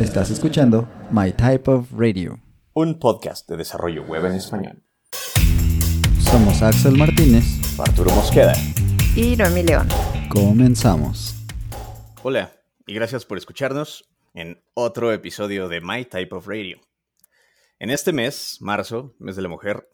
Estás 0.00 0.30
escuchando 0.30 0.88
My 1.10 1.30
Type 1.30 1.70
of 1.70 1.92
Radio, 1.92 2.40
un 2.72 2.98
podcast 2.98 3.46
de 3.50 3.58
desarrollo 3.58 4.02
web 4.04 4.24
en 4.24 4.32
español. 4.32 4.82
Somos 6.20 6.62
Axel 6.62 6.96
Martínez, 6.96 7.44
Arturo 7.78 8.10
Mosqueda 8.12 8.54
y 9.14 9.36
Noemi 9.36 9.62
León. 9.62 9.86
Comenzamos. 10.30 11.36
Hola 12.22 12.50
y 12.86 12.94
gracias 12.94 13.26
por 13.26 13.36
escucharnos 13.36 14.10
en 14.32 14.64
otro 14.72 15.12
episodio 15.12 15.68
de 15.68 15.82
My 15.82 16.06
Type 16.06 16.34
of 16.34 16.48
Radio. 16.48 16.80
En 17.78 17.90
este 17.90 18.14
mes, 18.14 18.56
marzo, 18.62 19.14
mes 19.18 19.36
de 19.36 19.42
la 19.42 19.50
mujer, 19.50 19.86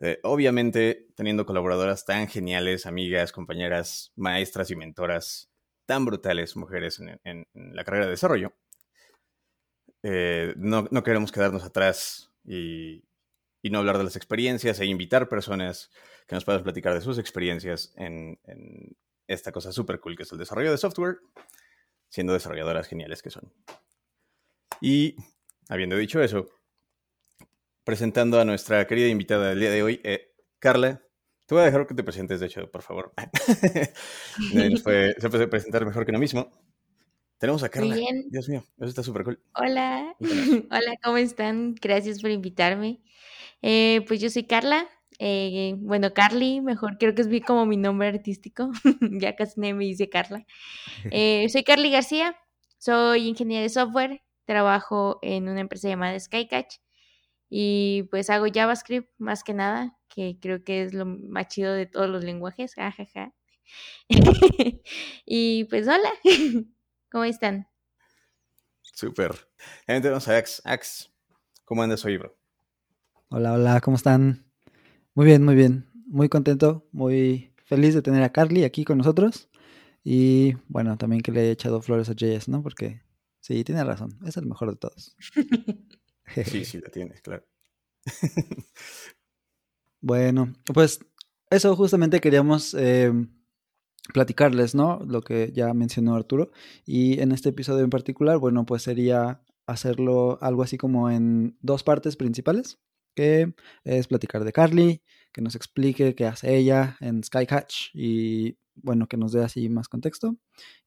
eh, 0.00 0.18
obviamente 0.24 1.06
teniendo 1.16 1.46
colaboradoras 1.46 2.04
tan 2.04 2.28
geniales, 2.28 2.84
amigas, 2.84 3.32
compañeras, 3.32 4.12
maestras 4.14 4.70
y 4.70 4.76
mentoras 4.76 5.50
tan 5.86 6.04
brutales, 6.04 6.54
mujeres 6.54 7.00
en 7.00 7.46
la 7.54 7.82
carrera 7.82 8.04
de 8.04 8.10
desarrollo, 8.10 8.52
eh, 10.02 10.54
no, 10.56 10.88
queremos 11.02 11.30
quedarnos 11.30 11.62
atrás 11.64 12.30
y, 12.44 13.02
no 13.62 13.78
hablar 13.78 13.98
de 13.98 14.04
las 14.04 14.16
experiencias 14.16 14.80
e 14.80 14.86
invitar 14.86 15.28
personas 15.28 15.90
que 16.26 16.34
nos 16.34 16.44
puedan 16.44 16.62
platicar 16.62 16.94
de 16.94 17.00
sus 17.00 17.18
experiencias 17.18 17.92
en, 17.96 18.38
esta 19.28 19.52
cosa 19.52 19.72
súper 19.72 20.00
cool 20.00 20.16
que 20.16 20.24
es 20.24 20.32
el 20.32 20.38
desarrollo 20.38 20.70
de 20.72 20.78
software, 20.78 21.20
siendo 22.08 22.32
desarrolladoras 22.32 22.88
geniales 22.88 23.22
que 23.22 23.30
son. 23.30 23.52
Y 24.80 25.16
habiendo 25.68 25.96
dicho 25.96 26.20
eso, 26.20 26.48
presentando 27.84 28.40
a 28.40 28.44
nuestra 28.44 28.86
querida 28.86 29.08
invitada 29.08 29.50
del 29.50 29.60
día 29.60 29.70
de 29.70 29.82
hoy, 29.82 30.00
eh, 30.02 30.34
Carla. 30.58 31.00
Te 31.46 31.54
voy 31.54 31.62
a 31.62 31.66
dejar 31.66 31.86
que 31.86 31.94
te 31.94 32.04
presentes, 32.04 32.40
de 32.40 32.46
hecho, 32.46 32.70
por 32.70 32.82
favor. 32.82 33.12
se 34.52 35.30
puede 35.30 35.48
presentar 35.48 35.84
mejor 35.86 36.04
que 36.04 36.12
lo 36.12 36.18
mismo. 36.18 36.50
Tenemos 37.42 37.64
a 37.64 37.68
Carla. 37.70 37.96
bien. 37.96 38.26
Dios 38.30 38.48
mío, 38.48 38.62
eso 38.76 38.86
está 38.86 39.02
súper 39.02 39.24
cool. 39.24 39.42
Hola, 39.56 40.14
hola, 40.70 40.94
¿cómo 41.02 41.16
están? 41.16 41.74
Gracias 41.74 42.22
por 42.22 42.30
invitarme. 42.30 43.00
Eh, 43.62 44.04
pues 44.06 44.20
yo 44.20 44.30
soy 44.30 44.44
Carla. 44.44 44.88
Eh, 45.18 45.74
bueno, 45.78 46.14
Carly, 46.14 46.60
mejor, 46.60 46.98
creo 46.98 47.16
que 47.16 47.22
es 47.22 47.44
como 47.44 47.66
mi 47.66 47.76
nombre 47.76 48.06
artístico. 48.06 48.70
ya 49.20 49.34
casi 49.34 49.58
nadie 49.58 49.74
me 49.74 49.84
dice 49.86 50.08
Carla. 50.08 50.46
Eh, 51.10 51.48
soy 51.48 51.64
Carly 51.64 51.90
García, 51.90 52.36
soy 52.78 53.26
ingeniera 53.26 53.62
de 53.62 53.70
software, 53.70 54.22
trabajo 54.44 55.18
en 55.20 55.48
una 55.48 55.62
empresa 55.62 55.88
llamada 55.88 56.20
Skycatch 56.20 56.76
y 57.50 58.04
pues 58.12 58.30
hago 58.30 58.46
JavaScript 58.54 59.10
más 59.18 59.42
que 59.42 59.52
nada, 59.52 59.98
que 60.08 60.38
creo 60.40 60.62
que 60.62 60.84
es 60.84 60.94
lo 60.94 61.06
más 61.06 61.48
chido 61.48 61.72
de 61.72 61.86
todos 61.86 62.08
los 62.08 62.22
lenguajes. 62.22 62.78
Ajaja. 62.78 63.34
y 65.26 65.64
pues 65.64 65.88
hola. 65.88 66.12
¿Cómo 67.12 67.24
están? 67.24 67.68
Súper. 68.80 69.32
Tenemos 69.84 70.26
a 70.28 70.38
Ax. 70.38 70.62
Ax, 70.64 71.12
¿cómo 71.62 71.82
andas 71.82 72.02
hoy, 72.06 72.16
bro? 72.16 72.34
Hola, 73.28 73.52
hola, 73.52 73.82
¿cómo 73.82 73.98
están? 73.98 74.50
Muy 75.12 75.26
bien, 75.26 75.44
muy 75.44 75.54
bien. 75.54 75.90
Muy 76.06 76.30
contento, 76.30 76.88
muy 76.90 77.52
feliz 77.66 77.92
de 77.92 78.00
tener 78.00 78.22
a 78.22 78.32
Carly 78.32 78.64
aquí 78.64 78.86
con 78.86 78.96
nosotros. 78.96 79.50
Y 80.02 80.54
bueno, 80.68 80.96
también 80.96 81.20
que 81.20 81.32
le 81.32 81.42
he 81.42 81.50
echado 81.50 81.82
flores 81.82 82.08
a 82.08 82.14
JS, 82.14 82.48
¿no? 82.48 82.62
Porque 82.62 83.02
sí, 83.40 83.62
tiene 83.62 83.84
razón, 83.84 84.18
es 84.24 84.38
el 84.38 84.46
mejor 84.46 84.70
de 84.70 84.76
todos. 84.76 85.14
sí, 86.46 86.64
sí, 86.64 86.80
la 86.80 86.88
tienes, 86.88 87.20
claro. 87.20 87.44
bueno, 90.00 90.54
pues 90.72 90.98
eso 91.50 91.76
justamente 91.76 92.22
queríamos 92.22 92.72
eh, 92.72 93.12
platicarles, 94.12 94.74
¿no? 94.74 95.00
Lo 95.06 95.22
que 95.22 95.52
ya 95.52 95.72
mencionó 95.74 96.14
Arturo. 96.14 96.50
Y 96.84 97.20
en 97.20 97.32
este 97.32 97.50
episodio 97.50 97.84
en 97.84 97.90
particular, 97.90 98.38
bueno, 98.38 98.64
pues 98.66 98.82
sería 98.82 99.42
hacerlo 99.66 100.38
algo 100.40 100.62
así 100.62 100.76
como 100.76 101.10
en 101.10 101.56
dos 101.60 101.82
partes 101.82 102.16
principales, 102.16 102.78
que 103.14 103.54
es 103.84 104.06
platicar 104.06 104.44
de 104.44 104.52
Carly, 104.52 105.02
que 105.32 105.42
nos 105.42 105.54
explique 105.54 106.14
qué 106.14 106.26
hace 106.26 106.56
ella 106.56 106.96
en 107.00 107.22
Skycatch 107.24 107.94
y, 107.94 108.58
bueno, 108.74 109.08
que 109.08 109.16
nos 109.16 109.32
dé 109.32 109.42
así 109.42 109.68
más 109.68 109.88
contexto. 109.88 110.36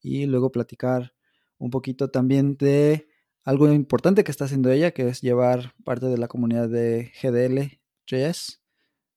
Y 0.02 0.26
luego 0.26 0.52
platicar 0.52 1.14
un 1.58 1.70
poquito 1.70 2.10
también 2.10 2.58
de 2.58 3.08
algo 3.44 3.72
importante 3.72 4.24
que 4.24 4.32
está 4.32 4.46
haciendo 4.46 4.72
ella, 4.72 4.92
que 4.92 5.08
es 5.08 5.22
llevar 5.22 5.74
parte 5.84 6.08
de 6.08 6.18
la 6.18 6.28
comunidad 6.28 6.70
de 6.70 7.12
GDL.js 7.22 8.62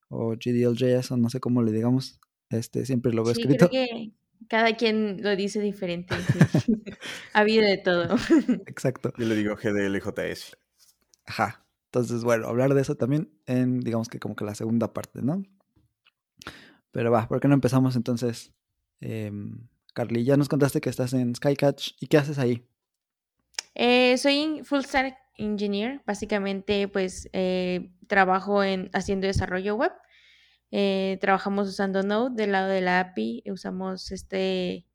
o 0.08 0.30
GDLJS, 0.36 1.12
o 1.12 1.16
no 1.16 1.30
sé 1.30 1.40
cómo 1.40 1.62
le 1.62 1.72
digamos 1.72 2.20
este, 2.50 2.86
siempre 2.86 3.12
lo 3.12 3.24
veo 3.24 3.34
sí, 3.34 3.42
escrito. 3.42 3.68
Creo 3.68 3.86
que 3.86 4.12
cada 4.48 4.76
quien 4.76 5.22
lo 5.22 5.34
dice 5.36 5.60
diferente. 5.60 6.14
ha 7.32 7.40
habido 7.40 7.64
de 7.64 7.78
todo. 7.78 8.16
Exacto. 8.66 9.12
Yo 9.18 9.26
le 9.26 9.34
digo 9.34 9.56
GDLJS. 9.56 10.56
Ajá. 11.26 11.64
Entonces, 11.86 12.22
bueno, 12.22 12.46
hablar 12.48 12.74
de 12.74 12.82
eso 12.82 12.96
también 12.96 13.30
en, 13.46 13.80
digamos 13.80 14.08
que 14.08 14.18
como 14.18 14.36
que 14.36 14.44
la 14.44 14.54
segunda 14.54 14.92
parte, 14.92 15.22
¿no? 15.22 15.42
Pero 16.92 17.10
va, 17.10 17.28
¿por 17.28 17.40
qué 17.40 17.48
no 17.48 17.54
empezamos 17.54 17.96
entonces? 17.96 18.52
Eh, 19.00 19.30
Carly, 19.94 20.24
ya 20.24 20.36
nos 20.36 20.48
contaste 20.48 20.80
que 20.80 20.90
estás 20.90 21.12
en 21.12 21.34
Skycatch. 21.34 21.92
¿Y 22.00 22.06
qué 22.06 22.18
haces 22.18 22.38
ahí? 22.38 22.64
Eh, 23.74 24.16
soy 24.18 24.62
full 24.64 24.82
stack 24.82 25.16
engineer. 25.36 26.02
Básicamente, 26.06 26.88
pues, 26.88 27.28
eh, 27.32 27.90
trabajo 28.06 28.62
en 28.62 28.90
haciendo 28.92 29.26
desarrollo 29.26 29.76
web. 29.76 29.92
Eh, 30.70 31.18
trabajamos 31.20 31.68
usando 31.68 32.02
Node 32.02 32.34
del 32.34 32.52
lado 32.52 32.68
de 32.68 32.80
la 32.80 33.00
API, 33.00 33.42
usamos 33.50 34.12
este 34.12 34.86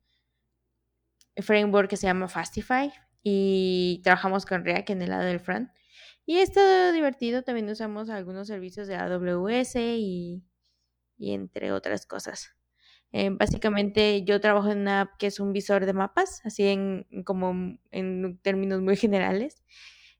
framework 1.38 1.90
que 1.90 1.98
se 1.98 2.08
llama 2.08 2.28
Fastify 2.28 2.92
y 3.24 4.02
trabajamos 4.04 4.46
con 4.46 4.64
React 4.64 4.92
en 4.92 5.02
el 5.02 5.10
lado 5.10 5.24
del 5.24 5.40
front. 5.40 5.70
Y 6.26 6.38
está 6.38 6.92
divertido, 6.92 7.44
también 7.44 7.70
usamos 7.70 8.10
algunos 8.10 8.48
servicios 8.48 8.88
de 8.88 8.96
AWS 8.96 9.76
y, 9.76 10.44
entre 11.20 11.72
otras 11.72 12.06
cosas. 12.06 12.56
Eh, 13.12 13.30
básicamente 13.30 14.24
yo 14.24 14.40
trabajo 14.42 14.72
en 14.72 14.80
una 14.80 15.02
app 15.02 15.18
que 15.20 15.28
es 15.28 15.40
un 15.40 15.54
visor 15.54 15.86
de 15.86 15.94
mapas, 15.94 16.42
así 16.46 16.68
en 16.68 17.06
como 17.26 17.78
en 17.92 18.40
términos 18.42 18.82
muy 18.82 18.96
generales. 18.96 19.64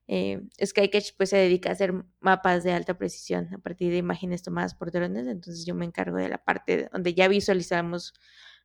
Eh, 0.06 0.42
Skycatch 0.62 1.12
pues 1.16 1.30
se 1.30 1.38
dedica 1.38 1.70
a 1.70 1.72
hacer 1.72 1.94
mapas 2.20 2.62
de 2.62 2.72
alta 2.72 2.98
precisión 2.98 3.48
a 3.54 3.58
partir 3.58 3.90
de 3.90 3.96
imágenes 3.98 4.42
tomadas 4.42 4.74
por 4.74 4.90
drones, 4.90 5.26
entonces 5.26 5.64
yo 5.64 5.74
me 5.74 5.86
encargo 5.86 6.18
de 6.18 6.28
la 6.28 6.38
parte 6.38 6.88
donde 6.92 7.14
ya 7.14 7.26
visualizamos 7.28 8.12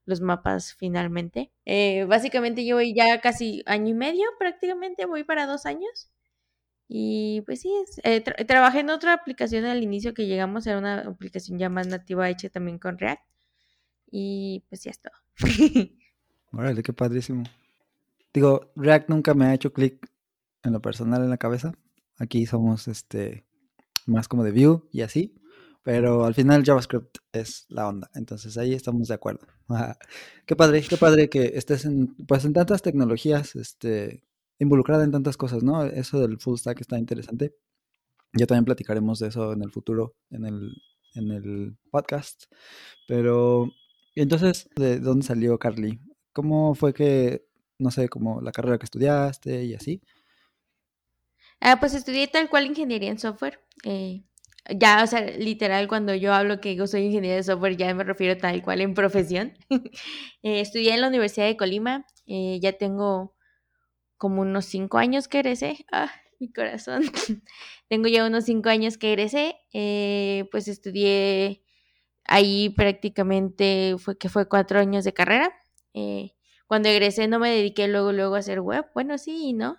los 0.06 0.22
mapas 0.22 0.74
finalmente. 0.74 1.52
Eh, 1.66 2.06
básicamente 2.06 2.66
yo 2.66 2.76
voy 2.76 2.94
ya 2.94 3.22
casi 3.22 3.64
año 3.66 3.90
y 3.90 3.94
medio, 3.94 4.26
prácticamente 4.38 5.06
voy 5.06 5.24
para 5.24 5.46
dos 5.46 5.66
años. 5.66 6.12
Y 6.88 7.42
pues 7.46 7.62
sí, 7.62 7.72
eh, 8.04 8.22
trabajé 8.22 8.80
en 8.80 8.90
otra 8.90 9.14
aplicación 9.14 9.66
al 9.66 9.84
inicio 9.84 10.16
que 10.16 10.26
llegamos, 10.26 10.66
era 10.66 10.80
una 10.80 11.02
aplicación 11.02 11.60
ya 11.60 11.70
más 11.70 11.88
nativa 11.88 12.30
hecha 12.30 12.50
también 12.50 12.80
con 12.80 12.98
React. 12.98 13.22
Y 14.12 14.66
pues 14.70 14.84
ya 14.84 14.92
está. 14.92 15.12
Órale, 16.52 16.82
qué 16.82 16.92
padrísimo. 16.92 17.44
Digo, 18.34 18.72
React 18.76 19.10
nunca 19.10 19.36
me 19.36 19.46
ha 19.46 19.54
hecho 19.54 19.72
clic 19.72 20.10
en 20.70 20.74
lo 20.74 20.82
personal 20.82 21.22
en 21.24 21.30
la 21.30 21.38
cabeza. 21.38 21.74
Aquí 22.18 22.46
somos 22.46 22.88
este 22.88 23.46
más 24.06 24.28
como 24.28 24.44
de 24.44 24.52
Vue 24.52 24.82
y 24.92 25.02
así. 25.02 25.36
Pero 25.84 26.26
al 26.26 26.34
final 26.34 26.64
JavaScript 26.64 27.18
es 27.32 27.66
la 27.70 27.88
onda. 27.88 28.12
Entonces 28.14 28.58
ahí 28.58 28.74
estamos 28.74 29.08
de 29.08 29.14
acuerdo. 29.14 29.48
qué 30.46 30.56
padre, 30.56 30.84
qué 30.88 30.98
padre 30.98 31.30
que 31.30 31.54
estés 31.56 31.86
en, 31.86 32.16
pues 32.28 32.46
en 32.46 32.54
tantas 32.54 32.82
tecnologías, 32.82 33.56
este, 33.56 34.24
involucrada 34.60 35.04
en 35.04 35.12
tantas 35.12 35.38
cosas, 35.38 35.64
¿no? 35.64 35.84
Eso 35.84 36.20
del 36.20 36.40
full 36.40 36.58
stack 36.58 36.82
está 36.82 37.00
interesante. 37.00 37.56
Ya 38.34 38.46
también 38.46 38.66
platicaremos 38.66 39.20
de 39.20 39.30
eso 39.30 39.54
en 39.54 39.64
el 39.64 39.72
futuro, 39.72 40.16
en 40.30 40.46
el, 40.46 40.74
en 41.16 41.32
el 41.32 41.78
podcast. 41.92 42.44
Pero, 43.08 43.72
entonces, 44.16 44.70
¿de 44.76 45.00
dónde 45.00 45.26
salió 45.26 45.58
Carly? 45.58 46.00
¿Cómo 46.34 46.76
fue 46.76 46.94
que, 46.94 47.46
no 47.80 47.90
sé, 47.90 48.10
como 48.10 48.42
la 48.42 48.52
carrera 48.52 48.78
que 48.78 48.86
estudiaste 48.86 49.64
y 49.64 49.74
así? 49.74 50.02
Ah, 51.62 51.80
pues 51.80 51.94
estudié 51.94 52.28
tal 52.28 52.50
cual 52.50 52.66
ingeniería 52.66 53.10
en 53.10 53.20
software. 53.20 53.60
Eh, 53.84 54.24
ya, 54.70 55.04
o 55.04 55.08
sea, 55.08 55.22
literal, 55.22 55.88
cuando 55.88 56.16
yo 56.16 56.34
hablo 56.34 56.62
que 56.62 56.76
yo 56.76 56.88
soy 56.88 57.02
ingeniera 57.06 57.36
de 57.36 57.44
software, 57.44 57.76
ya 57.76 57.94
me 57.94 58.04
refiero 58.04 58.38
tal 58.38 58.62
cual 58.64 58.82
en 58.82 58.94
profesión. 58.94 59.54
Eh, 60.42 60.62
estudié 60.62 60.94
en 60.94 61.02
la 61.02 61.10
Universidad 61.10 61.48
de 61.48 61.58
Colima. 61.58 62.06
Eh, 62.26 62.60
ya 62.62 62.72
tengo 62.74 63.36
como 64.18 64.42
unos 64.42 64.66
cinco 64.66 64.98
años 65.00 65.28
que 65.28 65.40
egresé. 65.40 65.86
Ah, 65.92 66.12
mi 66.40 66.52
corazón. 66.54 67.04
tengo 67.90 68.08
ya 68.08 68.26
unos 68.26 68.46
cinco 68.46 68.70
años 68.70 68.98
que 68.98 69.14
egresé. 69.14 69.58
pues 70.52 70.68
estudié 70.70 71.64
ahí 72.26 72.70
prácticamente, 72.72 73.96
fue 74.00 74.18
que 74.18 74.30
fue 74.30 74.48
cuatro 74.50 74.80
años 74.80 75.04
de 75.06 75.14
carrera. 75.14 75.52
cuando 76.68 76.90
egresé 76.90 77.28
no 77.28 77.40
me 77.40 77.50
dediqué 77.52 77.88
luego, 77.88 78.14
luego 78.14 78.36
a 78.36 78.40
hacer 78.40 78.62
web. 78.62 78.86
Bueno, 78.96 79.18
sí, 79.18 79.54
¿no? 79.54 79.78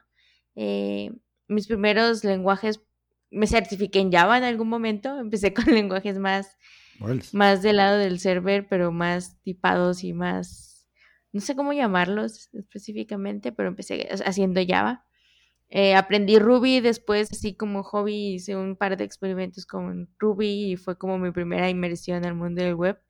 Mis 1.50 1.66
primeros 1.66 2.22
lenguajes, 2.22 2.80
me 3.30 3.46
certifiqué 3.46 3.98
en 3.98 4.12
Java 4.12 4.38
en 4.38 4.44
algún 4.44 4.68
momento, 4.68 5.18
empecé 5.18 5.52
con 5.54 5.66
lenguajes 5.66 6.18
más, 6.18 6.56
más 7.32 7.62
del 7.62 7.76
lado 7.76 7.98
del 7.98 8.20
server, 8.20 8.68
pero 8.68 8.92
más 8.92 9.40
tipados 9.42 10.04
y 10.04 10.12
más, 10.12 10.88
no 11.32 11.40
sé 11.40 11.56
cómo 11.56 11.72
llamarlos 11.72 12.48
específicamente, 12.54 13.52
pero 13.52 13.68
empecé 13.68 14.08
haciendo 14.24 14.60
Java. 14.66 15.04
Eh, 15.68 15.94
aprendí 15.94 16.38
Ruby 16.38 16.80
después, 16.80 17.30
así 17.32 17.54
como 17.54 17.82
hobby, 17.82 18.34
hice 18.34 18.56
un 18.56 18.76
par 18.76 18.96
de 18.96 19.04
experimentos 19.04 19.66
con 19.66 20.08
Ruby 20.18 20.72
y 20.72 20.76
fue 20.76 20.98
como 20.98 21.18
mi 21.18 21.30
primera 21.32 21.68
inmersión 21.68 22.24
al 22.24 22.34
mundo 22.34 22.62
del 22.62 22.74
web. 22.74 23.00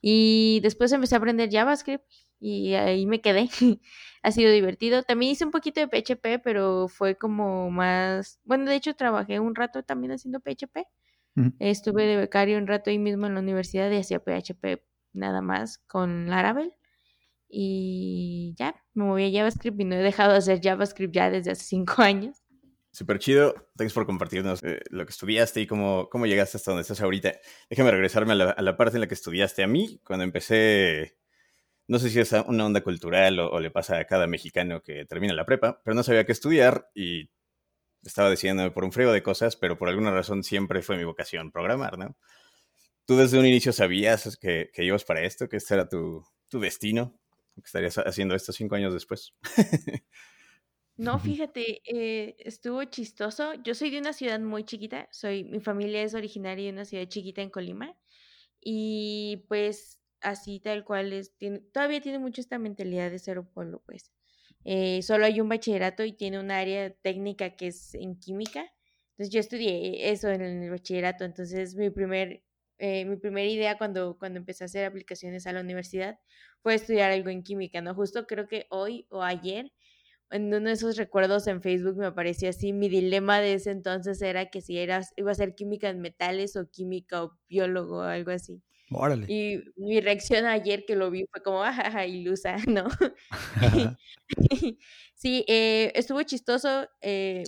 Y 0.00 0.60
después 0.62 0.92
empecé 0.92 1.14
a 1.14 1.18
aprender 1.18 1.50
JavaScript 1.50 2.04
y 2.40 2.74
ahí 2.74 3.06
me 3.06 3.20
quedé. 3.20 3.48
ha 4.22 4.32
sido 4.32 4.52
divertido. 4.52 5.02
También 5.02 5.32
hice 5.32 5.44
un 5.44 5.50
poquito 5.50 5.80
de 5.80 5.88
PHP, 5.88 6.42
pero 6.42 6.88
fue 6.88 7.16
como 7.16 7.70
más, 7.70 8.40
bueno, 8.44 8.70
de 8.70 8.76
hecho 8.76 8.94
trabajé 8.94 9.40
un 9.40 9.54
rato 9.54 9.82
también 9.82 10.12
haciendo 10.12 10.40
PHP. 10.40 10.86
Estuve 11.58 12.04
de 12.04 12.16
becario 12.16 12.58
un 12.58 12.66
rato 12.66 12.90
ahí 12.90 12.98
mismo 12.98 13.26
en 13.26 13.34
la 13.34 13.40
universidad 13.40 13.90
y 13.90 13.96
hacía 13.96 14.18
PHP 14.18 14.82
nada 15.12 15.40
más 15.40 15.78
con 15.78 16.28
Laravel. 16.28 16.74
Y 17.48 18.54
ya, 18.58 18.74
me 18.94 19.04
moví 19.04 19.24
a 19.24 19.38
JavaScript 19.40 19.80
y 19.80 19.84
no 19.84 19.96
he 19.96 20.02
dejado 20.02 20.32
de 20.32 20.38
hacer 20.38 20.60
JavaScript 20.62 21.14
ya 21.14 21.30
desde 21.30 21.52
hace 21.52 21.64
cinco 21.64 22.02
años. 22.02 22.42
Súper 22.92 23.18
chido. 23.18 23.54
Thanks 23.76 23.94
por 23.94 24.04
compartirnos 24.04 24.62
eh, 24.62 24.80
lo 24.90 25.04
que 25.06 25.10
estudiaste 25.10 25.60
y 25.60 25.66
cómo, 25.66 26.08
cómo 26.10 26.26
llegaste 26.26 26.56
hasta 26.56 26.72
donde 26.72 26.82
estás 26.82 27.00
ahorita. 27.00 27.32
Déjame 27.68 27.90
regresarme 27.90 28.32
a 28.32 28.36
la, 28.36 28.50
a 28.50 28.62
la, 28.62 28.76
parte 28.76 28.96
en 28.96 29.00
la 29.00 29.06
que 29.06 29.14
estudiaste. 29.14 29.62
A 29.62 29.66
mí, 29.68 30.00
cuando 30.04 30.24
empecé, 30.24 31.16
no 31.90 31.98
sé 31.98 32.08
si 32.08 32.20
es 32.20 32.32
una 32.46 32.66
onda 32.66 32.82
cultural 32.82 33.40
o, 33.40 33.50
o, 33.50 33.58
le 33.58 33.72
pasa 33.72 33.98
a 33.98 34.04
cada 34.04 34.28
mexicano 34.28 34.80
que 34.80 35.04
termina 35.06 35.34
la 35.34 35.44
prepa, 35.44 35.80
pero 35.84 35.96
no 35.96 36.04
sabía 36.04 36.24
qué 36.24 36.30
estudiar 36.30 36.88
y 36.94 37.30
estaba 38.04 38.30
decidiendo 38.30 38.72
por 38.72 38.84
un 38.84 38.92
frío 38.92 39.10
de 39.10 39.24
cosas, 39.24 39.56
pero 39.56 39.76
por 39.76 39.88
alguna 39.88 40.12
razón 40.12 40.44
siempre 40.44 40.82
fue 40.82 40.96
mi 40.96 41.04
vocación 41.04 41.50
programar, 41.50 41.98
¿no? 41.98 42.16
¿Tú 43.06 43.16
desde 43.16 43.40
un 43.40 43.46
inicio 43.46 43.72
sabías 43.72 44.36
que, 44.36 44.70
que 44.72 44.84
ibas 44.84 45.04
para 45.04 45.22
esto, 45.22 45.48
que 45.48 45.56
este 45.56 45.74
era 45.74 45.88
tu, 45.88 46.24
tu 46.48 46.60
destino? 46.60 47.18
que 47.56 47.66
estarías 47.66 47.98
haciendo 47.98 48.36
esto 48.36 48.52
cinco 48.52 48.76
años 48.76 48.94
después. 48.94 49.34
No, 50.96 51.18
fíjate, 51.18 51.80
eh, 51.86 52.36
estuvo 52.40 52.84
chistoso. 52.84 53.54
Yo 53.64 53.74
soy 53.74 53.88
de 53.88 54.00
una 54.00 54.12
ciudad 54.12 54.38
muy 54.38 54.64
chiquita, 54.64 55.08
soy, 55.10 55.44
mi 55.44 55.58
familia 55.58 56.02
es 56.02 56.12
originaria 56.12 56.66
de 56.66 56.72
una 56.72 56.84
ciudad 56.84 57.06
chiquita 57.08 57.40
en 57.40 57.48
Colima 57.48 57.96
y 58.60 59.46
pues 59.48 59.99
así 60.22 60.60
tal 60.60 60.84
cual 60.84 61.12
es, 61.12 61.36
tiene, 61.36 61.60
todavía 61.72 62.00
tiene 62.00 62.18
mucho 62.18 62.40
esta 62.40 62.58
mentalidad 62.58 63.10
de 63.10 63.38
un 63.38 63.46
pueblo, 63.46 63.82
pues. 63.86 64.12
Eh, 64.64 65.02
solo 65.02 65.24
hay 65.26 65.40
un 65.40 65.48
bachillerato 65.48 66.04
y 66.04 66.12
tiene 66.12 66.38
un 66.38 66.50
área 66.50 66.90
técnica 66.92 67.56
que 67.56 67.68
es 67.68 67.94
en 67.94 68.18
química. 68.18 68.66
Entonces 69.12 69.32
yo 69.32 69.40
estudié 69.40 70.10
eso 70.10 70.28
en 70.30 70.42
el 70.42 70.70
bachillerato, 70.70 71.24
entonces 71.24 71.74
mi 71.76 71.90
primer 71.90 72.42
eh, 72.82 73.04
mi 73.04 73.16
primera 73.16 73.46
idea 73.46 73.76
cuando, 73.76 74.16
cuando 74.18 74.38
empecé 74.38 74.64
a 74.64 74.66
hacer 74.66 74.86
aplicaciones 74.86 75.46
a 75.46 75.52
la 75.52 75.60
universidad 75.60 76.18
fue 76.62 76.74
estudiar 76.74 77.10
algo 77.10 77.28
en 77.28 77.42
química, 77.42 77.82
¿no? 77.82 77.94
Justo 77.94 78.26
creo 78.26 78.48
que 78.48 78.66
hoy 78.70 79.06
o 79.10 79.22
ayer, 79.22 79.70
en 80.30 80.46
uno 80.46 80.68
de 80.68 80.72
esos 80.72 80.96
recuerdos 80.96 81.46
en 81.46 81.62
Facebook 81.62 81.96
me 81.98 82.06
apareció 82.06 82.48
así, 82.48 82.72
mi 82.72 82.88
dilema 82.88 83.40
de 83.40 83.54
ese 83.54 83.70
entonces 83.72 84.22
era 84.22 84.46
que 84.50 84.62
si 84.62 84.78
eras, 84.78 85.12
iba 85.16 85.30
a 85.30 85.34
ser 85.34 85.54
química 85.54 85.90
en 85.90 86.00
metales 86.00 86.56
o 86.56 86.70
química 86.70 87.24
o 87.24 87.38
biólogo 87.50 87.98
o 87.98 88.02
algo 88.02 88.30
así. 88.30 88.62
Órale. 88.92 89.26
Y 89.28 89.62
mi 89.76 90.00
reacción 90.00 90.46
ayer 90.46 90.84
que 90.84 90.96
lo 90.96 91.10
vi 91.10 91.24
fue 91.30 91.42
como, 91.42 91.62
ajaja, 91.62 92.06
ilusa, 92.06 92.56
¿no? 92.68 92.88
sí, 95.14 95.44
eh, 95.48 95.92
estuvo 95.94 96.22
chistoso. 96.22 96.88
Eh, 97.00 97.44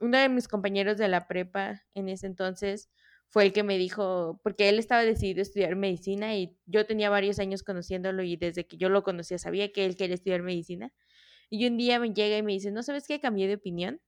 uno 0.00 0.18
de 0.18 0.28
mis 0.28 0.48
compañeros 0.48 0.98
de 0.98 1.08
la 1.08 1.26
prepa 1.28 1.82
en 1.94 2.08
ese 2.08 2.26
entonces 2.26 2.90
fue 3.28 3.44
el 3.44 3.52
que 3.52 3.62
me 3.62 3.76
dijo, 3.76 4.40
porque 4.42 4.68
él 4.68 4.78
estaba 4.78 5.02
decidido 5.04 5.40
a 5.40 5.42
estudiar 5.42 5.76
medicina 5.76 6.36
y 6.36 6.56
yo 6.66 6.86
tenía 6.86 7.10
varios 7.10 7.38
años 7.38 7.62
conociéndolo 7.62 8.22
y 8.22 8.36
desde 8.36 8.66
que 8.66 8.76
yo 8.76 8.88
lo 8.88 9.02
conocía 9.02 9.38
sabía 9.38 9.72
que 9.72 9.84
él 9.84 9.96
quería 9.96 10.14
estudiar 10.14 10.42
medicina. 10.42 10.92
Y 11.50 11.66
un 11.66 11.76
día 11.76 12.00
me 12.00 12.12
llega 12.12 12.38
y 12.38 12.42
me 12.42 12.52
dice, 12.52 12.70
¿no 12.70 12.82
sabes 12.82 13.06
qué? 13.06 13.20
Cambié 13.20 13.48
de 13.48 13.54
opinión. 13.54 14.00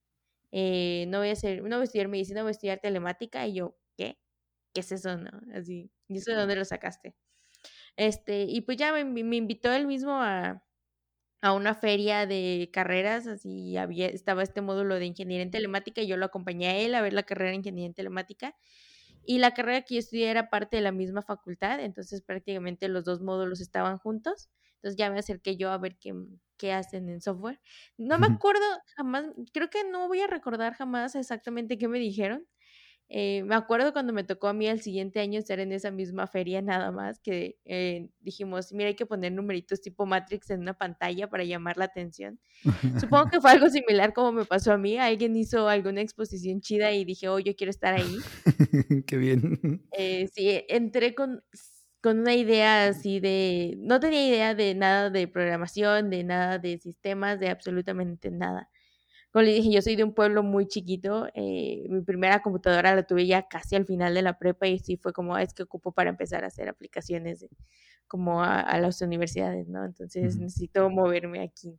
Eh, 0.53 1.07
no 1.09 1.19
voy 1.19 1.31
a 1.31 1.33
hacer, 1.33 1.63
no 1.63 1.77
voy 1.77 1.83
a 1.83 1.85
estudiar 1.85 2.09
medicina, 2.09 2.43
voy 2.43 2.51
a 2.51 2.53
estudiar 2.53 2.81
telemática. 2.81 3.47
Y 3.47 3.55
yo, 3.55 3.77
¿qué? 3.97 4.19
¿Qué 4.75 4.81
es 4.81 4.93
eso, 4.93 5.17
no? 5.19 5.31
Así, 5.55 5.91
¿y 6.09 6.19
eso 6.19 6.33
de 6.33 6.37
dónde 6.39 6.57
lo 6.57 6.65
sacaste? 6.65 7.17
Este, 7.97 8.45
y 8.45 8.61
pues 8.63 8.79
ya 8.79 8.93
me, 8.93 9.05
me 9.05 9.37
invitó 9.37 9.73
él 9.73 9.87
mismo 9.87 10.13
a, 10.23 10.65
a 11.43 11.53
una 11.53 11.75
feria 11.75 12.27
de 12.27 12.71
carreras, 12.73 13.27
así 13.29 13.77
había, 13.77 14.09
estaba 14.09 14.43
este 14.43 14.61
módulo 14.63 14.97
de 14.97 15.07
ingeniería 15.07 15.45
en 15.45 15.51
telemática 15.53 16.03
y 16.03 16.09
yo 16.09 16.17
lo 16.17 16.27
acompañé 16.27 16.69
a 16.69 16.77
él 16.79 16.95
a 16.95 17.03
ver 17.03 17.13
la 17.13 17.23
carrera 17.25 17.51
de 17.51 17.57
ingeniería 17.59 17.87
en 17.89 17.95
telemática 17.95 18.55
y 19.23 19.39
la 19.39 19.53
carrera 19.55 19.83
que 19.83 19.95
yo 19.95 20.01
estudié 20.01 20.31
era 20.31 20.51
parte 20.51 20.77
de 20.77 20.83
la 20.83 20.93
misma 20.93 21.23
facultad, 21.23 21.81
entonces 21.81 22.23
prácticamente 22.23 22.89
los 22.89 23.05
dos 23.05 23.21
módulos 23.21 23.61
estaban 23.61 23.99
juntos. 23.99 24.51
Entonces 24.77 24.97
ya 24.99 25.11
me 25.11 25.19
acerqué 25.19 25.57
yo 25.57 25.71
a 25.73 25.79
ver 25.79 25.99
qué, 25.99 26.15
qué 26.57 26.73
hacen 26.73 27.09
en 27.09 27.21
software. 27.21 27.61
No 27.99 28.19
me 28.19 28.27
acuerdo 28.29 28.63
jamás, 28.97 29.27
creo 29.53 29.71
que 29.71 29.85
no 29.85 30.09
voy 30.09 30.21
a 30.21 30.29
recordar 30.29 30.75
jamás 30.75 31.15
exactamente 31.17 31.79
qué 31.79 31.89
me 31.89 31.99
dijeron, 31.99 32.47
eh, 33.11 33.43
me 33.45 33.55
acuerdo 33.55 33.95
cuando 33.95 34.13
me 34.13 34.23
tocó 34.23 34.49
a 34.49 34.53
mí 34.53 34.67
el 34.67 34.83
siguiente 34.83 35.21
año 35.21 35.39
estar 35.39 35.59
en 35.61 35.73
esa 35.73 35.91
misma 35.91 36.27
feria 36.27 36.61
nada 36.61 36.93
más, 36.93 37.19
que 37.21 37.57
eh, 37.65 38.11
dijimos, 38.21 38.73
mira, 38.73 38.89
hay 38.89 38.97
que 38.97 39.07
poner 39.07 39.33
numeritos 39.33 39.81
tipo 39.81 40.05
Matrix 40.05 40.51
en 40.51 40.61
una 40.61 40.75
pantalla 40.75 41.29
para 41.31 41.45
llamar 41.45 41.79
la 41.79 41.87
atención. 41.87 42.39
Supongo 43.01 43.31
que 43.31 43.41
fue 43.41 43.51
algo 43.53 43.71
similar 43.71 44.13
como 44.13 44.33
me 44.33 44.45
pasó 44.45 44.73
a 44.73 44.79
mí. 44.79 44.99
Alguien 44.99 45.37
hizo 45.37 45.69
alguna 45.69 46.03
exposición 46.03 46.61
chida 46.61 46.93
y 46.93 47.07
dije, 47.07 47.29
oh, 47.29 47.39
yo 47.39 47.57
quiero 47.57 47.71
estar 47.71 47.95
ahí. 47.95 48.19
Qué 49.07 49.17
bien. 49.17 49.83
Eh, 49.93 50.29
sí, 50.35 50.65
entré 50.69 51.15
con, 51.15 51.43
con 52.03 52.19
una 52.21 52.35
idea 52.35 52.89
así 52.89 53.21
de, 53.21 53.77
no 53.79 54.01
tenía 54.01 54.29
idea 54.29 54.55
de 54.55 54.75
nada 54.75 55.09
de 55.09 55.27
programación, 55.29 56.11
de 56.11 56.25
nada 56.25 56.59
de 56.59 56.77
sistemas, 56.79 57.41
de 57.41 57.49
absolutamente 57.49 58.31
nada 58.31 58.69
como 59.39 59.47
le 59.47 59.55
dije, 59.55 59.71
yo 59.71 59.81
soy 59.83 59.95
de 59.95 60.03
un 60.03 60.15
pueblo 60.15 60.43
muy 60.43 60.67
chiquito. 60.67 61.29
Eh, 61.33 61.87
mi 61.89 62.01
primera 62.03 62.43
computadora 62.43 62.97
la 62.97 63.05
tuve 63.05 63.25
ya 63.25 63.47
casi 63.47 63.77
al 63.77 63.87
final 63.87 64.13
de 64.13 64.23
la 64.23 64.37
prepa 64.37 64.67
y 64.67 64.81
sí 64.81 64.97
fue 64.97 65.13
como, 65.13 65.37
ah, 65.37 65.45
es 65.45 65.55
que 65.55 65.63
ocupo 65.63 65.93
para 65.93 66.11
empezar 66.11 66.43
a 66.43 66.49
hacer 66.49 66.69
aplicaciones 66.69 67.47
como 68.09 68.43
a, 68.43 68.77
las 68.81 69.01
universidades, 69.01 69.69
¿no? 69.69 69.85
Entonces 69.85 70.37
necesito 70.37 70.91
moverme 70.91 71.41
aquí. 71.41 71.79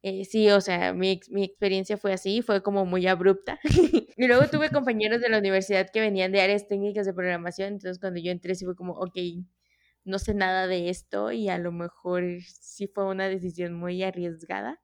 Eh, 0.00 0.24
sí, 0.24 0.48
o 0.48 0.62
sea, 0.62 0.94
mi, 0.94 1.20
mi, 1.28 1.44
experiencia 1.44 1.98
fue 1.98 2.14
así, 2.14 2.40
fue 2.40 2.62
como 2.62 2.86
muy 2.86 3.06
abrupta. 3.06 3.60
y 4.16 4.26
luego 4.26 4.48
tuve 4.48 4.70
compañeros 4.70 5.20
de 5.20 5.28
la 5.28 5.36
universidad 5.36 5.90
que 5.92 6.00
venían 6.00 6.32
de 6.32 6.40
áreas 6.40 6.66
técnicas 6.66 7.04
de 7.04 7.12
programación, 7.12 7.74
entonces 7.74 7.98
cuando 7.98 8.20
yo 8.20 8.32
entré 8.32 8.54
sí 8.54 8.64
fue 8.64 8.74
como, 8.74 8.94
ok, 8.94 9.18
no 10.04 10.18
sé 10.18 10.32
nada 10.32 10.66
de 10.66 10.88
esto 10.88 11.30
y 11.30 11.50
a 11.50 11.58
lo 11.58 11.72
mejor 11.72 12.24
sí 12.40 12.86
fue 12.86 13.04
una 13.04 13.28
decisión 13.28 13.74
muy 13.74 14.02
arriesgada. 14.02 14.80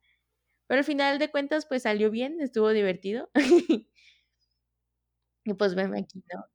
Pero 0.73 0.81
al 0.81 0.87
final 0.87 1.19
de 1.19 1.31
cuentas, 1.31 1.67
pues 1.67 1.83
salió 1.83 2.11
bien, 2.11 2.41
estuvo 2.41 2.71
divertido. 2.71 3.31
y 5.45 5.53
pues 5.53 5.75
venme 5.75 5.99
aquí, 6.01 6.25
¿no? 6.33 6.47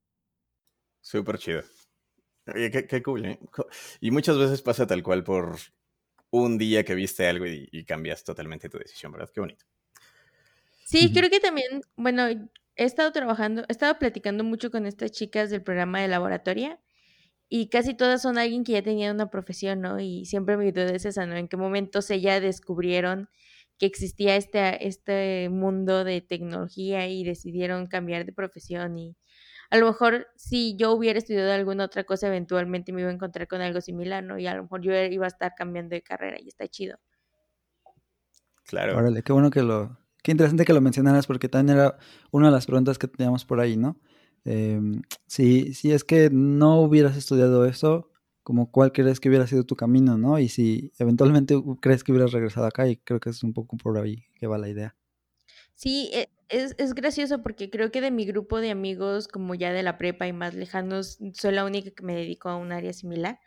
Súper 1.01 1.38
chido. 1.38 1.62
Oye, 2.47 2.71
qué, 2.71 3.03
cool, 3.03 3.27
¿eh? 3.27 3.39
Y 4.01 4.09
muchas 4.09 4.39
veces 4.39 4.63
pasa 4.63 4.88
tal 4.88 5.03
cual 5.03 5.24
por 5.24 5.57
un 6.31 6.57
día 6.57 6.83
que 6.83 6.95
viste 6.95 7.27
algo 7.27 7.45
y, 7.45 7.86
cambias 7.86 8.24
totalmente 8.24 8.69
tu 8.69 8.79
decisión, 8.79 9.12
¿verdad? 9.12 9.29
Qué 9.31 9.39
bonito. 9.39 9.65
Sí, 10.83 11.13
creo 11.13 11.29
que 11.29 11.39
también, 11.39 11.83
bueno, 11.95 12.25
he 12.27 12.50
estado 12.75 13.12
trabajando, 13.12 13.65
he 13.69 13.71
estado 13.71 14.00
platicando 14.00 14.43
mucho 14.43 14.71
con 14.71 14.88
estas 14.88 15.12
chicas 15.12 15.51
del 15.51 15.62
programa 15.62 16.01
de 16.01 16.07
laboratoria 16.07 16.81
y 17.50 17.69
casi 17.69 17.93
todas 17.93 18.24
son 18.24 18.39
alguien 18.39 18.63
que 18.63 18.71
ya 18.71 18.81
tenía 18.81 19.12
una 19.12 19.29
profesión, 19.29 19.81
¿no? 19.81 20.00
Y 20.00 20.25
siempre 20.25 20.57
mi 20.57 20.71
duda 20.71 20.95
es 20.95 21.05
esa, 21.05 21.27
¿no? 21.27 21.36
¿En 21.36 21.47
qué 21.47 21.55
momentos 21.55 22.09
ella 22.09 22.39
descubrieron 22.39 23.29
que 23.77 23.86
existía 23.86 24.36
este, 24.36 24.88
este 24.88 25.50
mundo 25.50 26.03
de 26.03 26.22
tecnología 26.22 27.07
y 27.07 27.24
decidieron 27.24 27.88
cambiar 27.88 28.25
de 28.25 28.34
profesión 28.34 28.98
y 28.98 29.15
a 29.69 29.77
lo 29.77 29.88
mejor 29.88 30.27
si 30.36 30.75
yo 30.77 30.93
hubiera 30.93 31.19
estudiado 31.19 31.51
alguna 31.51 31.86
otra 31.86 32.05
cosa 32.05 32.27
eventualmente 32.27 32.93
me 32.93 33.01
iba 33.01 33.10
a 33.10 33.13
encontrar 33.13 33.48
con 33.48 33.62
algo 33.62 33.81
similar, 33.81 34.24
¿no? 34.24 34.39
Y 34.39 34.48
a 34.48 34.55
lo 34.55 34.63
mejor 34.63 34.81
yo 34.81 34.93
iba 34.96 35.25
a 35.25 35.27
estar 35.27 35.53
cambiando 35.55 35.93
de 35.93 36.01
carrera 36.01 36.38
y 36.39 36.48
está 36.48 36.67
chido. 36.67 36.98
Claro. 38.65 38.98
Órale, 38.98 39.24
qué 39.24 39.34
bueno 39.34 39.50
que 39.50 39.63
lo... 39.63 39.98
Qué 40.24 40.31
interesante 40.31 40.65
que 40.65 40.74
lo 40.74 40.81
mencionaras 40.81 41.27
porque 41.27 41.48
también 41.48 41.77
era 41.77 41.98
una 42.31 42.48
de 42.48 42.51
las 42.51 42.65
preguntas 42.65 42.98
que 42.98 43.07
teníamos 43.07 43.46
por 43.46 43.60
ahí, 43.60 43.77
¿no? 43.77 44.00
Eh, 44.43 44.79
si, 45.25 45.74
si 45.74 45.91
es 45.91 46.03
que 46.03 46.29
no 46.31 46.81
hubieras 46.81 47.15
estudiado 47.15 47.65
eso, 47.65 48.12
como 48.47 48.71
cuál 48.71 48.93
crees 48.93 49.19
que 49.19 49.27
hubiera 49.27 49.45
sido 49.45 49.65
tu 49.65 49.75
camino, 49.75 50.17
¿no? 50.17 50.39
Y 50.39 50.47
si 50.47 50.93
eventualmente 50.99 51.53
crees 51.81 52.05
que 52.05 52.13
hubieras 52.13 52.31
regresado 52.31 52.65
acá, 52.65 52.87
y 52.87 52.95
creo 52.95 53.19
que 53.19 53.29
es 53.29 53.43
un 53.43 53.51
poco 53.51 53.75
por 53.75 53.97
ahí 53.99 54.23
que 54.35 54.47
va 54.47 54.57
la 54.57 54.69
idea. 54.69 54.95
Sí, 55.75 56.09
e, 56.13 56.29
es, 56.47 56.73
es, 56.77 56.93
gracioso 56.93 57.43
porque 57.43 57.69
creo 57.69 57.91
que 57.91 57.99
de 57.99 58.09
mi 58.09 58.25
grupo 58.25 58.61
de 58.61 58.71
amigos, 58.71 59.27
como 59.27 59.53
ya 59.53 59.73
de 59.73 59.83
la 59.83 59.97
prepa 59.97 60.27
y 60.27 60.31
más 60.31 60.53
lejanos, 60.53 61.19
soy 61.33 61.55
la 61.55 61.65
única 61.65 61.91
que 61.91 62.05
me 62.05 62.15
dedico 62.15 62.47
a 62.47 62.55
un 62.55 62.71
área 62.71 62.93
similar. 62.93 63.37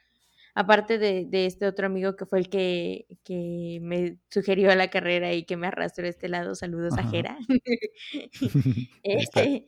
Aparte 0.55 0.99
de, 0.99 1.25
de 1.25 1.47
este 1.47 1.67
otro 1.67 1.87
amigo 1.87 2.15
que 2.15 2.27
fue 2.27 2.39
el 2.39 2.51
que, 2.51 3.07
que, 3.25 3.79
me 3.81 4.19
sugirió 4.29 4.75
la 4.75 4.91
carrera 4.91 5.33
y 5.33 5.45
que 5.45 5.57
me 5.57 5.69
arrastró 5.69 6.05
a 6.05 6.11
este 6.11 6.29
lado, 6.29 6.55
saludos 6.55 6.93
a 6.99 7.09
Jera. 7.09 7.39
este, 9.03 9.65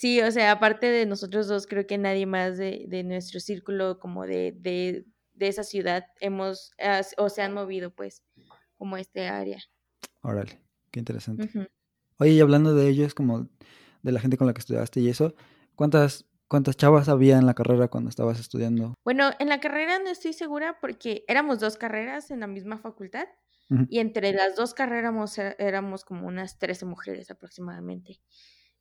Sí, 0.00 0.18
o 0.22 0.30
sea, 0.30 0.52
aparte 0.52 0.86
de 0.86 1.04
nosotros 1.04 1.46
dos, 1.46 1.66
creo 1.66 1.86
que 1.86 1.98
nadie 1.98 2.24
más 2.24 2.56
de, 2.56 2.86
de 2.88 3.04
nuestro 3.04 3.38
círculo, 3.38 3.98
como 3.98 4.24
de, 4.24 4.56
de, 4.58 5.04
de, 5.34 5.48
esa 5.48 5.62
ciudad, 5.62 6.06
hemos, 6.20 6.72
o 7.18 7.28
se 7.28 7.42
han 7.42 7.52
movido, 7.52 7.94
pues, 7.94 8.24
como 8.78 8.96
este 8.96 9.28
área. 9.28 9.62
Órale, 10.22 10.58
qué 10.90 11.00
interesante. 11.00 11.50
Oye, 12.16 12.30
y 12.30 12.40
hablando 12.40 12.74
de 12.74 12.88
ellos, 12.88 13.12
como 13.12 13.50
de 14.00 14.12
la 14.12 14.20
gente 14.20 14.38
con 14.38 14.46
la 14.46 14.54
que 14.54 14.60
estudiaste 14.60 15.00
y 15.00 15.10
eso, 15.10 15.34
¿cuántas, 15.76 16.24
cuántas 16.48 16.78
chavas 16.78 17.10
había 17.10 17.36
en 17.36 17.44
la 17.44 17.52
carrera 17.52 17.88
cuando 17.88 18.08
estabas 18.08 18.40
estudiando? 18.40 18.94
Bueno, 19.04 19.32
en 19.38 19.50
la 19.50 19.60
carrera 19.60 19.98
no 19.98 20.08
estoy 20.08 20.32
segura 20.32 20.78
porque 20.80 21.26
éramos 21.28 21.60
dos 21.60 21.76
carreras 21.76 22.30
en 22.30 22.40
la 22.40 22.46
misma 22.46 22.78
facultad 22.78 23.28
y 23.90 23.98
entre 23.98 24.32
las 24.32 24.56
dos 24.56 24.72
carreras 24.72 25.38
éramos 25.58 26.06
como 26.06 26.26
unas 26.26 26.58
13 26.58 26.86
mujeres 26.86 27.30
aproximadamente. 27.30 28.22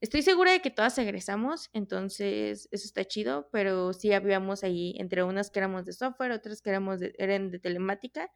Estoy 0.02 0.22
segura 0.22 0.54
de 0.54 0.62
que 0.62 0.72
todas 0.72 0.98
egresamos, 0.98 1.70
entonces 1.74 2.70
eso 2.72 2.86
está 2.86 3.04
chido, 3.04 3.50
pero 3.52 3.92
sí 3.92 4.14
habíamos 4.14 4.64
ahí 4.64 4.96
entre 4.98 5.24
unas 5.24 5.52
que 5.52 5.60
éramos 5.60 5.86
de 5.86 5.92
software, 5.92 6.32
otras 6.32 6.62
que 6.62 6.70
éramos 6.70 7.02
de, 7.02 7.14
eran 7.18 7.52
de 7.52 7.60
telemática. 7.60 8.32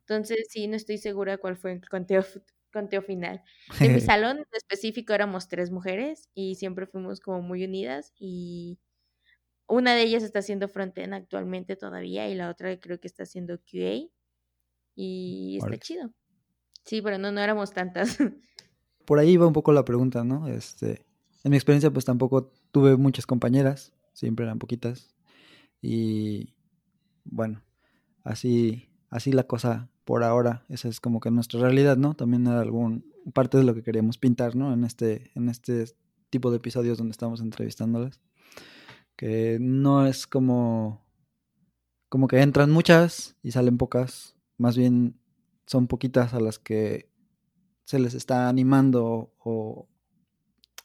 Entonces 0.00 0.48
sí, 0.50 0.66
no 0.66 0.76
estoy 0.76 0.98
segura 0.98 1.38
cuál 1.38 1.56
fue 1.56 1.72
el 1.72 1.88
conteo, 1.88 2.24
conteo 2.72 3.02
final. 3.02 3.42
En 3.80 3.94
mi 3.94 4.00
salón 4.00 4.38
en 4.38 4.46
específico 4.52 5.12
éramos 5.12 5.48
tres 5.48 5.70
mujeres 5.70 6.28
y 6.34 6.56
siempre 6.56 6.86
fuimos 6.86 7.20
como 7.20 7.40
muy 7.40 7.64
unidas 7.64 8.12
y 8.18 8.78
una 9.68 9.94
de 9.94 10.02
ellas 10.02 10.24
está 10.24 10.40
haciendo 10.40 10.68
frontend 10.68 11.14
actualmente 11.14 11.76
todavía 11.76 12.28
y 12.28 12.34
la 12.34 12.50
otra 12.50 12.78
creo 12.80 13.00
que 13.00 13.08
está 13.08 13.24
haciendo 13.24 13.58
QA 13.58 14.10
y 14.96 15.58
está 15.58 15.78
chido. 15.78 16.12
Sí, 16.84 17.02
pero 17.02 17.18
no, 17.18 17.32
no 17.32 17.40
éramos 17.40 17.72
tantas. 17.72 18.18
por 19.06 19.18
ahí 19.18 19.36
va 19.36 19.46
un 19.46 19.52
poco 19.52 19.72
la 19.72 19.84
pregunta, 19.84 20.24
¿no? 20.24 20.48
Este, 20.48 21.06
en 21.44 21.50
mi 21.50 21.56
experiencia, 21.56 21.90
pues 21.92 22.04
tampoco 22.04 22.52
tuve 22.72 22.96
muchas 22.96 23.26
compañeras, 23.26 23.92
siempre 24.12 24.44
eran 24.44 24.58
poquitas. 24.58 25.14
Y 25.80 26.54
bueno, 27.24 27.62
así, 28.24 28.88
así 29.10 29.32
la 29.32 29.44
cosa 29.44 29.88
por 30.04 30.24
ahora. 30.24 30.64
Esa 30.68 30.88
es 30.88 31.00
como 31.00 31.20
que 31.20 31.30
nuestra 31.30 31.60
realidad, 31.60 31.96
¿no? 31.96 32.14
También 32.14 32.46
era 32.46 32.60
algún 32.60 33.04
parte 33.32 33.58
de 33.58 33.64
lo 33.64 33.74
que 33.74 33.82
queríamos 33.82 34.18
pintar, 34.18 34.56
¿no? 34.56 34.72
En 34.72 34.84
este, 34.84 35.30
en 35.34 35.48
este 35.48 35.84
tipo 36.30 36.50
de 36.50 36.58
episodios 36.58 36.98
donde 36.98 37.12
estamos 37.12 37.40
entrevistándolas. 37.40 38.20
Que 39.16 39.58
no 39.60 40.06
es 40.06 40.26
como. 40.26 41.04
como 42.08 42.28
que 42.28 42.40
entran 42.40 42.70
muchas 42.70 43.36
y 43.42 43.52
salen 43.52 43.78
pocas. 43.78 44.34
Más 44.58 44.76
bien 44.76 45.18
son 45.66 45.86
poquitas 45.86 46.34
a 46.34 46.40
las 46.40 46.58
que 46.58 47.08
se 47.86 48.00
les 48.00 48.14
está 48.14 48.48
animando 48.48 49.32
o, 49.38 49.88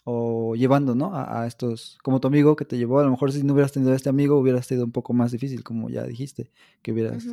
o 0.04 0.56
llevando, 0.56 0.94
¿no? 0.94 1.12
A, 1.14 1.48
estos, 1.48 1.98
como 2.04 2.20
tu 2.22 2.28
amigo 2.28 2.56
que 2.56 2.64
te 2.64 2.78
llevó, 2.78 3.00
a 3.00 3.04
lo 3.04 3.10
mejor 3.10 3.32
si 3.32 3.44
no 3.44 3.54
hubieras 3.54 3.72
tenido 3.72 3.92
a 3.92 3.96
este 3.96 4.10
amigo 4.10 4.38
hubiera 4.38 4.62
sido 4.62 4.86
un 4.86 4.92
poco 4.92 5.12
más 5.12 5.32
difícil, 5.32 5.64
como 5.64 5.90
ya 5.90 6.04
dijiste, 6.04 6.52
que 6.84 6.92
hubieras, 6.92 7.26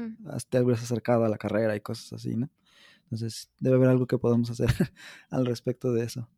te 0.48 0.60
hubieras 0.62 0.82
acercado 0.82 1.24
a 1.26 1.28
la 1.28 1.36
carrera 1.36 1.76
y 1.76 1.80
cosas 1.80 2.14
así, 2.14 2.34
¿no? 2.34 2.48
Entonces 3.04 3.50
debe 3.60 3.76
haber 3.76 3.90
algo 3.90 4.06
que 4.06 4.16
podamos 4.16 4.50
hacer 4.50 4.68
al 5.30 5.44
respecto 5.44 5.92
de 5.92 6.04
eso 6.04 6.28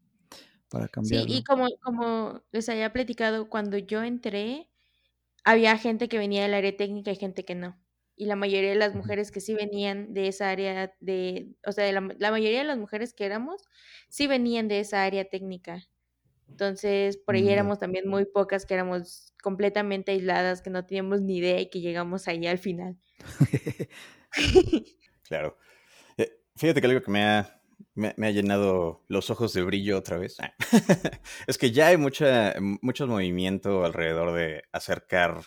para 0.68 0.88
cambiar. 0.88 1.24
Sí, 1.24 1.32
y 1.32 1.44
como, 1.44 1.68
como 1.82 2.42
les 2.50 2.68
había 2.68 2.92
platicado, 2.92 3.48
cuando 3.48 3.78
yo 3.78 4.02
entré, 4.02 4.68
había 5.44 5.78
gente 5.78 6.08
que 6.08 6.18
venía 6.18 6.42
del 6.42 6.54
área 6.54 6.76
técnica 6.76 7.12
y 7.12 7.16
gente 7.16 7.44
que 7.44 7.54
no 7.54 7.76
y 8.20 8.26
la 8.26 8.36
mayoría 8.36 8.68
de 8.68 8.76
las 8.76 8.94
mujeres 8.94 9.30
que 9.30 9.40
sí 9.40 9.54
venían 9.54 10.12
de 10.12 10.28
esa 10.28 10.50
área 10.50 10.94
de, 11.00 11.54
o 11.66 11.72
sea, 11.72 11.90
la, 11.90 12.30
mayoría 12.30 12.58
de 12.58 12.66
las 12.66 12.76
mujeres 12.76 13.14
que 13.14 13.24
éramos, 13.24 13.62
sí 14.10 14.26
venían 14.26 14.68
de 14.68 14.80
esa 14.80 15.04
área 15.04 15.24
técnica. 15.24 15.88
Entonces, 16.46 17.16
por 17.16 17.34
ahí 17.34 17.48
éramos 17.48 17.78
también 17.78 18.06
muy 18.06 18.26
pocas 18.26 18.66
que 18.66 18.74
éramos 18.74 19.32
completamente 19.42 20.12
aisladas, 20.12 20.60
que 20.60 20.68
no 20.68 20.84
teníamos 20.84 21.22
ni 21.22 21.38
idea 21.38 21.62
y 21.62 21.70
que 21.70 21.80
llegamos 21.80 22.28
ahí 22.28 22.46
al 22.46 22.58
final. 22.58 22.98
claro. 25.26 25.56
Eh, 26.18 26.42
fíjate 26.56 26.82
que 26.82 26.86
algo 26.88 27.00
que 27.00 27.10
me 27.10 27.24
ha, 27.24 27.62
me, 27.94 28.26
ha, 28.26 28.30
llenado 28.32 29.02
los 29.08 29.30
ojos 29.30 29.54
de 29.54 29.62
brillo 29.62 29.96
otra 29.96 30.18
vez 30.18 30.36
es 31.46 31.56
que 31.56 31.70
ya 31.70 31.86
hay 31.86 31.96
mucha, 31.96 32.54
mucho 32.82 33.06
movimiento 33.06 33.82
alrededor 33.82 34.34
de 34.34 34.64
acercar 34.72 35.40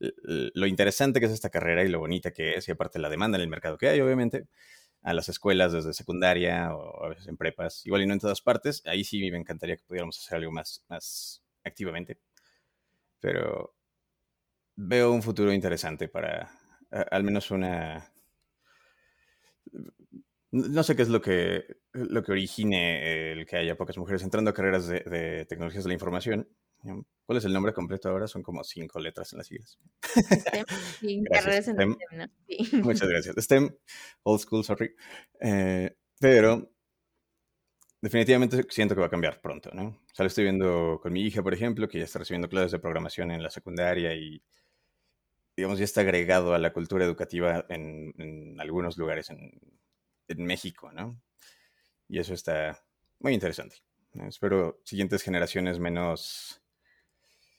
lo 0.00 0.66
interesante 0.66 1.20
que 1.20 1.26
es 1.26 1.32
esta 1.32 1.50
carrera 1.50 1.84
y 1.84 1.88
lo 1.88 1.98
bonita 1.98 2.32
que 2.32 2.54
es, 2.54 2.68
y 2.68 2.72
aparte 2.72 2.98
la 2.98 3.10
demanda 3.10 3.36
en 3.36 3.42
el 3.42 3.48
mercado 3.48 3.78
que 3.78 3.88
hay, 3.88 4.00
obviamente, 4.00 4.46
a 5.02 5.14
las 5.14 5.28
escuelas 5.28 5.72
desde 5.72 5.92
secundaria 5.92 6.74
o 6.74 7.04
a 7.04 7.08
veces 7.08 7.28
en 7.28 7.36
prepas, 7.36 7.84
igual 7.86 8.02
y 8.02 8.06
no 8.06 8.14
en 8.14 8.20
todas 8.20 8.42
partes, 8.42 8.82
ahí 8.86 9.04
sí 9.04 9.30
me 9.30 9.38
encantaría 9.38 9.76
que 9.76 9.84
pudiéramos 9.84 10.18
hacer 10.18 10.38
algo 10.38 10.52
más, 10.52 10.84
más 10.88 11.42
activamente. 11.64 12.18
Pero 13.20 13.74
veo 14.76 15.12
un 15.12 15.22
futuro 15.22 15.52
interesante 15.52 16.08
para 16.08 16.50
al 16.90 17.24
menos 17.24 17.50
una... 17.50 18.12
No 20.50 20.82
sé 20.82 20.96
qué 20.96 21.02
es 21.02 21.10
lo 21.10 21.20
que, 21.20 21.76
lo 21.92 22.22
que 22.22 22.32
origine 22.32 23.32
el 23.32 23.44
que 23.46 23.56
haya 23.56 23.76
pocas 23.76 23.98
mujeres 23.98 24.22
entrando 24.22 24.50
a 24.50 24.54
carreras 24.54 24.86
de, 24.86 25.00
de 25.00 25.44
tecnologías 25.44 25.84
de 25.84 25.88
la 25.88 25.94
información, 25.94 26.48
¿Cuál 27.28 27.38
es 27.38 27.44
el 27.44 27.52
nombre 27.52 27.74
completo 27.74 28.08
ahora? 28.08 28.26
Son 28.26 28.42
como 28.42 28.64
cinco 28.64 28.98
letras 28.98 29.32
en 29.32 29.38
las 29.38 29.48
siglas. 29.48 29.78
STEM, 31.62 31.96
Muchas 32.82 33.08
gracias. 33.08 33.36
STEM, 33.36 33.70
old 34.22 34.40
school, 34.40 34.64
sorry. 34.64 34.94
Eh, 35.40 35.94
pero 36.18 36.72
definitivamente 38.00 38.64
siento 38.70 38.94
que 38.94 39.02
va 39.02 39.08
a 39.08 39.10
cambiar 39.10 39.40
pronto, 39.40 39.70
¿no? 39.74 39.88
O 39.88 40.14
sea, 40.14 40.24
lo 40.24 40.28
estoy 40.28 40.44
viendo 40.44 41.00
con 41.02 41.12
mi 41.12 41.22
hija, 41.22 41.42
por 41.42 41.52
ejemplo, 41.52 41.88
que 41.88 41.98
ya 41.98 42.04
está 42.04 42.20
recibiendo 42.20 42.48
clases 42.48 42.72
de 42.72 42.78
programación 42.78 43.30
en 43.30 43.42
la 43.42 43.50
secundaria 43.50 44.14
y, 44.14 44.42
digamos, 45.56 45.78
ya 45.78 45.84
está 45.84 46.00
agregado 46.00 46.54
a 46.54 46.58
la 46.58 46.72
cultura 46.72 47.04
educativa 47.04 47.66
en, 47.68 48.56
algunos 48.58 48.96
lugares 48.96 49.28
en, 49.30 49.52
en 50.28 50.44
México, 50.44 50.92
¿no? 50.92 51.20
Y 52.08 52.20
eso 52.20 52.32
está 52.32 52.82
muy 53.18 53.34
interesante. 53.34 53.76
Espero 54.26 54.80
siguientes 54.84 55.22
generaciones 55.22 55.78
menos 55.78 56.57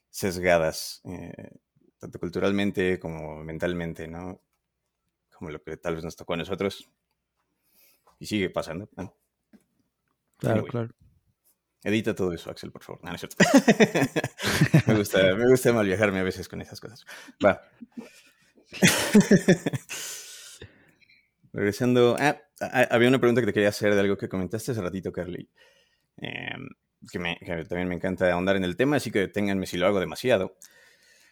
sesgadas, 0.10 1.02
eh, 1.06 1.60
tanto 2.00 2.20
culturalmente 2.20 3.00
como 3.00 3.44
mentalmente, 3.44 4.08
¿no? 4.08 4.42
Como 5.34 5.52
lo 5.52 5.62
que 5.62 5.78
tal 5.78 5.96
vez 5.96 6.04
nos 6.04 6.16
tocó 6.16 6.34
a 6.34 6.38
nosotros. 6.38 6.90
Y 8.20 8.26
sigue 8.26 8.50
pasando. 8.50 8.90
Claro, 10.38 10.66
claro. 10.66 10.90
Edita 11.84 12.14
todo 12.14 12.34
eso, 12.34 12.52
Axel, 12.52 12.72
por 12.72 12.84
favor. 12.84 13.02
No, 13.04 13.10
no 13.10 13.16
es 13.16 13.22
cierto. 13.22 13.38
me, 14.88 14.96
gusta, 14.96 15.36
me 15.36 15.48
gusta 15.48 15.72
mal 15.72 15.86
viajarme 15.86 16.20
a 16.20 16.24
veces 16.24 16.50
con 16.50 16.62
esas 16.62 16.82
cosas. 16.82 17.06
Va. 17.44 17.62
Regresando. 21.54 22.18
Ah, 22.20 22.38
había 22.92 23.08
una 23.08 23.20
pregunta 23.20 23.42
que 23.42 23.48
te 23.48 23.54
quería 23.54 23.70
hacer 23.70 23.94
de 23.94 24.02
algo 24.02 24.18
que 24.18 24.28
comentaste 24.28 24.74
hace 24.74 24.82
ratito, 24.82 25.14
Carly. 25.14 25.50
Em, 26.18 26.68
que, 27.12 27.20
también 27.66 27.88
me 27.88 27.96
encanta 27.96 28.32
ahondar 28.32 28.56
en 28.56 28.64
el 28.64 28.76
tema, 28.76 28.98
así 28.98 29.12
que 29.12 29.28
ténganme 29.28 29.66
si 29.66 29.78
lo 29.78 29.88
hago 29.88 30.00
demasiado, 30.00 30.58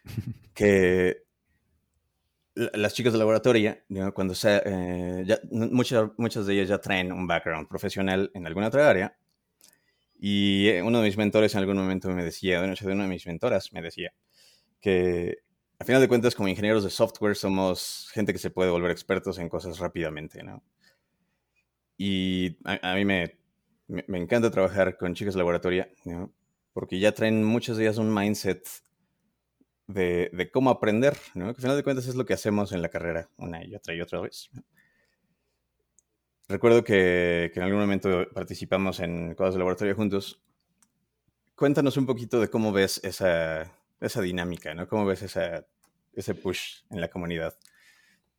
que 0.54 1.24
las 2.56 2.94
chicas 2.94 3.14
de 3.14 3.20
laboratorio, 3.20 3.78
cuando 4.14 4.34
se, 4.34 4.62
eh, 4.66 5.40
muchas, 5.52 6.10
muchas 6.18 6.46
de 6.46 6.54
ellas 6.54 6.70
ya 6.70 6.80
traen 6.80 7.12
un 7.12 7.28
background 7.28 7.68
profesional 7.68 8.32
en 8.34 8.48
alguna 8.48 8.68
otra 8.68 8.90
área, 8.90 9.18
y 10.20 10.68
eh, 10.70 10.82
uno 10.82 11.00
de 11.00 11.06
mis 11.06 11.18
mentores 11.18 11.54
en 11.54 11.60
algún 11.60 11.78
momento 11.78 12.10
me 12.10 12.24
decía, 12.24 12.62
de 12.62 12.76
una 12.86 13.04
de 13.04 13.10
mis 13.10 13.28
mentoras 13.28 13.72
me 13.74 13.82
decía, 13.82 14.14
que 14.82 15.40
a 15.80 15.86
final 15.86 16.02
de 16.02 16.08
cuentas 16.08 16.34
como 16.34 16.48
ingenieros 16.48 16.84
de 16.84 16.90
software 16.90 17.36
somos 17.36 18.10
gente 18.14 18.34
que 18.34 18.40
se 18.40 18.50
puede 18.50 18.72
volver 18.72 18.90
expertos 18.90 19.38
en 19.38 19.50
cosas 19.50 19.78
rápidamente, 19.78 20.42
¿no? 20.42 20.64
Y 21.98 22.58
a 22.64 22.96
mí 22.96 23.06
me, 23.06 23.38
me, 23.88 24.18
encanta 24.18 24.52
trabajar 24.52 24.98
con 24.98 25.16
chicas 25.16 25.34
de 25.34 25.40
laboratorio, 25.40 25.88
porque 26.74 27.00
ya 27.00 27.14
traen 27.14 27.44
muchas 27.44 27.78
de 27.78 27.84
ellas 27.84 27.98
un 27.98 28.14
mindset 28.14 28.68
de, 29.88 30.50
cómo 30.52 30.70
aprender, 30.70 31.18
¿no? 31.34 31.46
que 31.46 31.50
al 31.50 31.62
final 31.62 31.78
de 31.78 31.84
cuentas 31.84 32.08
es 32.08 32.16
lo 32.16 32.26
que 32.26 32.34
hacemos 32.34 32.72
en 32.72 32.82
la 32.82 32.90
carrera 32.90 33.30
una 33.38 33.64
y 33.64 33.76
otra 33.76 33.96
y 33.96 34.02
otra 34.02 34.20
vez. 34.20 34.50
Recuerdo 36.50 36.84
que, 36.84 37.52
en 37.54 37.62
algún 37.62 37.80
momento 37.80 38.28
participamos 38.34 39.00
en 39.00 39.36
cosas 39.36 39.56
de 39.56 39.60
laboratorio 39.60 39.96
juntos. 39.96 40.42
Cuéntanos 41.56 41.98
un 41.98 42.06
poquito 42.06 42.40
de 42.40 42.50
cómo 42.50 42.72
ves 42.72 43.02
esa, 43.04 43.74
esa 44.00 44.22
dinámica, 44.22 44.74
¿no? 44.74 44.88
¿Cómo 44.88 45.06
ves 45.06 45.24
esa, 45.24 45.66
ese 46.14 46.36
push 46.36 46.84
en 46.90 47.02
la 47.02 47.10
comunidad 47.10 47.58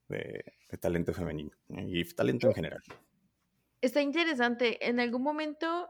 de, 0.08 0.44
de 0.70 0.78
talento 0.78 1.12
femenino 1.12 1.50
y 1.68 2.04
talento 2.04 2.46
en 2.46 2.54
general? 2.54 2.82
Está 3.80 4.02
interesante. 4.02 4.88
En 4.88 5.00
algún 5.00 5.22
momento 5.22 5.88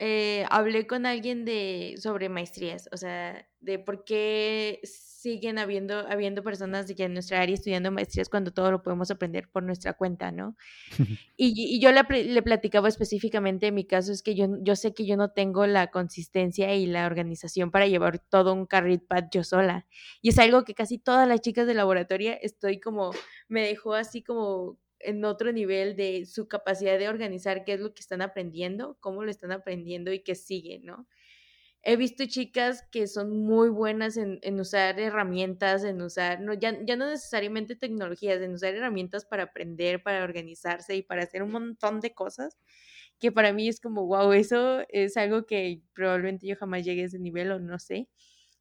eh, 0.00 0.46
hablé 0.50 0.86
con 0.86 1.06
alguien 1.06 1.44
de 1.44 1.96
sobre 1.98 2.28
maestrías, 2.28 2.88
o 2.92 2.96
sea, 2.96 3.48
de 3.58 3.80
por 3.80 4.04
qué 4.04 4.78
siguen 4.84 5.58
habiendo, 5.58 6.06
habiendo 6.08 6.44
personas 6.44 6.86
de 6.86 6.94
que 6.94 7.02
en 7.02 7.14
nuestra 7.14 7.40
área 7.40 7.54
estudiando 7.54 7.90
maestrías 7.90 8.28
cuando 8.28 8.52
todo 8.52 8.70
lo 8.70 8.80
podemos 8.84 9.10
aprender 9.10 9.48
por 9.50 9.64
nuestra 9.64 9.94
cuenta, 9.94 10.30
¿no? 10.30 10.56
y, 11.36 11.80
yo 11.80 11.90
le, 11.90 12.04
le, 12.24 12.42
platicaba 12.42 12.88
específicamente, 12.88 13.66
en 13.66 13.74
mi 13.74 13.84
caso 13.84 14.12
es 14.12 14.22
que 14.22 14.36
yo, 14.36 14.46
yo 14.60 14.76
sé 14.76 14.94
que 14.94 15.04
yo 15.04 15.16
no 15.16 15.32
tengo 15.32 15.66
la 15.66 15.88
consistencia 15.90 16.72
y 16.76 16.86
la 16.86 17.06
organización 17.06 17.72
para 17.72 17.88
llevar 17.88 18.20
todo 18.20 18.52
un 18.54 18.66
carril 18.66 19.00
pad 19.00 19.24
yo 19.32 19.42
sola. 19.42 19.84
Y 20.22 20.28
es 20.28 20.38
algo 20.38 20.62
que 20.62 20.74
casi 20.74 20.98
todas 20.98 21.26
las 21.26 21.40
chicas 21.40 21.66
de 21.66 21.74
laboratorio 21.74 22.34
estoy 22.40 22.78
como, 22.78 23.10
me 23.48 23.62
dejó 23.62 23.94
así 23.94 24.22
como 24.22 24.78
en 25.00 25.24
otro 25.24 25.52
nivel 25.52 25.96
de 25.96 26.26
su 26.26 26.48
capacidad 26.48 26.98
de 26.98 27.08
organizar 27.08 27.64
qué 27.64 27.74
es 27.74 27.80
lo 27.80 27.94
que 27.94 28.00
están 28.00 28.22
aprendiendo, 28.22 28.96
cómo 29.00 29.24
lo 29.24 29.30
están 29.30 29.52
aprendiendo 29.52 30.12
y 30.12 30.22
qué 30.22 30.34
sigue, 30.34 30.80
¿no? 30.82 31.06
He 31.82 31.96
visto 31.96 32.24
chicas 32.26 32.84
que 32.90 33.06
son 33.06 33.44
muy 33.44 33.68
buenas 33.68 34.16
en, 34.16 34.60
usar 34.60 34.98
herramientas, 34.98 35.84
en 35.84 36.02
usar, 36.02 36.40
no, 36.40 36.52
ya, 36.52 36.76
ya 36.84 36.96
no 36.96 37.06
necesariamente 37.06 37.76
tecnologías, 37.76 38.42
en 38.42 38.52
usar 38.52 38.74
herramientas 38.74 39.24
para 39.24 39.44
aprender, 39.44 40.02
para 40.02 40.24
organizarse 40.24 40.96
y 40.96 41.02
para 41.02 41.22
hacer 41.22 41.42
un 41.42 41.52
montón 41.52 42.00
de 42.00 42.12
cosas, 42.14 42.58
que 43.20 43.32
para 43.32 43.52
mí 43.52 43.68
es 43.68 43.80
como, 43.80 44.06
wow, 44.06 44.32
eso 44.32 44.84
es 44.88 45.16
algo 45.16 45.46
que 45.46 45.82
probablemente 45.94 46.46
yo 46.46 46.56
jamás 46.56 46.84
llegue 46.84 47.02
a 47.02 47.06
ese 47.06 47.18
nivel 47.20 47.52
o 47.52 47.58
no 47.60 47.78
sé. 47.78 48.08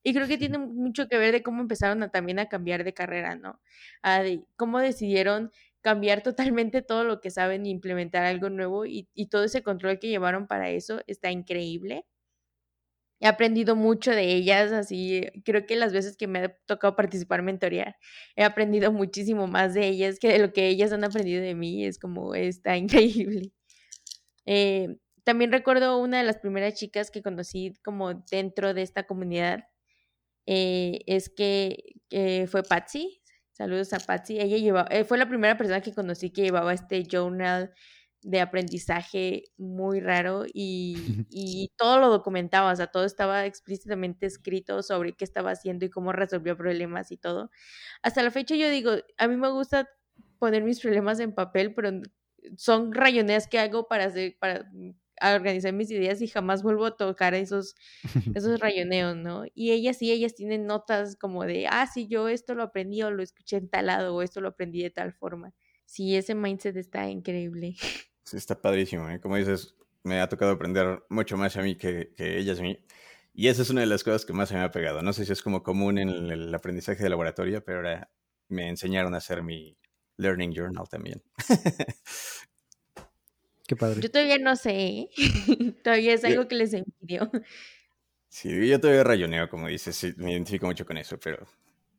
Y 0.03 0.13
creo 0.13 0.27
que 0.27 0.37
tiene 0.37 0.57
mucho 0.59 1.09
que 1.09 1.17
ver 1.17 1.33
de 1.33 1.43
cómo 1.43 1.61
empezaron 1.61 2.01
a, 2.03 2.09
también 2.09 2.39
a 2.39 2.47
cambiar 2.47 2.83
de 2.83 2.93
carrera, 2.93 3.35
¿no? 3.35 3.59
A 4.03 4.23
de 4.23 4.41
cómo 4.55 4.79
decidieron 4.79 5.51
cambiar 5.81 6.23
totalmente 6.23 6.81
todo 6.81 7.03
lo 7.03 7.21
que 7.21 7.31
saben 7.31 7.65
e 7.65 7.69
implementar 7.69 8.23
algo 8.25 8.49
nuevo 8.49 8.85
y, 8.85 9.07
y 9.13 9.27
todo 9.29 9.43
ese 9.45 9.63
control 9.63 9.99
que 9.99 10.09
llevaron 10.09 10.47
para 10.47 10.69
eso 10.69 11.01
está 11.07 11.31
increíble. 11.31 12.05
He 13.19 13.27
aprendido 13.27 13.75
mucho 13.75 14.11
de 14.11 14.31
ellas, 14.35 14.71
así 14.71 15.25
creo 15.43 15.65
que 15.65 15.75
las 15.75 15.91
veces 15.91 16.15
que 16.17 16.27
me 16.27 16.39
ha 16.39 16.55
tocado 16.67 16.95
participar 16.95 17.41
mentorear, 17.41 17.95
he 18.35 18.43
aprendido 18.43 18.91
muchísimo 18.91 19.47
más 19.47 19.73
de 19.73 19.87
ellas 19.87 20.19
que 20.19 20.27
de 20.29 20.39
lo 20.39 20.53
que 20.53 20.67
ellas 20.67 20.91
han 20.93 21.03
aprendido 21.03 21.41
de 21.41 21.55
mí, 21.55 21.83
es 21.85 21.97
como, 21.97 22.35
está 22.35 22.77
increíble. 22.77 23.51
Eh, 24.45 24.97
también 25.23 25.51
recuerdo 25.51 25.99
una 25.99 26.19
de 26.19 26.25
las 26.25 26.37
primeras 26.37 26.75
chicas 26.75 27.11
que 27.11 27.23
conocí 27.23 27.73
como 27.83 28.13
dentro 28.15 28.73
de 28.73 28.83
esta 28.83 29.05
comunidad, 29.07 29.65
eh, 30.45 31.01
es 31.07 31.29
que 31.29 31.95
fue 32.49 32.63
Patsy, 32.63 33.21
saludos 33.57 33.91
a 33.93 33.99
Patsy, 33.99 34.39
ella 34.39 34.57
llevaba, 34.57 34.87
eh, 34.91 35.03
fue 35.03 35.17
la 35.17 35.27
primera 35.27 35.57
persona 35.57 35.81
que 35.81 35.91
conocí 35.91 36.29
que 36.29 36.43
llevaba 36.43 36.73
este 36.73 37.03
journal 37.03 37.73
de 38.21 38.39
aprendizaje 38.39 39.45
muy 39.57 39.99
raro 39.99 40.45
y, 40.53 41.71
todo 41.75 41.99
lo 41.99 42.09
documentaba, 42.09 42.71
o 42.71 42.75
sea, 42.75 42.87
todo 42.87 43.05
estaba 43.05 43.45
explícitamente 43.45 44.27
escrito 44.27 44.83
sobre 44.83 45.13
qué 45.13 45.25
estaba 45.25 45.51
haciendo 45.51 45.85
y 45.85 45.89
cómo 45.89 46.11
resolvió 46.11 46.55
problemas 46.55 47.11
y 47.11 47.17
todo. 47.17 47.49
Hasta 48.03 48.23
la 48.23 48.31
fecha 48.31 48.55
yo 48.55 48.69
digo, 48.69 48.91
a 49.17 49.27
mí 49.27 49.37
me 49.37 49.49
gusta 49.49 49.89
poner 50.39 50.63
mis 50.63 50.79
problemas 50.79 51.19
en 51.19 51.33
papel, 51.33 51.73
pero 51.73 51.91
son 52.57 52.93
rayoneas 52.93 53.47
que 53.47 53.59
hago 53.59 53.87
para 53.87 54.05
hacer, 54.05 54.37
para 54.39 54.69
organizar 55.21 55.73
mis 55.73 55.91
ideas 55.91 56.21
y 56.21 56.27
jamás 56.27 56.63
vuelvo 56.63 56.85
a 56.85 56.97
tocar 56.97 57.33
esos, 57.33 57.75
esos 58.35 58.59
rayoneos, 58.59 59.15
¿no? 59.15 59.43
Y 59.53 59.71
ellas 59.71 59.97
sí, 59.97 60.11
ellas 60.11 60.35
tienen 60.35 60.65
notas 60.65 61.15
como 61.15 61.43
de, 61.43 61.67
ah, 61.67 61.87
sí, 61.91 62.07
yo 62.07 62.27
esto 62.29 62.55
lo 62.55 62.63
aprendí 62.63 63.01
o 63.03 63.11
lo 63.11 63.23
escuché 63.23 63.57
en 63.57 63.69
tal 63.69 63.87
lado 63.87 64.15
o 64.15 64.21
esto 64.21 64.41
lo 64.41 64.49
aprendí 64.49 64.83
de 64.83 64.89
tal 64.89 65.13
forma. 65.13 65.53
Sí, 65.85 66.15
ese 66.15 66.35
mindset 66.35 66.75
está 66.77 67.09
increíble. 67.09 67.75
Sí, 68.27 68.35
está 68.35 68.61
padrísimo. 68.61 69.09
¿eh? 69.09 69.21
Como 69.21 69.37
dices, 69.37 69.73
me 70.03 70.19
ha 70.19 70.27
tocado 70.27 70.51
aprender 70.51 71.01
mucho 71.07 71.37
más 71.37 71.55
a 71.55 71.61
mí 71.61 71.77
que, 71.77 72.11
que 72.13 72.37
ellas 72.37 72.59
a 72.59 72.61
mí. 72.61 72.77
Y 73.37 73.49
esa 73.49 73.61
es 73.61 73.69
una 73.69 73.81
de 73.81 73.87
las 73.87 74.03
cosas 74.03 74.25
que 74.25 74.33
más 74.33 74.49
se 74.49 74.55
me 74.55 74.61
ha 74.61 74.71
pegado. 74.71 75.03
No 75.03 75.13
sé 75.13 75.23
si 75.23 75.31
es 75.31 75.43
como 75.43 75.61
común 75.61 75.99
en 75.99 76.09
el, 76.09 76.53
aprendizaje 76.55 77.03
de 77.03 77.09
laboratorio, 77.09 77.63
pero 77.63 77.77
ahora 77.77 78.09
me 78.49 78.67
enseñaron 78.67 79.13
a 79.13 79.17
hacer 79.17 79.43
mi 79.43 79.77
Learning 80.17 80.51
Journal 80.51 80.89
también. 80.89 81.21
Qué 83.67 83.75
padre. 83.75 84.01
Yo 84.01 84.09
todavía 84.09 84.39
no 84.39 84.55
sé. 84.55 84.71
¿eh? 84.71 85.09
todavía 85.83 86.13
es 86.13 86.23
algo 86.23 86.47
que 86.47 86.55
les 86.55 86.73
envidio. 86.73 87.29
Sí, 88.29 88.67
yo 88.67 88.79
todavía 88.79 89.03
rayoneo, 89.03 89.49
como 89.49 89.67
dices. 89.67 89.95
Sí, 89.95 90.13
me 90.17 90.31
identifico 90.31 90.65
mucho 90.65 90.85
con 90.85 90.97
eso, 90.97 91.19
pero 91.19 91.45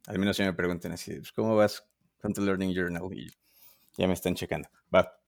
al 0.06 0.18
menos 0.18 0.36
si 0.36 0.42
me 0.42 0.54
preguntan 0.54 0.92
así, 0.92 1.14
pues, 1.14 1.32
¿cómo 1.32 1.54
vas 1.54 1.84
con 2.20 2.32
tu 2.32 2.42
Learning 2.42 2.74
Journal? 2.74 3.02
Y 3.12 3.30
ya 3.98 4.06
me 4.06 4.14
están 4.14 4.34
checando. 4.34 4.68
Va. 4.94 5.20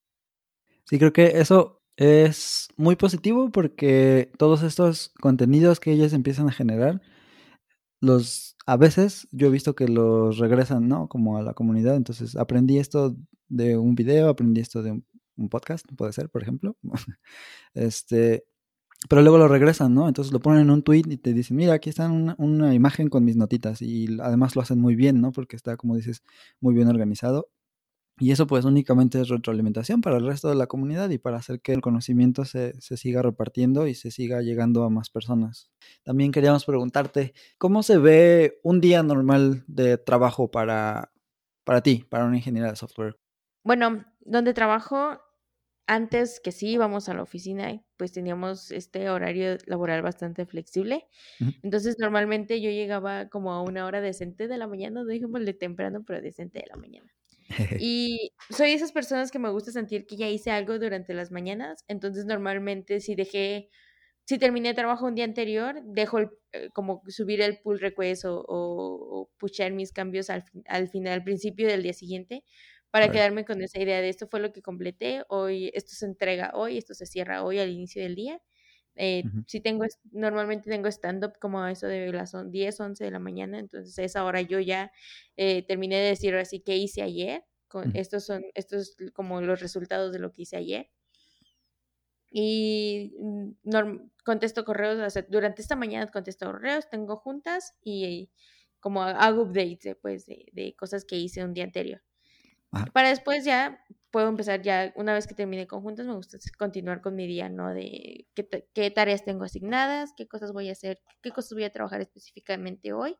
Sí, 0.85 0.99
creo 0.99 1.13
que 1.13 1.39
eso 1.39 1.83
es 1.97 2.69
muy 2.77 2.97
positivo 2.97 3.51
porque 3.51 4.33
todos 4.39 4.63
estos 4.63 5.11
contenidos 5.21 5.79
que 5.79 5.93
ellas 5.93 6.15
empiezan 6.15 6.49
a 6.49 6.53
generar, 6.53 7.03
los 8.01 8.57
a 8.65 8.79
veces 8.79 9.29
yo 9.31 9.49
he 9.49 9.51
visto 9.51 9.75
que 9.75 9.89
los 9.89 10.39
regresan, 10.39 10.89
¿no? 10.89 11.09
Como 11.09 11.37
a 11.37 11.43
la 11.43 11.53
comunidad. 11.53 11.97
Entonces, 11.97 12.37
aprendí 12.37 12.79
esto 12.79 13.17
de 13.49 13.77
un 13.77 13.95
video, 13.95 14.29
aprendí 14.29 14.61
esto 14.61 14.83
de 14.83 14.93
un, 14.93 15.05
podcast, 15.49 15.87
puede 15.97 16.13
ser, 16.13 16.29
por 16.29 16.43
ejemplo. 16.43 16.77
este, 17.75 18.45
pero 19.09 19.23
luego 19.23 19.39
lo 19.39 19.49
regresan, 19.49 19.95
¿no? 19.95 20.09
Entonces 20.09 20.33
lo 20.33 20.41
ponen 20.41 20.63
en 20.63 20.71
un 20.71 20.83
tweet 20.83 21.05
y 21.07 21.17
te 21.17 21.33
dicen, 21.33 21.57
mira, 21.57 21.75
aquí 21.75 21.91
está 21.91 22.09
una, 22.11 22.35
una, 22.39 22.75
imagen 22.75 23.09
con 23.09 23.25
mis 23.25 23.37
notitas. 23.37 23.83
Y 23.83 24.21
además 24.21 24.57
lo 24.57 24.63
hacen 24.63 24.81
muy 24.81 24.95
bien, 24.95 25.21
¿no? 25.21 25.33
Porque 25.33 25.57
está, 25.57 25.77
como 25.77 25.97
dices, 25.97 26.23
muy 26.61 26.75
bien 26.75 26.89
organizado. 26.89 27.49
Y 28.21 28.33
eso 28.33 28.47
pues 28.47 28.67
únicamente 28.67 29.19
es 29.19 29.29
retroalimentación 29.29 30.03
para 30.03 30.19
el 30.19 30.27
resto 30.27 30.51
de 30.51 30.55
la 30.55 30.67
comunidad 30.67 31.09
y 31.09 31.17
para 31.17 31.39
hacer 31.39 31.63
que 31.63 31.73
el 31.73 31.81
conocimiento 31.81 32.45
se, 32.45 32.79
siga 32.83 33.23
repartiendo 33.23 33.87
y 33.87 33.95
se 33.95 34.11
siga 34.11 34.43
llegando 34.43 34.85
a 34.85 34.91
más 34.91 35.09
personas. 35.09 35.71
También 36.03 36.31
queríamos 36.31 36.67
preguntarte, 36.67 37.33
¿cómo 37.57 37.83
se 37.83 37.97
ve 37.97 38.61
un 38.63 38.83
día 38.83 39.03
normal 39.03 39.65
de 39.69 39.97
trabajo 39.97 40.51
para, 40.51 41.13
para 41.65 41.81
ti, 41.81 42.05
para 42.11 42.27
una 42.27 42.37
ingeniera 42.37 42.69
de 42.69 42.77
software? 42.77 43.19
Bueno, 43.65 44.05
donde 44.21 44.53
trabajo, 44.53 45.19
antes 45.91 46.39
que 46.39 46.53
sí 46.53 46.69
íbamos 46.69 47.09
a 47.09 47.15
la 47.15 47.23
oficina, 47.25 47.83
pues 47.97 48.13
teníamos 48.13 48.71
este 48.71 49.11
horario 49.11 49.59
laboral 49.67 50.03
bastante 50.03 50.47
flexible. 50.47 51.09
Entonces, 51.65 51.97
normalmente 51.99 52.61
yo 52.61 52.71
llegaba 52.71 53.29
como 53.29 53.53
a 53.53 53.61
una 53.61 53.85
hora 53.87 54.01
decente 54.01 54.47
de 54.47 54.57
la 54.57 54.69
mañana, 54.69 55.03
no 55.03 55.05
de 55.05 55.55
temprano, 55.55 56.05
pero 56.07 56.23
decente 56.23 56.61
de 56.61 56.67
la 56.69 56.77
mañana. 56.77 57.13
Y 57.85 58.31
soy 58.51 58.71
esas 58.71 58.93
personas 58.93 59.33
que 59.33 59.41
me 59.41 59.51
gusta 59.51 59.73
sentir 59.73 60.07
que 60.07 60.17
ya 60.17 60.29
hice 60.29 60.53
algo 60.53 60.79
durante 60.79 61.13
las 61.13 61.33
mañanas, 61.33 61.85
entonces 61.89 62.25
normalmente 62.25 63.01
si 63.01 63.17
dejé, 63.17 63.69
si 64.25 64.39
terminé 64.39 64.73
trabajo 64.75 65.07
un 65.07 65.17
día 65.17 65.25
anterior, 65.25 65.83
dejo 65.85 66.21
eh, 66.21 66.69
como 66.73 67.03
subir 67.09 67.41
el 67.41 67.59
pull 67.59 67.81
request 67.81 68.27
o, 68.27 68.45
o, 68.47 69.29
pushar 69.39 69.73
mis 69.73 69.93
cambios 69.93 70.31
al, 70.31 70.45
al 70.67 70.89
final, 70.89 71.15
al 71.15 71.25
principio 71.25 71.67
del 71.67 71.83
día 71.83 71.95
siguiente, 71.95 72.45
para 72.91 73.11
quedarme 73.11 73.45
con 73.45 73.63
esa 73.63 73.81
idea 73.81 74.01
de 74.01 74.09
esto 74.09 74.27
fue 74.29 74.41
lo 74.41 74.53
que 74.53 74.63
completé, 74.63 75.25
hoy 75.29 75.71
esto 75.75 75.95
se 75.95 76.07
entrega 76.07 76.51
hoy, 76.55 76.79
esto 76.79 76.95
se 76.95 77.07
cierra 77.07 77.45
hoy 77.45 77.59
al 77.59 77.71
inicio 77.71 78.03
del 78.03 78.15
día. 78.17 78.41
Eh, 78.97 79.25
Si 79.47 79.61
tengo, 79.61 79.85
normalmente 80.13 80.71
tengo 80.71 80.89
stand-up 80.89 81.39
como 81.41 81.65
eso 81.67 81.87
de 81.87 82.13
las 82.13 82.35
10, 82.51 82.81
11 82.81 83.05
de 83.05 83.11
la 83.11 83.19
mañana, 83.21 83.59
entonces 83.59 83.99
a 83.99 84.03
esa 84.05 84.25
hora 84.25 84.41
yo 84.43 84.61
ya 84.61 84.93
eh, 85.37 85.65
terminé 85.67 85.97
de 85.99 86.09
decir 86.11 86.35
así 86.37 86.61
que 86.61 86.77
hice 86.77 87.03
ayer, 87.03 87.45
con, 87.69 87.95
estos 87.95 88.27
son, 88.27 88.45
estos 88.55 88.97
como 89.15 89.41
los 89.43 89.61
resultados 89.61 90.13
de 90.13 90.19
lo 90.19 90.33
que 90.33 90.43
hice 90.43 90.57
ayer. 90.57 90.91
Y 92.33 93.13
mm, 93.19 93.51
contesto 94.25 94.65
correos, 94.65 95.15
durante 95.29 95.63
esta 95.63 95.77
mañana 95.77 96.11
contesto 96.11 96.47
correos, 96.47 96.89
tengo 96.89 97.17
juntas 97.17 97.75
y 97.83 98.31
como 98.81 99.03
hago 99.03 99.43
updates 99.43 99.97
pues, 100.01 100.27
de, 100.27 100.47
de 100.53 100.75
cosas 100.77 101.05
que 101.05 101.17
hice 101.17 101.45
un 101.45 101.55
día 101.55 101.65
anterior. 101.65 102.03
Para 102.93 103.09
después 103.09 103.45
ya 103.45 103.85
puedo 104.11 104.29
empezar 104.29 104.63
ya, 104.63 104.93
una 104.97 105.15
vez 105.15 105.27
que 105.27 105.35
termine 105.35 105.67
conjuntos, 105.67 106.07
me 106.07 106.15
gusta 106.15 106.39
continuar 106.59 107.01
con 107.01 107.15
mi 107.15 107.27
día, 107.27 107.49
¿no? 107.49 107.73
De 107.73 108.27
qué, 108.35 108.49
qué, 108.75 108.91
tareas 108.91 109.25
tengo 109.25 109.45
asignadas, 109.45 110.13
qué 110.17 110.27
cosas 110.27 110.53
voy 110.53 110.69
a 110.69 110.73
hacer, 110.73 111.01
qué 111.23 111.31
cosas 111.31 111.53
voy 111.53 111.65
a 111.65 111.71
trabajar 111.71 112.01
específicamente 112.01 112.93
hoy. 112.93 113.17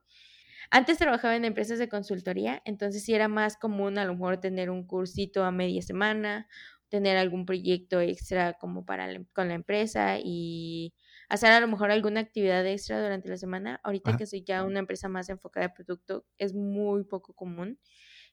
Antes 0.69 0.97
trabajaba 0.97 1.35
en 1.35 1.45
empresas 1.45 1.79
de 1.79 1.89
consultoría, 1.89 2.61
entonces 2.65 3.03
sí 3.03 3.13
era 3.13 3.27
más 3.27 3.57
común 3.57 3.97
a 3.97 4.05
lo 4.05 4.13
mejor 4.13 4.39
tener 4.39 4.69
un 4.69 4.85
cursito 4.85 5.43
a 5.43 5.51
media 5.51 5.81
semana, 5.81 6.47
tener 6.89 7.17
algún 7.17 7.45
proyecto 7.45 7.99
extra 7.99 8.53
como 8.53 8.85
para 8.85 9.07
con 9.33 9.47
la 9.47 9.55
empresa 9.55 10.17
y 10.21 10.93
hacer 11.29 11.51
a 11.51 11.59
lo 11.59 11.67
mejor 11.67 11.91
alguna 11.91 12.19
actividad 12.19 12.65
extra 12.65 13.01
durante 13.01 13.29
la 13.29 13.37
semana. 13.37 13.79
Ahorita 13.83 14.17
que 14.17 14.25
soy 14.25 14.43
ya 14.43 14.63
una 14.63 14.79
empresa 14.79 15.09
más 15.09 15.29
enfocada 15.29 15.67
en 15.67 15.73
producto, 15.73 16.25
es 16.37 16.53
muy 16.53 17.03
poco 17.05 17.33
común 17.33 17.79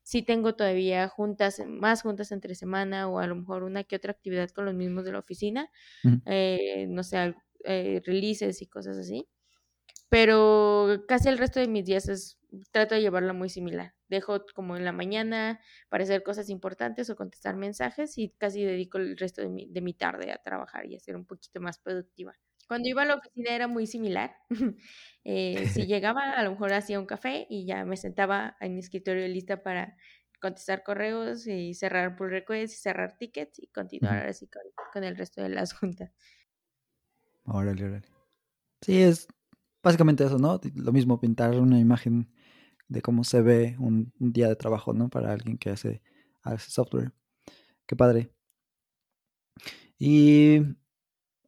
sí 0.09 0.23
tengo 0.23 0.55
todavía 0.57 1.07
juntas, 1.09 1.63
más 1.67 2.01
juntas 2.03 2.33
entre 2.33 2.55
semana 2.55 3.09
o 3.09 3.19
a 3.19 3.27
lo 3.27 3.37
mejor 3.37 3.63
una 3.63 3.85
que 3.85 3.97
otra 3.97 4.13
actividad 4.13 4.49
con 4.51 4.65
los 4.65 4.75
mismos 4.75 5.05
de 5.05 5.13
la 5.13 5.19
oficina, 5.19 5.71
eh, 6.27 6.87
no 6.89 7.03
sé, 7.05 7.35
eh, 7.65 8.03
releases 8.07 8.63
y 8.63 8.67
cosas 8.69 8.99
así. 8.99 9.29
Pero 10.11 11.05
casi 11.09 11.29
el 11.29 11.39
resto 11.39 11.61
de 11.61 11.69
mis 11.69 11.85
días 11.85 12.09
es, 12.09 12.39
trato 12.73 12.95
de 12.95 13.03
llevarla 13.03 13.33
muy 13.35 13.51
similar. 13.51 13.95
Dejo 14.09 14.45
como 14.55 14.77
en 14.77 14.85
la 14.85 14.93
mañana 14.93 15.61
para 15.91 16.05
hacer 16.05 16.23
cosas 16.23 16.51
importantes 16.51 17.11
o 17.11 17.17
contestar 17.17 17.57
mensajes 17.57 18.19
y 18.19 18.31
casi 18.31 18.65
dedico 18.65 18.99
el 18.99 19.17
resto 19.19 19.43
de 19.43 19.51
mi, 19.51 19.69
de 19.71 19.83
mi 19.83 19.95
tarde 19.95 20.33
a 20.33 20.39
trabajar 20.39 20.87
y 20.87 20.97
a 20.97 21.01
ser 21.01 21.17
un 21.17 21.27
poquito 21.27 21.61
más 21.61 21.79
productiva. 21.79 22.39
Cuando 22.69 22.89
iba 22.89 23.03
a 23.03 23.07
la 23.07 23.15
oficina 23.15 23.55
era 23.55 23.67
muy 23.67 23.87
similar. 23.87 24.37
eh, 25.25 25.67
si 25.73 25.87
llegaba, 25.87 26.33
a 26.33 26.43
lo 26.45 26.51
mejor 26.51 26.75
hacía 26.75 27.01
un 27.01 27.07
café 27.07 27.47
y 27.49 27.67
ya 27.67 27.85
me 27.85 27.97
sentaba 27.97 28.57
en 28.61 28.75
mi 28.75 28.81
escritorio 28.81 29.27
lista 29.27 29.63
para 29.63 29.97
contestar 30.41 30.85
correos 30.85 31.47
y 31.47 31.75
cerrar 31.75 32.15
pull 32.15 32.31
requests 32.31 32.77
y 32.77 32.81
cerrar 32.81 33.17
tickets 33.17 33.59
y 33.59 33.69
continuar 33.69 34.27
así 34.27 34.49
con, 34.93 35.03
el 35.03 35.17
resto 35.17 35.43
de 35.43 35.49
las 35.49 35.73
juntas. 35.81 36.13
Órale, 37.45 37.85
órale. 37.85 38.07
Sí, 38.83 39.01
es 39.03 39.27
básicamente 39.83 40.25
eso, 40.25 40.39
¿no? 40.39 40.61
Lo 40.75 40.93
mismo, 40.93 41.19
pintar 41.19 41.59
una 41.59 41.81
imagen 41.81 42.31
de 42.87 43.01
cómo 43.01 43.25
se 43.25 43.41
ve 43.41 43.77
un, 43.79 44.13
día 44.19 44.49
de 44.49 44.57
trabajo, 44.57 44.93
¿no? 44.93 45.09
Para 45.09 45.33
alguien 45.33 45.57
que 45.57 45.71
hace, 45.71 46.03
hace 46.43 46.71
software. 46.71 47.13
Qué 47.87 47.97
padre. 47.97 48.31
Y. 49.99 50.61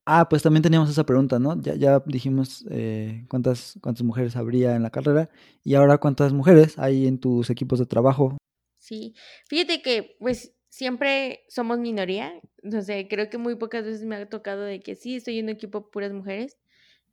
Ah, 0.06 0.28
pues 0.28 0.42
también 0.42 0.62
teníamos 0.62 0.90
esa 0.90 1.04
pregunta, 1.04 1.38
¿no? 1.38 1.60
Ya, 1.60 1.74
ya 1.76 2.02
dijimos 2.06 2.64
eh, 2.70 3.24
cuántas, 3.28 3.78
cuántas 3.82 4.02
mujeres 4.02 4.34
habría 4.34 4.74
en 4.74 4.82
la 4.82 4.90
carrera 4.90 5.30
y 5.62 5.74
ahora 5.74 5.98
cuántas 5.98 6.32
mujeres 6.32 6.78
hay 6.78 7.06
en 7.06 7.20
tus 7.20 7.50
equipos 7.50 7.78
de 7.78 7.86
trabajo. 7.86 8.36
Sí, 8.78 9.14
fíjate 9.46 9.82
que 9.82 10.16
pues 10.18 10.54
siempre 10.68 11.44
somos 11.48 11.78
minoría, 11.78 12.32
no 12.62 12.80
sé, 12.82 13.08
creo 13.08 13.28
que 13.28 13.38
muy 13.38 13.56
pocas 13.56 13.84
veces 13.84 14.04
me 14.04 14.16
ha 14.16 14.28
tocado 14.28 14.62
de 14.62 14.80
que 14.80 14.94
sí, 14.96 15.16
estoy 15.16 15.38
en 15.38 15.46
un 15.46 15.50
equipo 15.50 15.90
puras 15.90 16.12
mujeres. 16.12 16.58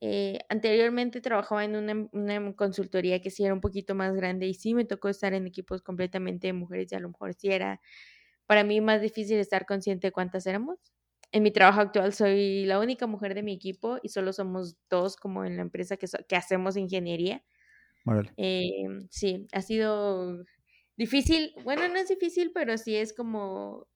Eh, 0.02 0.39
anteriormente 0.50 1.21
trabajaba 1.21 1.65
en 1.65 1.76
una, 1.76 2.08
una, 2.13 2.56
consultoría 2.56 3.19
que 3.21 3.32
sí 3.32 3.43
era 3.43 3.54
un 3.54 3.62
poquito 3.62 3.95
más 3.95 4.15
grande 4.15 4.47
y 4.47 4.54
sí 4.54 4.73
me 4.76 4.86
tocó 4.86 5.10
estar 5.10 5.34
en 5.34 5.47
equipos 5.47 5.82
completamente 5.82 6.47
de 6.47 6.54
mujeres 6.54 6.91
y 6.91 6.95
a 6.95 7.00
lo 7.00 7.10
mejor 7.10 7.34
sí 7.34 7.50
era 7.50 7.82
para 8.47 8.63
mí 8.63 8.82
más 8.82 9.02
difícil 9.02 9.39
estar 9.39 9.65
consciente 9.65 10.08
de 10.08 10.12
cuántas 10.13 10.45
éramos. 10.47 10.78
En 11.32 11.44
mi 11.44 11.52
trabajo 11.52 11.82
actual 11.82 12.13
soy 12.13 12.66
la 12.66 12.80
única 12.80 13.08
mujer 13.08 13.36
de 13.36 13.44
mi 13.44 13.54
equipo 13.54 14.00
y 14.02 14.10
solo 14.10 14.34
somos 14.34 14.78
dos 14.90 15.18
como 15.18 15.46
en 15.46 15.58
la 15.58 15.62
empresa 15.63 15.98
que, 15.98 16.08
que 16.28 16.36
hacemos 16.36 16.78
ingeniería. 16.78 17.44
Eh, 18.38 18.88
sí, 19.10 19.48
ha 19.52 19.62
sido 19.62 20.46
difícil. 20.96 21.54
Bueno, 21.63 21.88
no 21.90 21.98
es 21.98 22.10
difícil, 22.10 22.52
pero 22.54 22.78
sí 22.78 22.96
es 22.96 23.13
como 23.13 23.88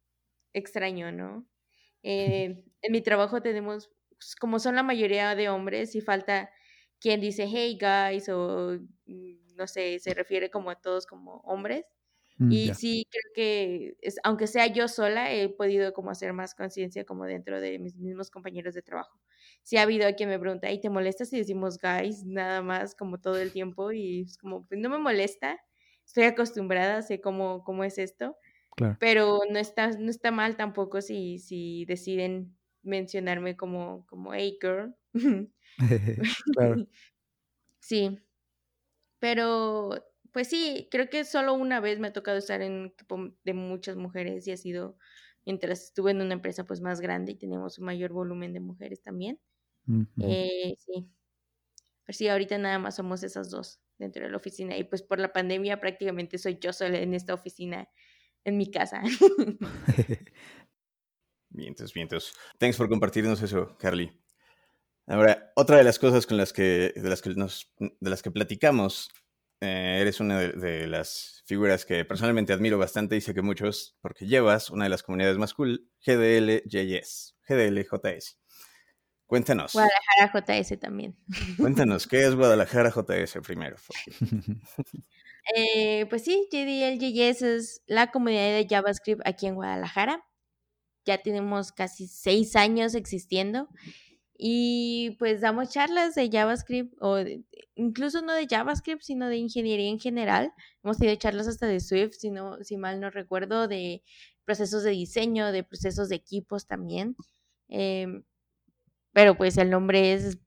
extraño, 0.53 1.11
¿no? 1.11 1.47
Eh, 2.03 2.65
en 2.81 2.91
mi 2.91 3.01
trabajo 3.01 3.43
tenemos, 3.43 3.91
pues, 4.17 4.35
como 4.35 4.57
son 4.57 4.75
la 4.75 4.81
mayoría 4.81 5.35
de 5.35 5.49
hombres, 5.49 5.93
y 5.95 6.01
falta 6.01 6.49
quien 6.99 7.21
dice 7.21 7.45
hey 7.47 7.77
guys 7.79 8.27
o 8.29 8.79
mm, 9.05 9.55
no 9.55 9.67
sé, 9.67 9.99
se 9.99 10.13
refiere 10.15 10.49
como 10.49 10.71
a 10.71 10.81
todos 10.81 11.05
como 11.05 11.41
hombres. 11.41 11.85
Mm, 12.37 12.51
y 12.51 12.73
sí, 12.73 13.07
creo 13.09 13.33
que, 13.35 13.95
es, 14.01 14.17
aunque 14.23 14.47
sea 14.47 14.67
yo 14.67 14.87
sola, 14.87 15.31
he 15.31 15.49
podido 15.49 15.93
como 15.93 16.11
hacer 16.11 16.33
más 16.33 16.55
conciencia 16.55 17.05
como 17.05 17.25
dentro 17.25 17.61
de 17.61 17.79
mis 17.79 17.95
mismos 17.97 18.31
compañeros 18.31 18.73
de 18.73 18.81
trabajo. 18.81 19.19
Sí 19.63 19.77
ha 19.77 19.83
habido 19.83 20.13
quien 20.15 20.29
me 20.29 20.39
pregunta, 20.39 20.71
¿y 20.71 20.79
te 20.81 20.89
molesta 20.89 21.25
si 21.25 21.37
decimos 21.37 21.77
guys 21.77 22.25
nada 22.25 22.61
más 22.61 22.95
como 22.95 23.19
todo 23.19 23.37
el 23.37 23.51
tiempo? 23.51 23.91
Y 23.91 24.21
es 24.21 24.37
como, 24.37 24.65
pues 24.65 24.79
no 24.79 24.89
me 24.89 24.97
molesta, 24.97 25.59
estoy 26.05 26.23
acostumbrada, 26.23 27.01
sé 27.01 27.21
cómo, 27.21 27.63
cómo 27.63 27.83
es 27.83 27.97
esto, 27.97 28.37
claro. 28.75 28.97
pero 28.99 29.39
no 29.49 29.59
está, 29.59 29.89
no 29.91 30.09
está 30.09 30.31
mal 30.31 30.57
tampoco 30.57 31.01
si, 31.01 31.39
si 31.39 31.85
deciden 31.85 32.57
mencionarme 32.83 33.55
como, 33.55 34.05
como 34.07 34.33
hey 34.33 34.57
girl. 34.61 34.95
claro. 36.55 36.87
Sí, 37.83 38.19
pero 39.19 40.10
pues 40.31 40.47
sí, 40.47 40.87
creo 40.91 41.09
que 41.09 41.25
solo 41.25 41.53
una 41.53 41.79
vez 41.79 41.99
me 41.99 42.07
ha 42.07 42.13
tocado 42.13 42.37
estar 42.37 42.61
en 42.61 42.73
un 42.73 42.85
equipo 42.87 43.33
de 43.43 43.53
muchas 43.53 43.95
mujeres 43.95 44.47
y 44.47 44.51
ha 44.51 44.57
sido 44.57 44.97
mientras 45.45 45.83
estuve 45.83 46.11
en 46.11 46.21
una 46.21 46.33
empresa 46.33 46.65
pues 46.65 46.81
más 46.81 47.01
grande 47.01 47.33
y 47.33 47.35
teníamos 47.35 47.79
un 47.79 47.85
mayor 47.85 48.11
volumen 48.13 48.53
de 48.53 48.59
mujeres 48.59 49.01
también. 49.01 49.39
eh, 50.21 50.75
sí. 50.77 51.09
Pero 52.05 52.17
sí, 52.17 52.27
ahorita 52.27 52.57
nada 52.57 52.79
más 52.79 52.95
somos 52.95 53.23
esas 53.23 53.49
dos 53.49 53.81
dentro 53.97 54.23
de 54.23 54.31
la 54.31 54.37
oficina 54.37 54.77
y 54.77 54.83
pues 54.83 55.03
por 55.03 55.19
la 55.19 55.31
pandemia 55.31 55.79
prácticamente 55.79 56.37
soy 56.37 56.57
yo 56.59 56.73
sola 56.73 56.97
en 56.99 57.13
esta 57.13 57.33
oficina 57.33 57.87
en 58.43 58.57
mi 58.57 58.71
casa. 58.71 59.01
vientos, 61.49 61.93
vientos. 61.93 62.33
Thanks 62.57 62.77
por 62.77 62.89
compartirnos 62.89 63.41
eso, 63.41 63.77
Carly. 63.77 64.11
Ahora, 65.07 65.51
otra 65.55 65.77
de 65.77 65.83
las 65.83 65.99
cosas 65.99 66.25
con 66.25 66.37
las 66.37 66.53
que, 66.53 66.93
de 66.95 67.09
las 67.09 67.21
que, 67.21 67.31
nos, 67.31 67.71
de 67.77 68.09
las 68.09 68.21
que 68.21 68.31
platicamos 68.31 69.09
eh, 69.61 69.99
eres 70.01 70.19
una 70.19 70.39
de, 70.39 70.87
las 70.87 71.43
figuras 71.45 71.85
que 71.85 72.03
personalmente 72.03 72.51
admiro 72.51 72.79
bastante 72.79 73.15
y 73.15 73.21
sé 73.21 73.35
que 73.35 73.43
muchos, 73.43 73.95
porque 74.01 74.25
llevas 74.25 74.71
una 74.71 74.85
de 74.85 74.89
las 74.89 75.03
comunidades 75.03 75.37
más 75.37 75.53
cool, 75.53 75.87
GDLJS, 76.03 77.35
GDLJS. 77.47 78.39
Cuéntanos. 79.27 79.73
Guadalajara 79.73 80.31
JS 80.33 80.79
también. 80.79 81.15
Cuéntanos, 81.57 82.07
¿qué 82.07 82.25
es 82.25 82.35
Guadalajara 82.35 82.89
JS 82.89 83.39
primero? 83.43 83.77
eh, 85.55 86.07
pues 86.09 86.23
sí, 86.23 86.49
GDLJS 86.51 87.41
es 87.43 87.83
la 87.85 88.11
comunidad 88.11 88.57
de 88.57 88.67
JavaScript 88.67 89.21
aquí 89.25 89.45
en 89.45 89.55
Guadalajara. 89.55 90.25
Ya 91.05 91.19
tenemos 91.19 91.71
casi 91.71 92.07
seis 92.07 92.55
años 92.55 92.95
existiendo 92.95 93.69
y 94.43 95.17
pues 95.19 95.39
damos 95.39 95.69
charlas 95.69 96.15
de 96.15 96.27
JavaScript 96.31 96.95
o 96.99 97.19
incluso 97.75 98.23
no 98.23 98.33
de 98.33 98.47
JavaScript, 98.49 99.03
sino 99.03 99.27
de 99.27 99.37
ingeniería 99.37 99.87
en 99.87 99.99
general. 99.99 100.51
Hemos 100.83 100.97
tenido 100.97 101.15
charlas 101.17 101.47
hasta 101.47 101.67
de 101.67 101.79
Swift, 101.79 102.13
si, 102.13 102.31
si 102.63 102.75
mal 102.75 102.99
no 102.99 103.11
recuerdo, 103.11 103.67
de 103.67 104.01
procesos 104.43 104.81
de 104.81 104.89
diseño, 104.89 105.51
de 105.51 105.63
procesos 105.63 106.09
de 106.09 106.15
equipos 106.15 106.65
también. 106.65 107.15
Em, 107.67 108.23
pero 109.13 109.37
pues 109.37 109.57
el 109.57 109.69
nombre 109.69 110.13
es 110.13 110.39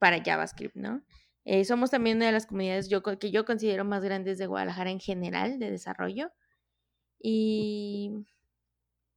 para 0.00 0.20
JavaScript, 0.20 0.74
¿no? 0.74 1.04
Eh, 1.44 1.64
somos 1.64 1.90
también 1.90 2.16
una 2.16 2.26
de 2.26 2.32
las 2.32 2.46
comunidades 2.46 2.88
yo, 2.88 3.04
que 3.04 3.30
yo 3.30 3.44
considero 3.44 3.84
más 3.84 4.02
grandes 4.02 4.38
de 4.38 4.48
Guadalajara 4.48 4.90
en 4.90 4.98
general 4.98 5.60
de 5.60 5.70
desarrollo. 5.70 6.32
Y 7.20 8.26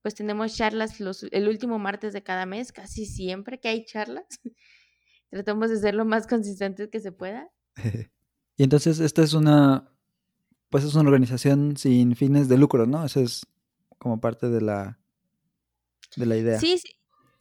pues 0.01 0.15
tenemos 0.15 0.55
charlas 0.55 0.99
los, 0.99 1.23
el 1.31 1.47
último 1.47 1.79
martes 1.79 2.13
de 2.13 2.23
cada 2.23 2.45
mes, 2.45 2.71
casi 2.71 3.05
siempre 3.05 3.59
que 3.59 3.67
hay 3.69 3.85
charlas. 3.85 4.25
Tratamos 5.29 5.69
de 5.69 5.77
ser 5.77 5.95
lo 5.95 6.05
más 6.05 6.27
consistentes 6.27 6.89
que 6.89 6.99
se 6.99 7.11
pueda. 7.11 7.49
y 8.57 8.63
entonces 8.63 8.99
esta 8.99 9.23
es 9.23 9.33
una, 9.33 9.91
pues 10.69 10.83
es 10.83 10.95
una 10.95 11.09
organización 11.09 11.77
sin 11.77 12.15
fines 12.15 12.49
de 12.49 12.57
lucro, 12.57 12.85
¿no? 12.85 13.05
Eso 13.05 13.21
es 13.21 13.45
como 13.97 14.19
parte 14.19 14.49
de 14.49 14.61
la, 14.61 14.99
de 16.17 16.25
la 16.25 16.37
idea. 16.37 16.59
Sí, 16.59 16.77
sí. 16.77 16.93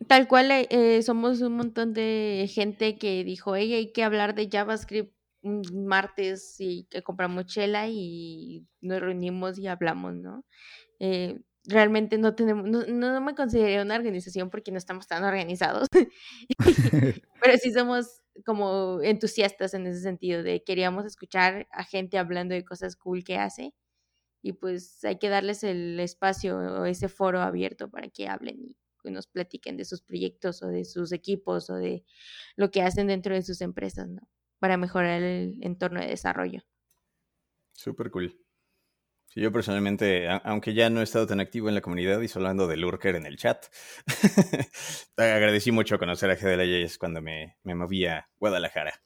Tal 0.07 0.29
cual 0.29 0.51
eh, 0.51 1.03
somos 1.03 1.43
un 1.43 1.57
montón 1.57 1.93
de 1.93 2.51
gente 2.51 2.97
que 2.97 3.23
dijo, 3.23 3.55
hey, 3.55 3.75
hay 3.75 3.93
que 3.93 4.03
hablar 4.03 4.35
de 4.35 4.49
JavaScript 4.51 5.15
un 5.43 5.63
martes 5.87 6.57
y 6.59 6.85
que 6.91 7.03
compramos 7.03 7.47
chela 7.47 7.89
y 7.89 8.67
nos 8.81 9.01
reunimos 9.01 9.59
y 9.59 9.67
hablamos, 9.67 10.15
¿no? 10.15 10.45
Eh, 10.99 11.41
realmente 11.65 12.19
no 12.19 12.35
tenemos, 12.35 12.67
no, 12.67 12.85
no 12.87 13.21
me 13.21 13.35
considero 13.35 13.83
una 13.83 13.97
organización 13.97 14.51
porque 14.51 14.73
no 14.73 14.79
estamos 14.79 15.07
tan 15.07 15.25
organizados, 15.25 15.89
pero 17.43 17.59
sí 17.59 17.73
somos 17.73 18.23
como 18.45 19.01
entusiastas 19.03 19.75
en 19.75 19.87
ese 19.87 20.01
sentido, 20.01 20.43
de 20.43 20.63
queríamos 20.65 21.05
escuchar 21.05 21.67
a 21.71 21.85
gente 21.85 22.19
hablando 22.19 22.55
de 22.55 22.65
cosas 22.65 22.97
cool 22.97 23.25
que 23.25 23.37
hace 23.37 23.75
y 24.43 24.55
pues 24.55 25.05
hay 25.05 25.19
que 25.19 25.29
darles 25.29 25.63
el 25.65 26.01
espacio 26.01 26.59
o 26.59 26.85
ese 26.87 27.09
foro 27.09 27.41
abierto 27.41 27.91
para 27.91 28.09
que 28.09 28.29
hablen 28.29 28.75
y 29.05 29.11
nos 29.11 29.27
platiquen 29.27 29.77
de 29.77 29.85
sus 29.85 30.03
proyectos 30.03 30.63
o 30.63 30.69
de 30.69 30.85
sus 30.85 31.13
equipos 31.13 31.71
o 31.71 31.75
de 31.75 32.05
lo 32.57 32.71
que 32.71 32.83
hacen 32.83 33.07
dentro 33.07 33.35
de 33.35 33.43
sus 33.43 33.61
empresas, 33.61 34.09
¿no? 34.09 34.23
Para 34.59 34.77
mejorar 34.77 35.23
el 35.23 35.59
entorno 35.63 36.01
de 36.01 36.07
desarrollo. 36.07 36.63
Súper 37.73 38.11
cool 38.11 38.39
yo 39.35 39.53
personalmente, 39.53 40.29
aunque 40.45 40.75
ya 40.75 40.91
no 40.91 41.01
he 41.01 41.05
estado 41.05 41.27
tan 41.27 41.41
activo 41.41 41.69
en 41.69 41.77
la 41.77 41.81
comunidad 41.81 42.21
y 42.21 42.29
solo 42.29 42.49
ando 42.49 42.67
de 42.67 42.77
lurker 42.77 43.15
en 43.15 43.27
el 43.27 43.37
chat, 43.37 43.67
agradecí 45.17 45.71
mucho 45.71 45.99
conocer 45.99 46.31
a 46.31 46.35
GDLJS 46.35 46.99
cuando 46.99 47.23
me, 47.23 47.57
me 47.63 47.75
moví 47.77 48.07
a 48.07 48.29
Guadalajara. 48.39 49.03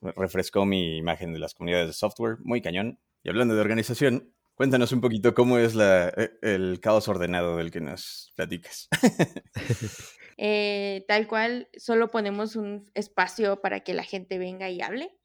Refrescó 0.00 0.64
mi 0.64 0.96
imagen 0.96 1.32
de 1.32 1.40
las 1.40 1.54
comunidades 1.54 1.88
de 1.88 1.92
software, 1.92 2.36
muy 2.44 2.62
cañón. 2.62 3.00
Y 3.24 3.28
hablando 3.28 3.56
de 3.56 3.60
organización, 3.60 4.32
cuéntanos 4.54 4.92
un 4.92 5.00
poquito 5.00 5.34
cómo 5.34 5.58
es 5.58 5.74
la, 5.74 6.08
e, 6.08 6.30
el 6.42 6.78
caos 6.80 7.08
ordenado 7.08 7.56
del 7.56 7.72
que 7.72 7.80
nos 7.80 8.32
platicas. 8.36 8.88
Eh, 10.38 11.06
tal 11.08 11.26
cual, 11.28 11.70
solo 11.78 12.10
ponemos 12.10 12.56
un 12.56 12.84
espacio 12.92 13.62
para 13.62 13.80
que 13.80 13.94
la 13.94 14.04
gente 14.04 14.36
venga 14.36 14.68
y 14.68 14.82
hable 14.82 15.16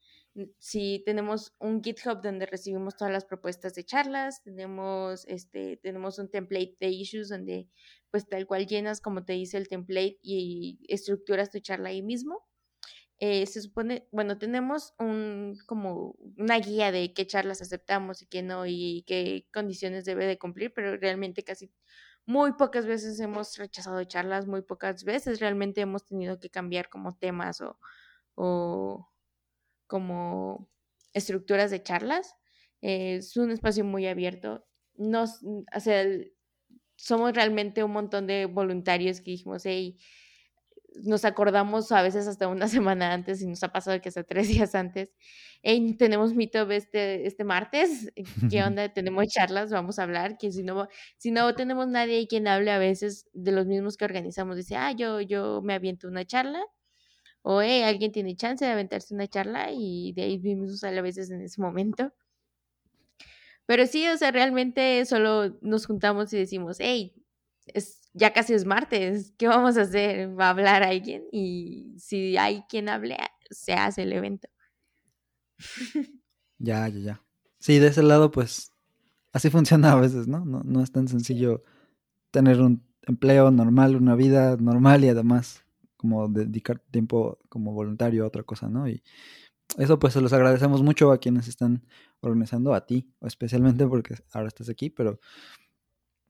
si 0.58 1.02
tenemos 1.04 1.54
un 1.58 1.82
GitHub 1.82 2.22
donde 2.22 2.46
recibimos 2.46 2.96
todas 2.96 3.12
las 3.12 3.24
propuestas 3.24 3.74
de 3.74 3.84
charlas, 3.84 4.42
tenemos 4.42 5.26
este, 5.28 5.76
tenemos 5.78 6.18
un 6.18 6.30
template 6.30 6.76
de 6.80 6.88
issues 6.88 7.28
donde 7.28 7.68
pues 8.10 8.26
tal 8.28 8.46
cual 8.46 8.66
llenas 8.66 9.00
como 9.00 9.24
te 9.24 9.34
dice 9.34 9.58
el 9.58 9.68
template 9.68 10.18
y 10.22 10.78
estructuras 10.88 11.50
tu 11.50 11.60
charla 11.60 11.90
ahí 11.90 12.02
mismo. 12.02 12.46
Eh, 13.18 13.46
se 13.46 13.62
supone, 13.62 14.08
bueno, 14.10 14.36
tenemos 14.38 14.94
un 14.98 15.56
como 15.66 16.16
una 16.36 16.58
guía 16.58 16.90
de 16.90 17.12
qué 17.14 17.26
charlas 17.26 17.62
aceptamos 17.62 18.22
y 18.22 18.26
qué 18.26 18.42
no 18.42 18.66
y 18.66 19.04
qué 19.06 19.46
condiciones 19.52 20.04
debe 20.04 20.26
de 20.26 20.38
cumplir, 20.38 20.72
pero 20.74 20.96
realmente 20.96 21.44
casi 21.44 21.72
muy 22.26 22.52
pocas 22.54 22.86
veces 22.86 23.20
hemos 23.20 23.56
rechazado 23.58 24.02
charlas, 24.04 24.46
muy 24.46 24.62
pocas 24.62 25.04
veces 25.04 25.40
realmente 25.40 25.82
hemos 25.82 26.04
tenido 26.06 26.40
que 26.40 26.50
cambiar 26.50 26.88
como 26.88 27.16
temas 27.16 27.60
o, 27.60 27.78
o 28.34 29.11
como 29.92 30.70
estructuras 31.12 31.70
de 31.70 31.82
charlas. 31.82 32.34
Eh, 32.80 33.16
es 33.16 33.36
un 33.36 33.50
espacio 33.50 33.84
muy 33.84 34.06
abierto. 34.06 34.64
Nos, 34.96 35.42
o 35.42 35.80
somos 36.96 37.34
realmente 37.34 37.84
un 37.84 37.92
montón 37.92 38.26
de 38.26 38.46
voluntarios 38.46 39.20
que 39.20 39.32
dijimos, 39.32 39.66
hey, 39.66 39.98
nos 41.04 41.26
acordamos 41.26 41.92
a 41.92 42.00
veces 42.00 42.26
hasta 42.26 42.48
una 42.48 42.68
semana 42.68 43.12
antes 43.12 43.42
y 43.42 43.46
nos 43.46 43.62
ha 43.62 43.70
pasado 43.70 44.00
que 44.00 44.08
hasta 44.08 44.24
tres 44.24 44.48
días 44.48 44.74
antes. 44.74 45.12
Hey, 45.62 45.94
tenemos 45.98 46.34
meetup 46.34 46.70
este, 46.70 47.26
este 47.26 47.44
martes. 47.44 48.10
¿Qué 48.50 48.62
onda? 48.64 48.88
Tenemos 48.94 49.28
charlas, 49.28 49.70
vamos 49.70 49.98
a 49.98 50.04
hablar. 50.04 50.38
Que 50.38 50.50
si 50.52 50.62
no, 50.62 50.88
si 51.18 51.32
no 51.32 51.54
tenemos 51.54 51.86
nadie 51.86 52.26
quien 52.26 52.48
hable 52.48 52.70
a 52.70 52.78
veces 52.78 53.26
de 53.34 53.52
los 53.52 53.66
mismos 53.66 53.98
que 53.98 54.06
organizamos, 54.06 54.56
dice, 54.56 54.76
ah, 54.76 54.92
yo, 54.92 55.20
yo 55.20 55.60
me 55.62 55.74
aviento 55.74 56.08
una 56.08 56.24
charla. 56.24 56.62
O 57.42 57.60
hey, 57.60 57.82
alguien 57.82 58.12
tiene 58.12 58.36
chance 58.36 58.64
de 58.64 58.70
aventarse 58.70 59.14
una 59.14 59.26
charla 59.26 59.70
y 59.72 60.12
de 60.12 60.22
ahí 60.22 60.40
sale 60.76 60.98
a 60.98 61.02
veces 61.02 61.30
en 61.30 61.42
ese 61.42 61.60
momento. 61.60 62.12
Pero 63.66 63.86
sí, 63.86 64.06
o 64.08 64.16
sea, 64.16 64.30
realmente 64.30 65.04
solo 65.06 65.58
nos 65.60 65.86
juntamos 65.86 66.32
y 66.32 66.38
decimos, 66.38 66.76
hey, 66.80 67.14
es, 67.66 68.08
ya 68.12 68.32
casi 68.32 68.54
es 68.54 68.64
martes, 68.64 69.32
¿qué 69.38 69.48
vamos 69.48 69.76
a 69.76 69.82
hacer? 69.82 70.38
¿Va 70.38 70.46
a 70.46 70.50
hablar 70.50 70.82
alguien? 70.82 71.24
Y 71.32 71.94
si 71.98 72.36
hay 72.36 72.62
quien 72.68 72.88
hable, 72.88 73.16
se 73.50 73.72
hace 73.74 74.02
el 74.02 74.12
evento. 74.12 74.48
Ya, 76.64 76.86
ya, 76.86 76.98
ya. 77.00 77.22
Sí, 77.58 77.80
de 77.80 77.88
ese 77.88 78.04
lado, 78.04 78.30
pues, 78.30 78.70
así 79.32 79.50
funciona 79.50 79.92
a 79.92 79.96
veces, 79.96 80.28
¿no? 80.28 80.44
No, 80.44 80.62
no 80.64 80.80
es 80.80 80.92
tan 80.92 81.08
sencillo 81.08 81.64
tener 82.30 82.60
un 82.60 82.84
empleo 83.02 83.50
normal, 83.50 83.96
una 83.96 84.14
vida 84.14 84.56
normal 84.56 85.04
y 85.04 85.08
además 85.08 85.61
como 86.02 86.28
dedicar 86.28 86.80
tiempo 86.90 87.38
como 87.48 87.72
voluntario 87.72 88.24
a 88.24 88.26
otra 88.26 88.42
cosa, 88.42 88.68
¿no? 88.68 88.86
Y 88.88 89.02
eso 89.78 89.98
pues 89.98 90.12
se 90.12 90.20
los 90.20 90.32
agradecemos 90.34 90.82
mucho 90.82 91.12
a 91.12 91.18
quienes 91.18 91.48
están 91.48 91.82
organizando, 92.20 92.74
a 92.74 92.84
ti, 92.84 93.08
especialmente 93.22 93.86
porque 93.86 94.16
ahora 94.32 94.48
estás 94.48 94.68
aquí, 94.68 94.90
pero 94.90 95.18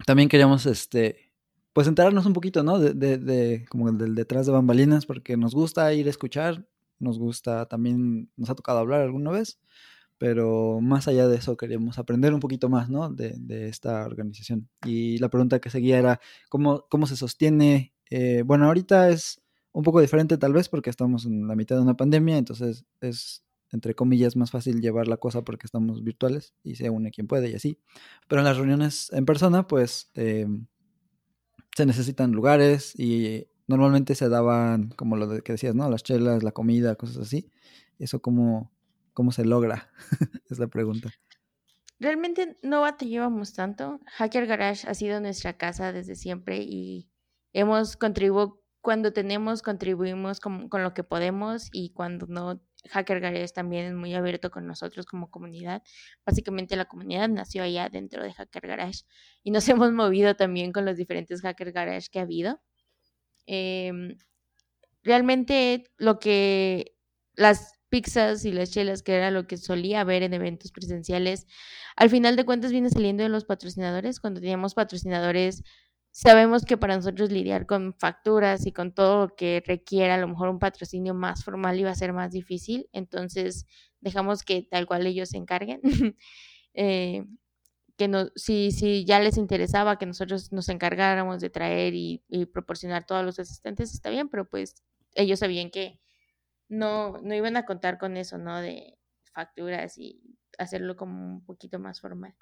también 0.06 0.28
queríamos, 0.28 0.66
este, 0.66 1.32
pues 1.72 1.88
enterarnos 1.88 2.26
un 2.26 2.34
poquito, 2.34 2.62
¿no? 2.62 2.78
De, 2.78 2.92
de, 2.94 3.18
de, 3.18 3.64
como 3.68 3.90
del 3.90 4.14
detrás 4.14 4.46
de 4.46 4.52
bambalinas, 4.52 5.06
porque 5.06 5.36
nos 5.36 5.54
gusta 5.54 5.92
ir 5.92 6.06
a 6.06 6.10
escuchar, 6.10 6.66
nos 6.98 7.18
gusta 7.18 7.66
también, 7.66 8.30
nos 8.36 8.50
ha 8.50 8.54
tocado 8.54 8.78
hablar 8.78 9.00
alguna 9.00 9.30
vez, 9.30 9.58
pero 10.18 10.80
más 10.80 11.08
allá 11.08 11.26
de 11.26 11.36
eso 11.36 11.56
queríamos 11.56 11.98
aprender 11.98 12.32
un 12.32 12.40
poquito 12.40 12.68
más, 12.68 12.88
¿no? 12.88 13.10
De, 13.10 13.34
de 13.38 13.68
esta 13.68 14.06
organización. 14.06 14.68
Y 14.86 15.18
la 15.18 15.28
pregunta 15.28 15.58
que 15.58 15.70
seguía 15.70 15.98
era, 15.98 16.20
¿cómo, 16.48 16.86
cómo 16.88 17.06
se 17.06 17.16
sostiene? 17.16 17.92
Eh, 18.08 18.44
bueno, 18.46 18.66
ahorita 18.66 19.08
es 19.08 19.41
un 19.72 19.82
poco 19.82 20.00
diferente 20.00 20.38
tal 20.38 20.52
vez 20.52 20.68
porque 20.68 20.90
estamos 20.90 21.26
en 21.26 21.46
la 21.46 21.56
mitad 21.56 21.76
de 21.76 21.82
una 21.82 21.96
pandemia, 21.96 22.36
entonces 22.36 22.84
es 23.00 23.42
entre 23.72 23.94
comillas, 23.94 24.36
más 24.36 24.50
fácil 24.50 24.80
llevar 24.80 25.08
la 25.08 25.16
cosa 25.16 25.42
porque 25.42 25.66
estamos 25.66 26.04
virtuales 26.04 26.54
y 26.62 26.76
se 26.76 26.90
une 26.90 27.10
quien 27.10 27.26
puede 27.26 27.50
y 27.50 27.54
así. 27.54 27.78
Pero 28.28 28.42
en 28.42 28.44
las 28.44 28.58
reuniones 28.58 29.10
en 29.12 29.24
persona, 29.24 29.66
pues 29.66 30.10
eh, 30.14 30.46
se 31.74 31.86
necesitan 31.86 32.32
lugares 32.32 32.98
y 32.98 33.48
normalmente 33.66 34.14
se 34.14 34.28
daban, 34.28 34.90
como 34.90 35.16
lo 35.16 35.42
que 35.42 35.52
decías, 35.52 35.74
¿no? 35.74 35.88
Las 35.88 36.02
chelas, 36.02 36.42
la 36.42 36.52
comida, 36.52 36.96
cosas 36.96 37.16
así. 37.16 37.50
¿Eso 37.98 38.20
cómo, 38.20 38.70
cómo 39.14 39.32
se 39.32 39.46
logra? 39.46 39.90
es 40.50 40.58
la 40.58 40.66
pregunta. 40.66 41.10
Realmente 41.98 42.58
no 42.62 42.82
batallamos 42.82 43.54
tanto. 43.54 44.00
Hacker 44.06 44.46
Garage 44.46 44.86
ha 44.86 44.94
sido 44.94 45.20
nuestra 45.20 45.56
casa 45.56 45.92
desde 45.92 46.14
siempre 46.14 46.58
y 46.58 47.08
hemos 47.54 47.96
contribuido, 47.96 48.61
cuando 48.82 49.12
tenemos, 49.12 49.62
contribuimos 49.62 50.40
con, 50.40 50.68
con 50.68 50.82
lo 50.82 50.92
que 50.92 51.04
podemos 51.04 51.68
y 51.72 51.90
cuando 51.90 52.26
no 52.26 52.60
Hacker 52.90 53.20
Garage 53.20 53.52
también 53.54 53.86
es 53.86 53.94
muy 53.94 54.12
abierto 54.14 54.50
con 54.50 54.66
nosotros 54.66 55.06
como 55.06 55.30
comunidad. 55.30 55.82
Básicamente 56.26 56.76
la 56.76 56.86
comunidad 56.86 57.28
nació 57.28 57.62
allá 57.62 57.88
dentro 57.88 58.22
de 58.22 58.32
Hacker 58.32 58.66
Garage 58.66 59.04
y 59.42 59.52
nos 59.52 59.68
hemos 59.68 59.92
movido 59.92 60.34
también 60.36 60.72
con 60.72 60.84
los 60.84 60.96
diferentes 60.96 61.40
Hacker 61.42 61.72
Garage 61.72 62.08
que 62.10 62.18
ha 62.18 62.22
habido. 62.22 62.60
Em, 63.46 64.16
realmente 65.02 65.84
lo 65.96 66.18
que 66.18 66.96
las 67.34 67.74
pizzas 67.88 68.44
y 68.44 68.52
las 68.52 68.70
chelas, 68.70 69.02
que 69.02 69.14
era 69.14 69.30
lo 69.30 69.46
que 69.46 69.58
solía 69.58 70.04
ver 70.04 70.22
en 70.22 70.34
eventos 70.34 70.72
presenciales, 70.72 71.46
al 71.96 72.10
final 72.10 72.36
de 72.36 72.44
cuentas 72.44 72.72
viene 72.72 72.90
saliendo 72.90 73.22
de 73.22 73.28
los 73.28 73.44
patrocinadores. 73.44 74.18
Cuando 74.20 74.40
teníamos 74.40 74.74
patrocinadores 74.74 75.62
Sabemos 76.14 76.66
que 76.66 76.76
para 76.76 76.94
nosotros 76.94 77.32
lidiar 77.32 77.64
con 77.64 77.94
facturas 77.94 78.66
y 78.66 78.72
con 78.72 78.92
todo 78.92 79.26
lo 79.26 79.34
que 79.34 79.62
requiera 79.66 80.16
a 80.16 80.18
lo 80.18 80.28
mejor 80.28 80.50
un 80.50 80.58
patrocinio 80.58 81.14
más 81.14 81.42
formal 81.42 81.80
iba 81.80 81.90
a 81.90 81.94
ser 81.94 82.12
más 82.12 82.32
difícil, 82.32 82.86
entonces 82.92 83.66
dejamos 84.00 84.42
que 84.42 84.62
tal 84.62 84.86
cual 84.86 85.06
ellos 85.06 85.30
se 85.30 85.38
encarguen. 85.38 85.80
eh, 86.74 87.24
que 87.96 88.08
no, 88.08 88.28
si, 88.36 88.72
si 88.72 89.06
ya 89.06 89.20
les 89.20 89.38
interesaba 89.38 89.98
que 89.98 90.04
nosotros 90.04 90.52
nos 90.52 90.68
encargáramos 90.68 91.40
de 91.40 91.48
traer 91.50 91.94
y, 91.94 92.22
y, 92.28 92.46
proporcionar 92.46 93.06
todos 93.06 93.24
los 93.24 93.38
asistentes, 93.38 93.94
está 93.94 94.10
bien, 94.10 94.28
pero 94.28 94.48
pues 94.48 94.82
ellos 95.14 95.38
sabían 95.38 95.70
que 95.70 96.00
no, 96.68 97.18
no 97.22 97.34
iban 97.34 97.56
a 97.56 97.64
contar 97.64 97.98
con 97.98 98.16
eso, 98.16 98.36
¿no? 98.38 98.60
De 98.60 98.98
facturas 99.32 99.96
y 99.96 100.22
hacerlo 100.58 100.96
como 100.96 101.26
un 101.26 101.44
poquito 101.44 101.78
más 101.78 102.00
formal. 102.00 102.34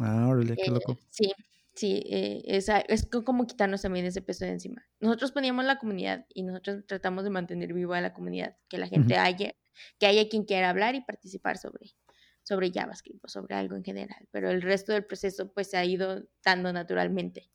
Ah, 0.00 0.26
órale, 0.28 0.56
qué 0.56 0.70
loco. 0.70 0.96
sí, 1.10 1.32
Sí, 1.74 2.02
eh, 2.06 2.42
es, 2.44 2.68
es, 2.88 3.06
como 3.06 3.46
quitarnos 3.46 3.82
también 3.82 4.04
ese 4.04 4.22
peso 4.22 4.44
de 4.44 4.50
encima. 4.50 4.86
Nosotros 4.98 5.32
poníamos 5.32 5.64
la 5.64 5.78
comunidad 5.78 6.26
y 6.34 6.42
nosotros 6.42 6.84
tratamos 6.86 7.24
de 7.24 7.30
mantener 7.30 7.72
viva 7.72 8.00
la 8.00 8.12
comunidad, 8.12 8.56
que 8.68 8.78
la 8.78 8.88
gente 8.88 9.16
haya, 9.16 9.54
que 9.98 10.06
haya 10.06 10.28
quien 10.28 10.44
quiera 10.44 10.70
hablar 10.70 10.94
y 10.94 11.02
participar 11.02 11.58
sobre, 11.58 11.94
sobre 12.42 12.72
JavaScript 12.72 13.24
o 13.24 13.28
sobre 13.28 13.54
algo 13.54 13.76
en 13.76 13.84
general, 13.84 14.26
pero 14.30 14.50
el 14.50 14.62
resto 14.62 14.92
del 14.92 15.04
proceso 15.04 15.52
pues 15.52 15.70
se 15.70 15.76
ha 15.76 15.84
ido 15.84 16.24
dando 16.44 16.72
naturalmente. 16.72 17.50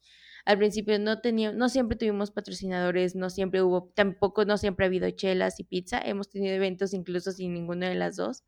Al 0.45 0.60
principio 0.60 0.99
no 0.99 1.21
tenía, 1.21 1.51
no 1.51 1.69
siempre 1.69 1.97
tuvimos 1.97 2.32
patrocinadores, 2.32 3.15
no 3.15 3.32
siempre 3.32 3.63
hubo, 3.63 3.91
tampoco 3.95 4.45
no 4.45 4.58
siempre 4.58 4.86
ha 4.86 4.88
habido 4.88 5.10
chelas 5.10 5.60
y 5.60 5.63
pizza, 5.63 5.99
hemos 5.99 6.30
tenido 6.30 6.54
eventos 6.56 6.93
incluso 6.93 7.32
sin 7.32 7.54
ninguna 7.54 7.89
de 7.89 7.95
las 7.95 8.15
dos. 8.15 8.43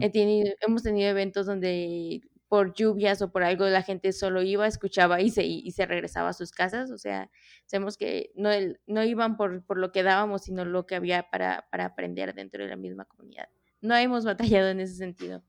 He 0.00 0.10
tenido, 0.10 0.54
hemos 0.60 0.84
tenido 0.84 1.10
eventos 1.10 1.46
donde 1.46 2.20
por 2.52 2.74
lluvias 2.74 3.22
o 3.22 3.32
por 3.32 3.44
algo 3.44 3.64
la 3.64 3.82
gente 3.82 4.12
solo 4.12 4.42
iba, 4.42 4.66
escuchaba 4.66 5.22
y 5.22 5.30
se, 5.30 5.42
y 5.42 5.70
se 5.70 5.86
regresaba 5.86 6.28
a 6.28 6.32
sus 6.34 6.52
casas. 6.52 6.90
O 6.90 6.98
sea, 6.98 7.30
sabemos 7.64 7.96
que 7.96 8.30
no, 8.34 8.50
no 8.86 9.02
iban 9.04 9.38
por, 9.38 9.64
por 9.64 9.78
lo 9.78 9.90
que 9.90 10.02
dábamos, 10.02 10.42
sino 10.42 10.66
lo 10.66 10.84
que 10.84 10.94
había 10.94 11.30
para, 11.30 11.66
para 11.70 11.86
aprender 11.86 12.34
dentro 12.34 12.62
de 12.62 12.68
la 12.68 12.76
misma 12.76 13.06
comunidad. 13.06 13.48
No 13.80 13.96
hemos 13.96 14.24
batallado 14.26 14.68
en 14.68 14.80
ese 14.80 14.96
sentido. 14.96 15.42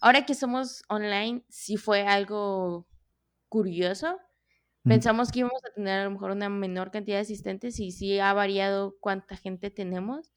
Ahora 0.00 0.24
que 0.24 0.34
somos 0.34 0.82
online, 0.88 1.44
sí 1.50 1.76
fue 1.76 2.06
algo 2.06 2.88
curioso. 3.50 4.18
Pensamos 4.82 5.30
que 5.30 5.40
íbamos 5.40 5.62
a 5.62 5.74
tener 5.74 6.00
a 6.00 6.04
lo 6.04 6.10
mejor 6.12 6.30
una 6.30 6.48
menor 6.48 6.90
cantidad 6.90 7.18
de 7.18 7.22
asistentes 7.24 7.78
y 7.80 7.90
sí 7.90 8.18
ha 8.18 8.32
variado 8.32 8.96
cuánta 8.98 9.36
gente 9.36 9.70
tenemos, 9.70 10.32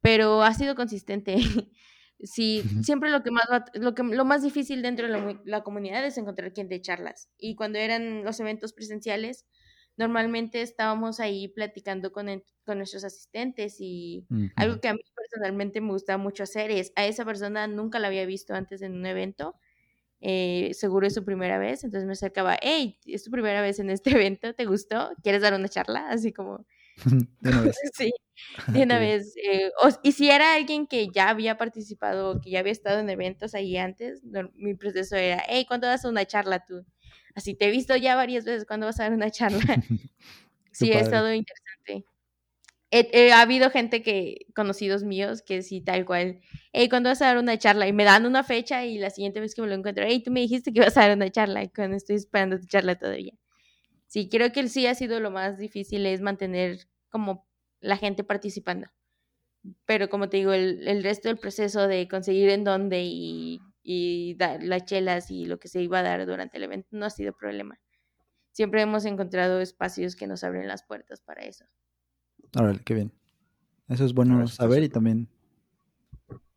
pero 0.00 0.42
ha 0.42 0.52
sido 0.52 0.74
consistente. 0.74 1.36
Sí, 2.18 2.62
siempre 2.82 3.10
lo 3.10 3.22
que 3.22 3.30
más 3.30 3.44
lo 3.74 3.94
que 3.94 4.02
lo 4.02 4.24
más 4.24 4.42
difícil 4.42 4.80
dentro 4.80 5.06
de 5.06 5.38
la, 5.44 5.62
comunidad 5.62 6.04
es 6.06 6.16
encontrar 6.16 6.52
quien 6.52 6.68
de 6.68 6.80
charlas. 6.80 7.28
Y 7.38 7.56
cuando 7.56 7.78
eran 7.78 8.24
los 8.24 8.40
eventos 8.40 8.72
presenciales, 8.72 9.44
normalmente 9.98 10.62
estábamos 10.62 11.20
ahí 11.20 11.48
platicando 11.48 12.12
con, 12.12 12.42
con 12.64 12.78
nuestros 12.78 13.04
asistentes 13.04 13.76
y 13.80 14.26
algo 14.56 14.80
que 14.80 14.88
a 14.88 14.94
mí 14.94 15.00
personalmente 15.14 15.80
me 15.82 15.92
gusta 15.92 16.16
mucho 16.16 16.42
hacer 16.44 16.70
es 16.70 16.92
a 16.96 17.06
esa 17.06 17.24
persona 17.24 17.66
nunca 17.66 17.98
la 17.98 18.08
había 18.08 18.24
visto 18.24 18.54
antes 18.54 18.80
en 18.82 18.94
un 18.94 19.06
evento. 19.06 19.54
Eh, 20.20 20.70
seguro 20.72 21.06
es 21.06 21.14
su 21.14 21.24
primera 21.24 21.58
vez, 21.58 21.84
entonces 21.84 22.06
me 22.06 22.12
acercaba, 22.14 22.56
hey, 22.62 22.98
es 23.04 23.24
tu 23.24 23.30
primera 23.30 23.60
vez 23.60 23.78
en 23.78 23.90
este 23.90 24.10
evento, 24.16 24.54
¿te 24.54 24.64
gustó? 24.64 25.10
¿Quieres 25.22 25.42
dar 25.42 25.54
una 25.54 25.68
charla? 25.68 26.08
Así 26.08 26.32
como, 26.32 26.66
de 27.40 27.50
una 27.50 27.60
vez. 27.62 27.76
sí, 27.94 28.12
de 28.68 28.82
una 28.82 28.98
vez. 28.98 29.34
Eh, 29.36 29.70
y 30.02 30.12
si 30.12 30.30
era 30.30 30.54
alguien 30.54 30.86
que 30.86 31.08
ya 31.08 31.28
había 31.28 31.56
participado, 31.56 32.40
que 32.40 32.50
ya 32.50 32.60
había 32.60 32.72
estado 32.72 33.00
en 33.00 33.10
eventos 33.10 33.54
ahí 33.54 33.76
antes, 33.76 34.22
mi 34.54 34.74
proceso 34.74 35.16
era, 35.16 35.42
hey, 35.48 35.64
¿cuándo 35.66 35.86
vas 35.86 36.04
a 36.04 36.08
una 36.08 36.24
charla 36.24 36.64
tú? 36.64 36.84
Así, 37.34 37.54
te 37.54 37.66
he 37.66 37.70
visto 37.70 37.96
ya 37.96 38.16
varias 38.16 38.44
veces, 38.44 38.64
¿cuándo 38.66 38.86
vas 38.86 38.98
a 39.00 39.04
dar 39.04 39.12
una 39.12 39.30
charla? 39.30 39.58
sí, 40.72 40.92
ha 40.92 41.00
estado 41.00 41.32
interesante. 41.32 42.04
ha 43.32 43.40
habido 43.40 43.70
gente 43.70 44.02
que, 44.02 44.46
conocidos 44.54 45.04
míos, 45.04 45.42
que 45.42 45.62
sí, 45.62 45.82
tal 45.82 46.06
cual, 46.06 46.40
hey, 46.72 46.88
¿cuándo 46.88 47.10
vas 47.10 47.20
a 47.20 47.26
dar 47.26 47.38
una 47.38 47.58
charla? 47.58 47.88
Y 47.88 47.92
me 47.92 48.04
dan 48.04 48.24
una 48.26 48.42
fecha 48.42 48.86
y 48.86 48.98
la 48.98 49.10
siguiente 49.10 49.40
vez 49.40 49.54
que 49.54 49.62
me 49.62 49.68
lo 49.68 49.74
encuentro, 49.74 50.04
hey, 50.06 50.22
tú 50.22 50.30
me 50.30 50.40
dijiste 50.40 50.72
que 50.72 50.80
ibas 50.80 50.96
a 50.96 51.02
dar 51.02 51.16
una 51.16 51.30
charla, 51.30 51.62
y 51.62 51.68
cuando 51.68 51.96
estoy 51.96 52.16
esperando 52.16 52.58
tu 52.58 52.66
charla 52.66 52.98
todavía 52.98 53.34
sí, 54.06 54.28
creo 54.28 54.52
que 54.52 54.68
sí 54.68 54.86
ha 54.86 54.94
sido 54.94 55.20
lo 55.20 55.30
más 55.30 55.58
difícil 55.58 56.06
es 56.06 56.20
mantener 56.20 56.88
como 57.10 57.46
la 57.80 57.96
gente 57.96 58.24
participando. 58.24 58.88
Pero 59.84 60.08
como 60.08 60.28
te 60.28 60.36
digo, 60.36 60.52
el, 60.52 60.86
el 60.86 61.02
resto 61.02 61.28
del 61.28 61.38
proceso 61.38 61.88
de 61.88 62.06
conseguir 62.08 62.50
en 62.50 62.64
dónde 62.64 63.02
y, 63.04 63.60
y 63.82 64.34
dar 64.34 64.62
las 64.62 64.84
chelas 64.84 65.30
y 65.30 65.46
lo 65.46 65.58
que 65.58 65.68
se 65.68 65.82
iba 65.82 66.00
a 66.00 66.02
dar 66.02 66.24
durante 66.26 66.56
el 66.56 66.64
evento 66.64 66.88
no 66.92 67.06
ha 67.06 67.10
sido 67.10 67.32
problema. 67.32 67.78
Siempre 68.52 68.82
hemos 68.82 69.04
encontrado 69.04 69.60
espacios 69.60 70.16
que 70.16 70.26
nos 70.26 70.42
abren 70.44 70.66
las 70.66 70.82
puertas 70.82 71.20
para 71.20 71.44
eso. 71.44 71.64
Órale, 72.58 72.80
qué 72.84 72.94
bien. 72.94 73.12
Eso 73.88 74.04
es 74.04 74.14
bueno 74.14 74.46
saber 74.48 74.82
y 74.82 74.88
también 74.88 75.28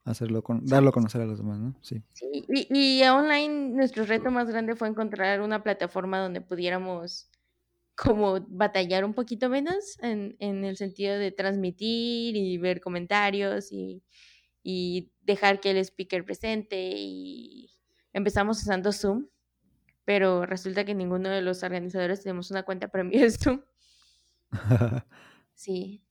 hacerlo 0.05 0.43
con, 0.43 0.65
darlo 0.65 0.89
a 0.89 0.91
conocer 0.91 1.21
a 1.21 1.25
los 1.25 1.37
demás, 1.37 1.59
¿no? 1.59 1.75
Sí. 1.81 2.01
sí 2.13 2.45
y, 2.47 2.99
y 3.01 3.03
online 3.07 3.69
nuestro 3.69 4.05
reto 4.05 4.31
más 4.31 4.49
grande 4.49 4.75
fue 4.75 4.87
encontrar 4.87 5.41
una 5.41 5.61
plataforma 5.61 6.19
donde 6.19 6.41
pudiéramos 6.41 7.29
como 8.03 8.39
batallar 8.47 9.03
un 9.05 9.13
poquito 9.13 9.49
menos 9.49 9.97
en, 10.01 10.35
en 10.39 10.63
el 10.63 10.77
sentido 10.77 11.17
de 11.17 11.31
transmitir 11.31 12.35
y 12.35 12.57
ver 12.57 12.81
comentarios 12.81 13.71
y, 13.71 14.03
y 14.63 15.11
dejar 15.21 15.59
que 15.59 15.71
el 15.71 15.77
speaker 15.77 16.23
presente 16.25 16.77
y 16.97 17.69
empezamos 18.13 18.61
usando 18.61 18.91
Zoom, 18.91 19.27
pero 20.05 20.45
resulta 20.45 20.85
que 20.85 20.95
ninguno 20.95 21.29
de 21.29 21.41
los 21.41 21.63
organizadores 21.63 22.23
tenemos 22.23 22.51
una 22.51 22.63
cuenta 22.63 22.87
premium 22.87 23.21
de 23.21 23.31
Zoom. 23.31 23.61
Sí. 25.53 26.05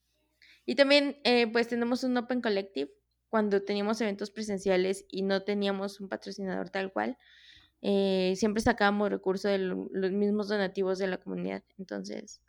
Y 0.66 0.74
también, 0.74 1.16
eh, 1.24 1.51
pues 1.51 1.68
tenemos 1.68 2.05
un 2.05 2.14
Open 2.18 2.42
Collective 2.42 2.92
cuando 3.31 3.62
teníamos 3.62 3.98
eventos 4.03 4.31
presenciales 4.31 5.07
y 5.09 5.22
no 5.22 5.42
teníamos 5.42 6.01
un 6.01 6.11
patrocinador 6.11 6.68
tal 6.68 6.92
cual. 6.92 7.16
Eh, 7.80 8.34
siempre 8.36 8.62
sacábamos 8.62 9.10
recursos 9.10 9.50
de 9.50 9.58
los 9.58 10.12
mismos 10.12 10.48
donativos 10.48 10.98
de 10.98 11.06
la 11.06 11.18
comunidad. 11.18 11.62
Entonces, 11.78 12.40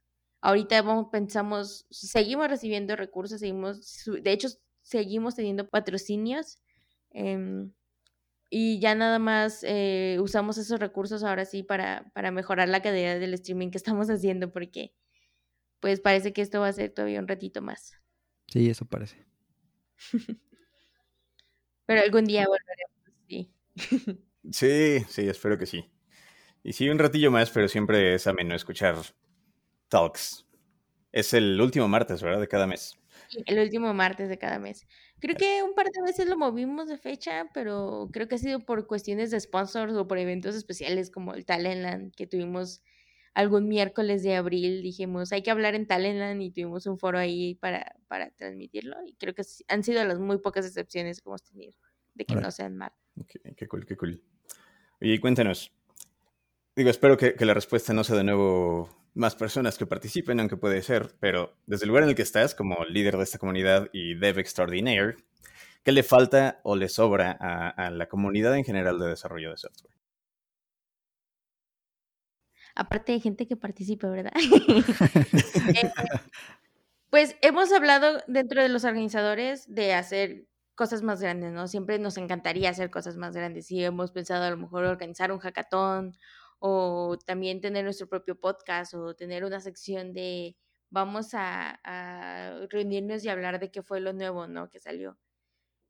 ahorita 0.42 0.84
pensamos, 1.12 1.86
seguimos 1.90 2.50
recibiendo 2.50 2.96
recursos, 2.96 3.40
seguimos, 3.40 4.06
de 4.22 4.32
hecho, 4.32 4.50
seguimos 4.82 5.36
teniendo 5.36 5.70
patrocinios. 5.70 6.60
Em, 7.12 7.72
y 8.50 8.80
ya 8.80 8.96
nada 8.96 9.20
más 9.20 9.64
eh, 9.64 10.18
usamos 10.22 10.58
esos 10.58 10.80
recursos 10.80 11.24
ahora 11.24 11.46
sí 11.46 11.62
para, 11.64 12.12
para 12.14 12.32
mejorar 12.32 12.68
la 12.70 12.82
calidad 12.82 13.20
del 13.20 13.36
streaming 13.36 13.70
que 13.70 13.78
estamos 13.78 14.10
haciendo, 14.10 14.52
porque 14.52 14.94
pues 15.80 16.00
parece 16.00 16.34
que 16.34 16.42
esto 16.42 16.60
va 16.60 16.68
a 16.68 16.74
ser 16.74 16.92
todavía 16.92 17.20
un 17.20 17.28
ratito 17.28 17.62
más. 17.62 17.94
Sí, 18.48 18.70
eso 18.70 18.86
parece. 18.86 19.24
Pero 21.86 22.02
algún 22.02 22.26
día 22.26 22.46
volveremos, 22.48 23.14
sí. 23.28 23.52
Sí, 24.52 25.00
sí, 25.10 25.28
espero 25.28 25.58
que 25.58 25.66
sí. 25.66 25.92
Y 26.64 26.74
sí, 26.74 26.90
un 26.90 27.00
ratillo 27.00 27.32
más, 27.32 27.50
pero 27.52 27.68
siempre 27.68 28.16
es 28.16 28.28
ameno 28.28 28.56
escuchar 28.56 28.96
talks. 29.90 30.46
Es 31.12 31.34
el 31.34 31.60
último 31.60 31.88
martes, 31.88 32.22
¿verdad? 32.22 32.40
De 32.40 32.48
cada 32.48 32.68
mes. 32.68 33.00
el 33.46 33.60
último 33.60 33.94
martes 33.94 34.30
de 34.30 34.38
cada 34.38 34.60
mes. 34.60 34.88
Creo 35.20 35.36
que 35.36 35.64
un 35.64 35.74
par 35.74 35.88
de 35.88 36.02
veces 36.02 36.28
lo 36.28 36.38
movimos 36.38 36.88
de 36.88 36.98
fecha, 36.98 37.50
pero 37.54 38.10
creo 38.14 38.28
que 38.28 38.36
ha 38.36 38.38
sido 38.38 38.66
por 38.66 38.88
cuestiones 38.88 39.32
de 39.32 39.40
sponsors 39.40 39.94
o 39.94 40.08
por 40.08 40.18
eventos 40.18 40.56
especiales 40.56 41.12
como 41.12 41.34
el 41.34 41.46
Talentland 41.46 42.14
que 42.16 42.28
tuvimos 42.28 42.82
algún 43.34 43.68
miércoles 43.68 44.24
de 44.24 44.36
abril. 44.36 44.82
Dijimos, 44.82 45.32
hay 45.32 45.44
que 45.44 45.52
hablar 45.52 45.76
en 45.76 45.88
Talentland 45.88 46.42
y 46.42 46.52
tuvimos 46.52 46.86
un 46.86 46.98
foro 46.98 47.18
ahí 47.20 47.56
para, 47.56 47.96
para 48.08 48.32
transmitirlo. 48.32 48.96
Y 49.06 49.14
creo 49.16 49.34
que 49.34 49.44
han 49.68 49.84
sido 49.84 50.04
las 50.06 50.20
muy 50.20 50.40
pocas 50.40 50.66
excepciones 50.66 51.22
que 51.22 51.30
hemos 51.30 51.44
tenido 51.44 51.74
de 52.14 52.26
que 52.26 52.36
no 52.36 52.52
sean 52.52 52.78
martes. 52.78 52.99
Qué 53.56 53.68
cool, 53.68 53.86
qué 53.86 53.96
cool. 53.96 54.22
Oye, 55.02 55.20
cuéntanos. 55.20 55.72
Digo, 56.76 56.90
espero 56.90 57.18
que, 57.18 57.36
la 57.40 57.54
respuesta 57.54 57.94
no 57.94 58.04
sea 58.04 58.16
de 58.16 58.24
nuevo 58.24 58.90
más 59.14 59.36
personas 59.36 59.78
que 59.78 59.86
participen, 59.86 60.40
aunque 60.40 60.56
puede 60.56 60.82
ser, 60.82 61.14
pero 61.20 61.58
desde 61.66 61.84
el 61.84 61.90
lugar 61.90 62.04
en 62.04 62.10
el 62.10 62.16
que 62.16 62.22
estás, 62.22 62.56
como 62.56 62.86
líder 62.86 63.18
de 63.18 63.24
esta 63.24 63.38
comunidad 63.38 63.90
y 63.92 64.16
dev 64.16 64.40
extraordinaire, 64.40 65.18
¿qué 65.84 65.92
le 65.92 66.04
falta 66.04 66.62
o 66.64 66.76
le 66.76 66.88
sobra 66.88 67.32
a, 67.32 67.90
la 67.92 68.08
comunidad 68.08 68.56
en 68.56 68.64
general 68.64 69.00
de 69.00 69.08
desarrollo 69.08 69.52
de 69.52 69.58
software? 69.58 69.94
Aparte 72.76 73.12
de 73.12 73.20
gente 73.20 73.48
que 73.48 73.58
participe, 73.58 74.08
¿verdad? 74.08 74.32
Eh, 75.76 75.92
pues 77.10 77.36
hemos 77.42 77.72
hablado 77.72 78.24
dentro 78.28 78.62
de 78.62 78.70
los 78.70 78.86
organizadores 78.86 79.66
de 79.74 79.94
hacer 79.94 80.46
cosas 80.80 81.04
más 81.04 81.20
grandes, 81.20 81.52
¿no? 81.52 81.68
Siempre 81.68 82.00
nos 82.00 82.16
encantaría 82.16 82.70
hacer 82.70 82.90
cosas 82.90 83.18
más 83.18 83.36
grandes 83.36 83.70
y 83.70 83.84
hemos 83.84 84.12
pensado 84.12 84.46
a 84.46 84.50
lo 84.50 84.56
mejor 84.56 84.86
organizar 84.86 85.30
un 85.34 85.40
hackathon 85.40 86.18
o 86.58 87.18
también 87.26 87.60
tener 87.60 87.84
nuestro 87.84 88.08
propio 88.08 88.40
podcast 88.40 88.94
o 88.94 89.14
tener 89.14 89.44
una 89.44 89.60
sección 89.60 90.14
de 90.14 90.56
vamos 90.90 91.32
a, 91.34 91.82
reunirnos 92.70 93.26
y 93.26 93.30
hablar 93.30 93.60
de 93.60 93.72
qué 93.72 93.84
fue 93.84 94.00
lo 94.00 94.14
nuevo, 94.14 94.48
¿no? 94.48 94.70
Que 94.70 94.80
salió. 94.80 95.20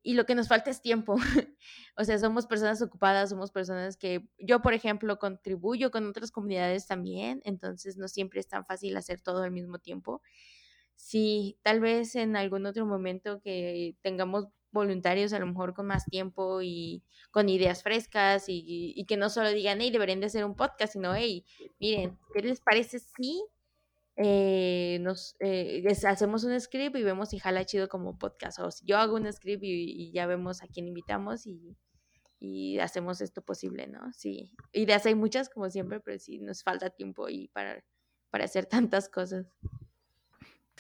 Y 0.01 0.15
lo 0.15 0.25
que 0.25 0.33
nos 0.33 0.47
falta 0.47 0.71
es 0.71 0.81
tiempo. 0.81 1.17
o 1.95 2.03
sea, 2.03 2.17
somos 2.17 2.47
personas 2.47 2.81
ocupadas, 2.81 3.29
somos 3.29 3.51
personas 3.51 3.95
que 3.95 4.27
yo, 4.39 4.63
por 4.63 4.73
ejemplo, 4.73 5.19
contribuyo 5.19 5.91
con 5.91 6.07
otras 6.07 6.31
comunidades 6.31 6.87
también, 6.87 7.41
entonces 7.45 7.95
no 7.95 8.07
siempre 8.07 8.39
es 8.39 8.47
tan 8.47 8.65
fácil 8.65 8.97
hacer 8.97 9.21
todo 9.21 9.43
al 9.43 9.51
mismo 9.51 9.77
tiempo. 9.77 10.23
Sí, 10.95 11.59
tal 11.61 11.79
vez 11.79 12.15
en 12.15 12.35
algún 12.35 12.65
otro 12.65 12.87
momento 12.87 13.39
que 13.39 13.95
tengamos 14.01 14.47
voluntarios 14.71 15.33
a 15.33 15.39
lo 15.39 15.47
mejor 15.47 15.73
con 15.73 15.87
más 15.87 16.05
tiempo 16.05 16.61
y 16.61 17.03
con 17.31 17.49
ideas 17.49 17.83
frescas 17.83 18.45
y, 18.47 19.03
que 19.07 19.17
no 19.17 19.29
solo 19.29 19.49
digan, 19.49 19.79
hey, 19.81 19.91
deberían 19.91 20.19
de 20.19 20.27
hacer 20.27 20.45
un 20.45 20.55
podcast, 20.55 20.93
sino, 20.93 21.15
hey, 21.15 21.45
miren, 21.79 22.17
¿qué 22.33 22.41
les 22.41 22.61
parece 22.61 22.99
si 22.99 23.43
eh, 24.15 24.99
nos 25.01 25.35
eh, 25.39 25.83
hacemos 26.05 26.43
un 26.43 26.59
script 26.59 26.95
y 26.95 27.03
vemos 27.03 27.29
si 27.29 27.39
jala 27.39 27.65
chido 27.65 27.87
como 27.87 28.17
podcast? 28.17 28.59
O 28.59 28.71
si 28.71 28.85
yo 28.85 28.97
hago 28.97 29.15
un 29.15 29.31
script 29.31 29.63
y, 29.63 30.11
ya 30.11 30.27
vemos 30.27 30.61
a 30.61 30.67
quién 30.67 30.87
invitamos 30.87 31.45
y, 31.47 31.75
y, 32.39 32.79
hacemos 32.79 33.21
esto 33.21 33.41
posible, 33.41 33.87
¿no? 33.87 34.11
Sí, 34.13 34.51
ideas 34.73 35.05
hay 35.05 35.15
muchas 35.15 35.49
como 35.49 35.69
siempre, 35.69 35.99
pero 35.99 36.19
sí 36.19 36.39
nos 36.39 36.63
falta 36.63 36.89
tiempo 36.89 37.29
y 37.29 37.47
para, 37.49 37.83
para 38.29 38.45
hacer 38.45 38.65
tantas 38.65 39.09
cosas. 39.09 39.47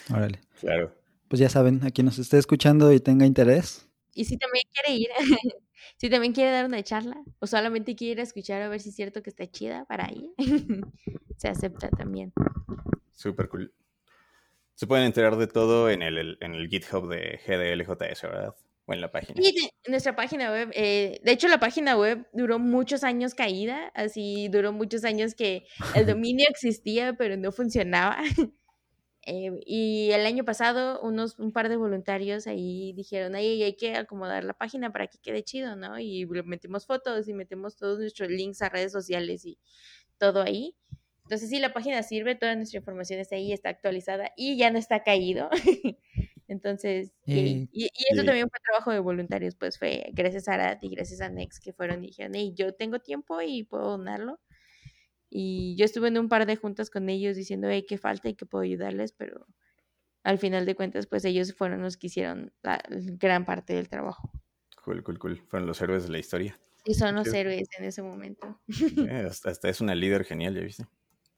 Órale. 0.09 0.39
Claro 0.59 0.93
pues 1.29 1.39
ya 1.39 1.47
saben, 1.47 1.85
a 1.85 1.91
quien 1.91 2.05
nos 2.05 2.19
esté 2.19 2.37
escuchando 2.37 2.91
y 2.91 2.99
tenga 2.99 3.25
interés. 3.25 3.87
Y 4.13 4.25
si 4.25 4.37
también 4.37 4.63
quiere 4.73 4.99
ir, 4.99 5.09
si 5.97 6.09
también 6.09 6.33
quiere 6.33 6.51
dar 6.51 6.65
una 6.65 6.83
charla 6.83 7.23
o 7.39 7.47
solamente 7.47 7.95
quiere 7.95 8.23
escuchar 8.23 8.61
a 8.61 8.67
ver 8.67 8.81
si 8.81 8.89
es 8.89 8.95
cierto 8.95 9.21
que 9.21 9.29
está 9.29 9.49
chida 9.49 9.85
para 9.85 10.11
ir, 10.11 10.31
se 11.37 11.47
acepta 11.47 11.89
también. 11.89 12.33
Súper 13.13 13.47
cool. 13.47 13.73
Se 14.73 14.87
pueden 14.87 15.05
enterar 15.05 15.37
de 15.37 15.47
todo 15.47 15.89
en 15.89 16.01
el, 16.01 16.37
en 16.39 16.55
el 16.55 16.67
GitHub 16.67 17.07
de 17.09 17.39
GDLJS, 17.45 18.21
¿verdad? 18.23 18.55
O 18.85 18.93
en 18.93 19.01
la 19.01 19.11
página. 19.11 19.39
Y 19.39 19.69
nuestra 19.89 20.15
página 20.15 20.49
web. 20.51 20.71
Eh, 20.73 21.19
de 21.23 21.31
hecho, 21.31 21.47
la 21.47 21.59
página 21.59 21.97
web 21.97 22.27
duró 22.33 22.59
muchos 22.59 23.03
años 23.03 23.35
caída. 23.35 23.91
Así 23.93 24.47
duró 24.47 24.71
muchos 24.71 25.03
años 25.03 25.35
que 25.35 25.65
el 25.95 26.05
dominio 26.17 26.47
existía, 26.49 27.13
pero 27.13 27.35
no 27.35 27.51
funcionaba. 27.51 28.23
Eh, 29.25 29.51
y 29.65 30.11
el 30.11 30.25
año 30.25 30.45
pasado, 30.45 31.01
unos, 31.01 31.37
un 31.39 31.51
par 31.51 31.69
de 31.69 31.77
voluntarios 31.77 32.47
ahí 32.47 32.93
dijeron, 32.93 33.35
ahí 33.35 33.61
hay 33.63 33.75
que 33.75 33.95
acomodar 33.95 34.43
la 34.43 34.53
página 34.53 34.91
para 34.91 35.07
que 35.07 35.19
quede 35.19 35.43
chido, 35.43 35.75
¿no? 35.75 35.99
Y 35.99 36.25
metimos 36.25 36.85
fotos 36.85 37.27
y 37.27 37.33
metemos 37.33 37.75
todos 37.75 37.99
nuestros 37.99 38.29
links 38.29 38.61
a 38.61 38.69
redes 38.69 38.91
sociales 38.91 39.45
y 39.45 39.59
todo 40.17 40.41
ahí. 40.41 40.75
Entonces 41.23 41.49
sí, 41.49 41.59
la 41.59 41.73
página 41.73 42.01
sirve, 42.01 42.35
toda 42.35 42.55
nuestra 42.55 42.79
información 42.79 43.19
está 43.19 43.35
ahí, 43.35 43.53
está 43.53 43.69
actualizada 43.69 44.31
y 44.35 44.57
ya 44.57 44.71
no 44.71 44.79
está 44.79 45.03
caído. 45.03 45.49
Entonces, 46.47 47.11
y, 47.27 47.69
eso 48.11 48.23
también 48.23 48.49
fue 48.49 48.59
trabajo 48.63 48.91
de 48.91 48.99
voluntarios, 48.99 49.55
pues 49.55 49.77
fue 49.77 50.09
gracias 50.13 50.47
a 50.47 50.55
Arat 50.55 50.83
y 50.83 50.89
gracias 50.89 51.21
a 51.21 51.29
Nex 51.29 51.59
que 51.59 51.73
fueron 51.73 52.03
y 52.03 52.07
dijeron, 52.07 52.33
hey, 52.33 52.53
yo 52.55 52.73
tengo 52.73 52.97
tiempo 52.97 53.39
y 53.43 53.63
puedo 53.63 53.91
donarlo. 53.91 54.39
Y 55.29 55.75
yo 55.75 55.85
estuve 55.85 56.07
en 56.07 56.17
un 56.17 56.27
par 56.27 56.45
de 56.45 56.55
juntas 56.55 56.89
con 56.89 57.09
ellos 57.09 57.35
diciendo, 57.35 57.67
hey, 57.69 57.85
qué 57.87 57.97
falta 57.97 58.29
y 58.29 58.33
qué 58.33 58.45
puedo 58.45 58.63
ayudarles, 58.63 59.11
pero 59.11 59.45
al 60.23 60.37
final 60.37 60.65
de 60.65 60.75
cuentas, 60.75 61.07
pues 61.07 61.23
ellos 61.25 61.53
fueron 61.53 61.81
los 61.81 61.97
que 61.97 62.07
hicieron 62.07 62.51
la 62.61 62.81
gran 62.89 63.45
parte 63.45 63.73
del 63.73 63.89
trabajo. 63.89 64.31
Cool, 64.83 65.03
cool, 65.03 65.19
cool. 65.19 65.41
Fueron 65.47 65.67
los 65.67 65.81
héroes 65.81 66.03
de 66.03 66.09
la 66.09 66.19
historia. 66.19 66.59
Y 66.85 66.93
son 66.95 67.13
los 67.15 67.27
héroes 67.33 67.67
en 67.77 67.85
ese 67.85 68.01
momento. 68.01 68.59
Eh, 68.67 69.27
hasta, 69.29 69.69
es 69.69 69.81
una 69.81 69.93
líder 69.93 70.23
genial, 70.23 70.55
ya 70.55 70.61
viste. 70.61 70.87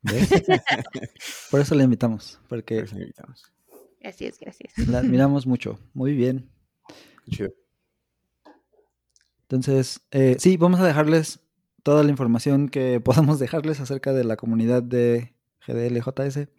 Por 1.51 1.59
eso 1.59 1.75
la 1.75 1.83
invitamos, 1.83 2.39
porque... 2.47 2.75
Por 2.75 2.83
eso 2.85 2.95
la 2.95 3.01
invitamos. 3.01 3.51
Gracias, 3.99 4.39
gracias. 4.39 4.77
La 4.87 4.99
admiramos 4.99 5.45
mucho. 5.45 5.79
Muy 5.93 6.15
bien. 6.15 6.49
Chido. 7.29 7.53
Entonces, 9.43 9.99
eh, 10.11 10.37
sí, 10.39 10.55
vamos 10.55 10.79
a 10.79 10.87
dejarles 10.87 11.40
toda 11.83 12.03
la 12.03 12.11
información 12.11 12.69
que 12.69 12.99
podamos 13.03 13.39
dejarles 13.39 13.79
acerca 13.79 14.13
de 14.13 14.23
la 14.23 14.37
comunidad 14.37 14.83
de 14.83 15.33
GDLJS 15.65 16.49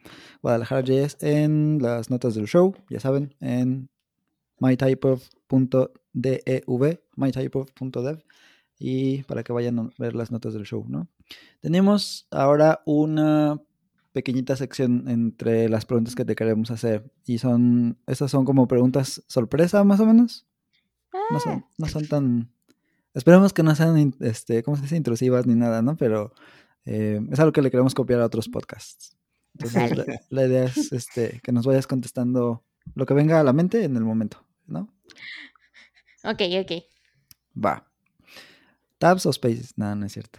Guadalajara 0.43 0.83
JS 0.83 1.17
en 1.21 1.79
las 1.81 2.11
notas 2.11 2.35
del 2.35 2.47
show, 2.47 2.75
ya 2.89 3.01
saben, 3.01 3.35
en 3.41 3.89
mytypeof.dev, 4.61 5.91
mytypeof.dev 7.16 8.25
y 8.79 9.23
para 9.25 9.43
que 9.43 9.53
vayan 9.53 9.79
a 9.79 9.91
ver 9.99 10.14
las 10.14 10.31
notas 10.31 10.55
del 10.55 10.64
show, 10.64 10.85
¿no? 10.89 11.09
Tenemos 11.61 12.27
ahora 12.31 12.83
una 12.85 13.61
pequeñita 14.12 14.57
sección 14.57 15.09
entre 15.09 15.68
las 15.68 15.87
preguntas 15.87 16.14
que 16.14 16.25
te 16.25 16.35
queremos 16.35 16.70
hacer 16.70 17.12
y 17.25 17.39
son, 17.39 17.99
estas 18.07 18.31
son 18.31 18.45
como 18.45 18.68
preguntas 18.68 19.23
sorpresa 19.27 19.85
más 19.85 20.01
o 20.01 20.07
menos. 20.07 20.47
No 21.31 21.41
son, 21.41 21.66
no 21.79 21.87
son 21.87 22.09
tan 22.09 22.53
Esperemos 23.15 23.53
que 23.53 23.63
no 23.63 23.75
sean, 23.75 24.15
este, 24.21 24.63
¿cómo 24.63 24.77
se 24.77 24.85
dice? 24.85 24.97
Intrusivas 24.97 25.47
ni 25.47 25.55
nada, 25.55 25.83
¿no? 25.83 25.97
Pero 25.97 26.33
eh, 26.85 27.21
es 27.31 27.41
algo 27.41 27.53
que 27.53 27.63
le 27.63 27.71
queremos 27.71 27.95
copiar 27.95 28.21
a 28.21 28.27
otros 28.27 28.49
podcasts. 28.49 29.17
Entonces, 29.55 30.07
la, 30.31 30.47
idea 30.47 30.65
es 30.65 30.93
este, 30.93 31.41
que 31.43 31.53
nos 31.53 31.67
vayas 31.67 31.87
contestando 31.87 32.65
lo 32.95 33.07
que 33.07 33.15
venga 33.15 33.39
a 33.39 33.45
la 33.45 33.53
mente 33.53 33.85
en 33.85 33.97
el 33.97 34.05
momento, 34.05 34.45
¿no? 34.67 34.93
Ok, 36.25 36.43
ok. 36.61 36.73
Va. 37.63 37.87
¿Tabs 38.99 39.27
o 39.27 39.33
Spaces? 39.33 39.77
No, 39.77 39.95
no 39.95 40.07
es 40.07 40.13
cierto. 40.13 40.39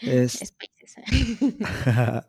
Es, 0.00 0.42
antes. 0.42 0.94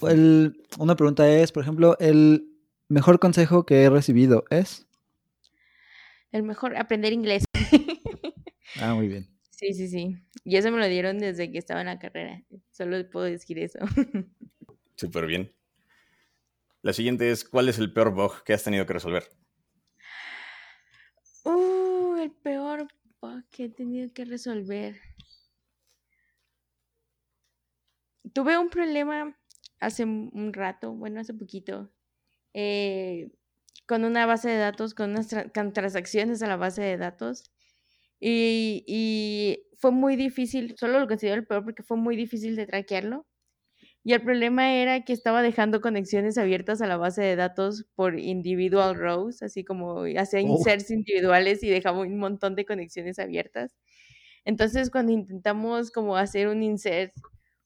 una 0.78 0.96
pregunta 0.96 1.28
es, 1.28 1.52
por 1.52 1.62
ejemplo, 1.62 1.96
el 1.98 2.48
mejor 2.88 3.18
consejo 3.18 3.66
que 3.66 3.82
he 3.82 3.90
recibido 3.90 4.44
es... 4.50 4.86
El 6.32 6.42
mejor, 6.42 6.76
aprender 6.76 7.12
inglés. 7.12 7.44
ah, 8.80 8.94
muy 8.94 9.08
bien. 9.08 9.28
Sí, 9.50 9.74
sí, 9.74 9.86
sí. 9.88 10.16
Y 10.44 10.56
eso 10.56 10.70
me 10.72 10.78
lo 10.78 10.86
dieron 10.88 11.18
desde 11.18 11.52
que 11.52 11.58
estaba 11.58 11.80
en 11.80 11.86
la 11.86 11.98
carrera. 11.98 12.42
Solo 12.70 13.08
puedo 13.10 13.26
decir 13.26 13.58
eso. 13.58 13.78
Súper 14.96 15.26
bien. 15.26 15.54
La 16.80 16.92
siguiente 16.92 17.30
es, 17.30 17.44
¿cuál 17.44 17.68
es 17.68 17.78
el 17.78 17.92
peor 17.92 18.12
bug 18.14 18.42
que 18.44 18.54
has 18.54 18.64
tenido 18.64 18.86
que 18.86 18.94
resolver? 18.94 19.30
Uh, 21.44 22.16
el 22.16 22.32
peor 22.32 22.88
bug 23.20 23.44
que 23.50 23.64
he 23.64 23.68
tenido 23.68 24.12
que 24.12 24.24
resolver. 24.24 25.00
Tuve 28.32 28.56
un 28.56 28.70
problema 28.70 29.38
hace 29.80 30.04
un 30.04 30.52
rato, 30.52 30.92
bueno, 30.92 31.20
hace 31.20 31.34
poquito, 31.34 31.92
eh, 32.54 33.30
con 33.86 34.04
una 34.04 34.26
base 34.26 34.48
de 34.50 34.58
datos, 34.58 34.94
con 34.94 35.10
unas 35.10 35.28
transacciones 35.28 36.42
a 36.42 36.46
la 36.46 36.56
base 36.56 36.82
de 36.82 36.96
datos. 36.96 37.50
Y, 38.20 38.84
y, 38.86 39.64
fue 39.78 39.90
muy 39.90 40.16
difícil, 40.16 40.76
solo 40.78 41.00
lo 41.00 41.08
considero 41.08 41.36
el 41.36 41.46
peor 41.46 41.64
porque 41.64 41.82
fue 41.82 41.96
muy 41.96 42.16
difícil 42.16 42.54
de 42.56 42.66
traquearlo. 42.66 43.26
Y 44.04 44.14
el 44.14 44.22
problema 44.22 44.74
era 44.74 45.04
que 45.04 45.12
estaba 45.12 45.42
dejando 45.42 45.80
conexiones 45.80 46.38
abiertas 46.38 46.82
a 46.82 46.86
la 46.88 46.96
base 46.96 47.22
de 47.22 47.36
datos 47.36 47.86
por 47.94 48.18
individual 48.18 48.96
rows, 48.96 49.42
así 49.42 49.64
como 49.64 50.04
hacía 50.18 50.40
oh. 50.40 50.42
inserts 50.42 50.90
individuales 50.90 51.62
y 51.62 51.70
dejaba 51.70 52.00
un 52.00 52.18
montón 52.18 52.56
de 52.56 52.64
conexiones 52.64 53.18
abiertas. 53.18 53.76
Entonces, 54.44 54.90
cuando 54.90 55.12
intentamos 55.12 55.90
como 55.92 56.16
hacer 56.16 56.48
un 56.48 56.62
insert 56.62 57.12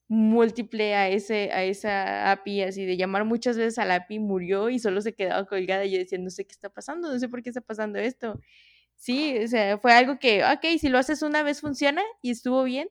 múltiple 0.07 0.95
a, 0.95 1.09
ese, 1.09 1.51
a 1.51 1.63
esa 1.63 2.31
API, 2.31 2.63
así 2.63 2.85
de 2.85 2.97
llamar 2.97 3.25
muchas 3.25 3.57
veces 3.57 3.77
a 3.79 3.85
la 3.85 3.95
API, 3.95 4.19
murió 4.19 4.69
y 4.69 4.79
solo 4.79 5.01
se 5.01 5.13
quedaba 5.13 5.45
colgada. 5.45 5.85
Y 5.85 5.91
yo 5.91 5.97
decía, 5.99 6.17
no 6.19 6.29
sé 6.29 6.45
qué 6.45 6.53
está 6.53 6.69
pasando, 6.69 7.11
no 7.11 7.19
sé 7.19 7.29
por 7.29 7.43
qué 7.43 7.49
está 7.49 7.61
pasando 7.61 7.99
esto. 7.99 8.39
Sí, 8.95 9.37
o 9.43 9.47
sea, 9.47 9.77
fue 9.79 9.93
algo 9.93 10.19
que, 10.19 10.43
ok, 10.43 10.79
si 10.79 10.89
lo 10.89 10.97
haces 10.97 11.21
una 11.21 11.43
vez 11.43 11.61
funciona 11.61 12.01
y 12.21 12.31
estuvo 12.31 12.63
bien. 12.63 12.89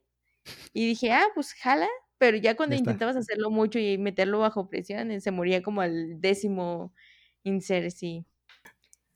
Y 0.72 0.86
dije, 0.88 1.12
ah, 1.12 1.26
pues 1.34 1.54
jala, 1.54 1.88
pero 2.18 2.36
ya 2.38 2.56
cuando 2.56 2.76
intentabas 2.76 3.16
hacerlo 3.16 3.50
mucho 3.50 3.78
y 3.78 3.98
meterlo 3.98 4.40
bajo 4.40 4.68
presión, 4.68 5.10
eh, 5.10 5.20
se 5.20 5.30
moría 5.32 5.62
como 5.62 5.80
al 5.82 6.20
décimo 6.20 6.94
insert, 7.44 7.90
sí. 7.90 8.24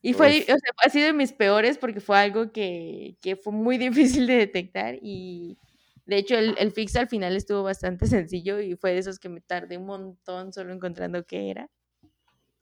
Y 0.01 0.13
fue, 0.13 0.41
o 0.41 0.45
sea, 0.45 0.57
ha 0.83 0.89
sido 0.89 1.07
de 1.07 1.13
mis 1.13 1.31
peores 1.31 1.77
porque 1.77 1.99
fue 1.99 2.17
algo 2.17 2.51
que, 2.51 3.17
que 3.21 3.35
fue 3.35 3.53
muy 3.53 3.77
difícil 4.17 4.27
de 4.27 4.35
detectar 4.35 4.97
y 5.01 5.59
de 6.05 6.17
hecho 6.17 6.35
el, 6.35 6.55
el, 6.57 6.71
fix 6.71 6.95
al 6.95 7.07
final 7.07 7.35
estuvo 7.35 7.63
bastante 7.63 8.05
sencillo 8.07 8.59
y 8.59 8.75
fue 8.75 8.91
de 8.91 8.99
esos 8.99 9.19
que 9.19 9.29
me 9.29 9.41
tardé 9.41 9.77
un 9.77 9.85
montón 9.85 10.53
solo 10.53 10.73
encontrando 10.73 11.25
qué 11.25 11.49
era. 11.49 11.69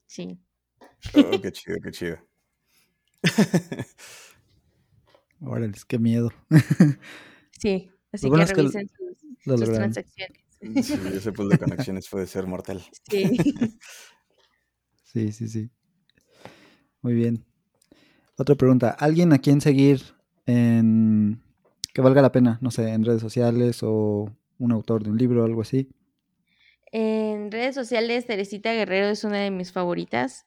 Sí. 0.06 0.38
Oh, 1.14 1.40
qué 1.40 1.52
chido, 1.52 1.76
qué 1.82 1.90
chido. 1.90 2.18
Órale, 5.40 5.72
qué 5.88 5.98
miedo. 5.98 6.30
sí, 7.58 7.90
así 8.12 8.30
que 8.30 8.36
revisen 8.36 8.88
sus, 9.44 9.72
transacciones. 9.72 10.38
Sí, 10.82 10.94
ese 11.14 11.32
pool 11.32 11.48
de 11.48 11.58
conexiones 11.58 12.08
puede 12.08 12.26
ser 12.26 12.46
mortal. 12.46 12.82
Sí. 13.10 13.36
sí, 15.04 15.32
sí, 15.32 15.48
sí. 15.48 15.70
Muy 17.00 17.14
bien. 17.14 17.46
Otra 18.36 18.54
pregunta. 18.54 18.90
¿Alguien 18.90 19.32
a 19.32 19.38
quien 19.38 19.60
seguir 19.60 20.02
en 20.44 21.42
que 21.94 22.02
valga 22.02 22.22
la 22.22 22.32
pena? 22.32 22.58
No 22.60 22.70
sé, 22.70 22.90
en 22.90 23.04
redes 23.04 23.20
sociales 23.20 23.80
o 23.82 24.30
un 24.58 24.72
autor 24.72 25.02
de 25.02 25.10
un 25.10 25.18
libro 25.18 25.42
o 25.42 25.46
algo 25.46 25.62
así. 25.62 25.88
En 26.92 27.50
redes 27.50 27.74
sociales, 27.74 28.26
Teresita 28.26 28.72
Guerrero 28.72 29.08
es 29.08 29.24
una 29.24 29.38
de 29.38 29.50
mis 29.50 29.72
favoritas. 29.72 30.46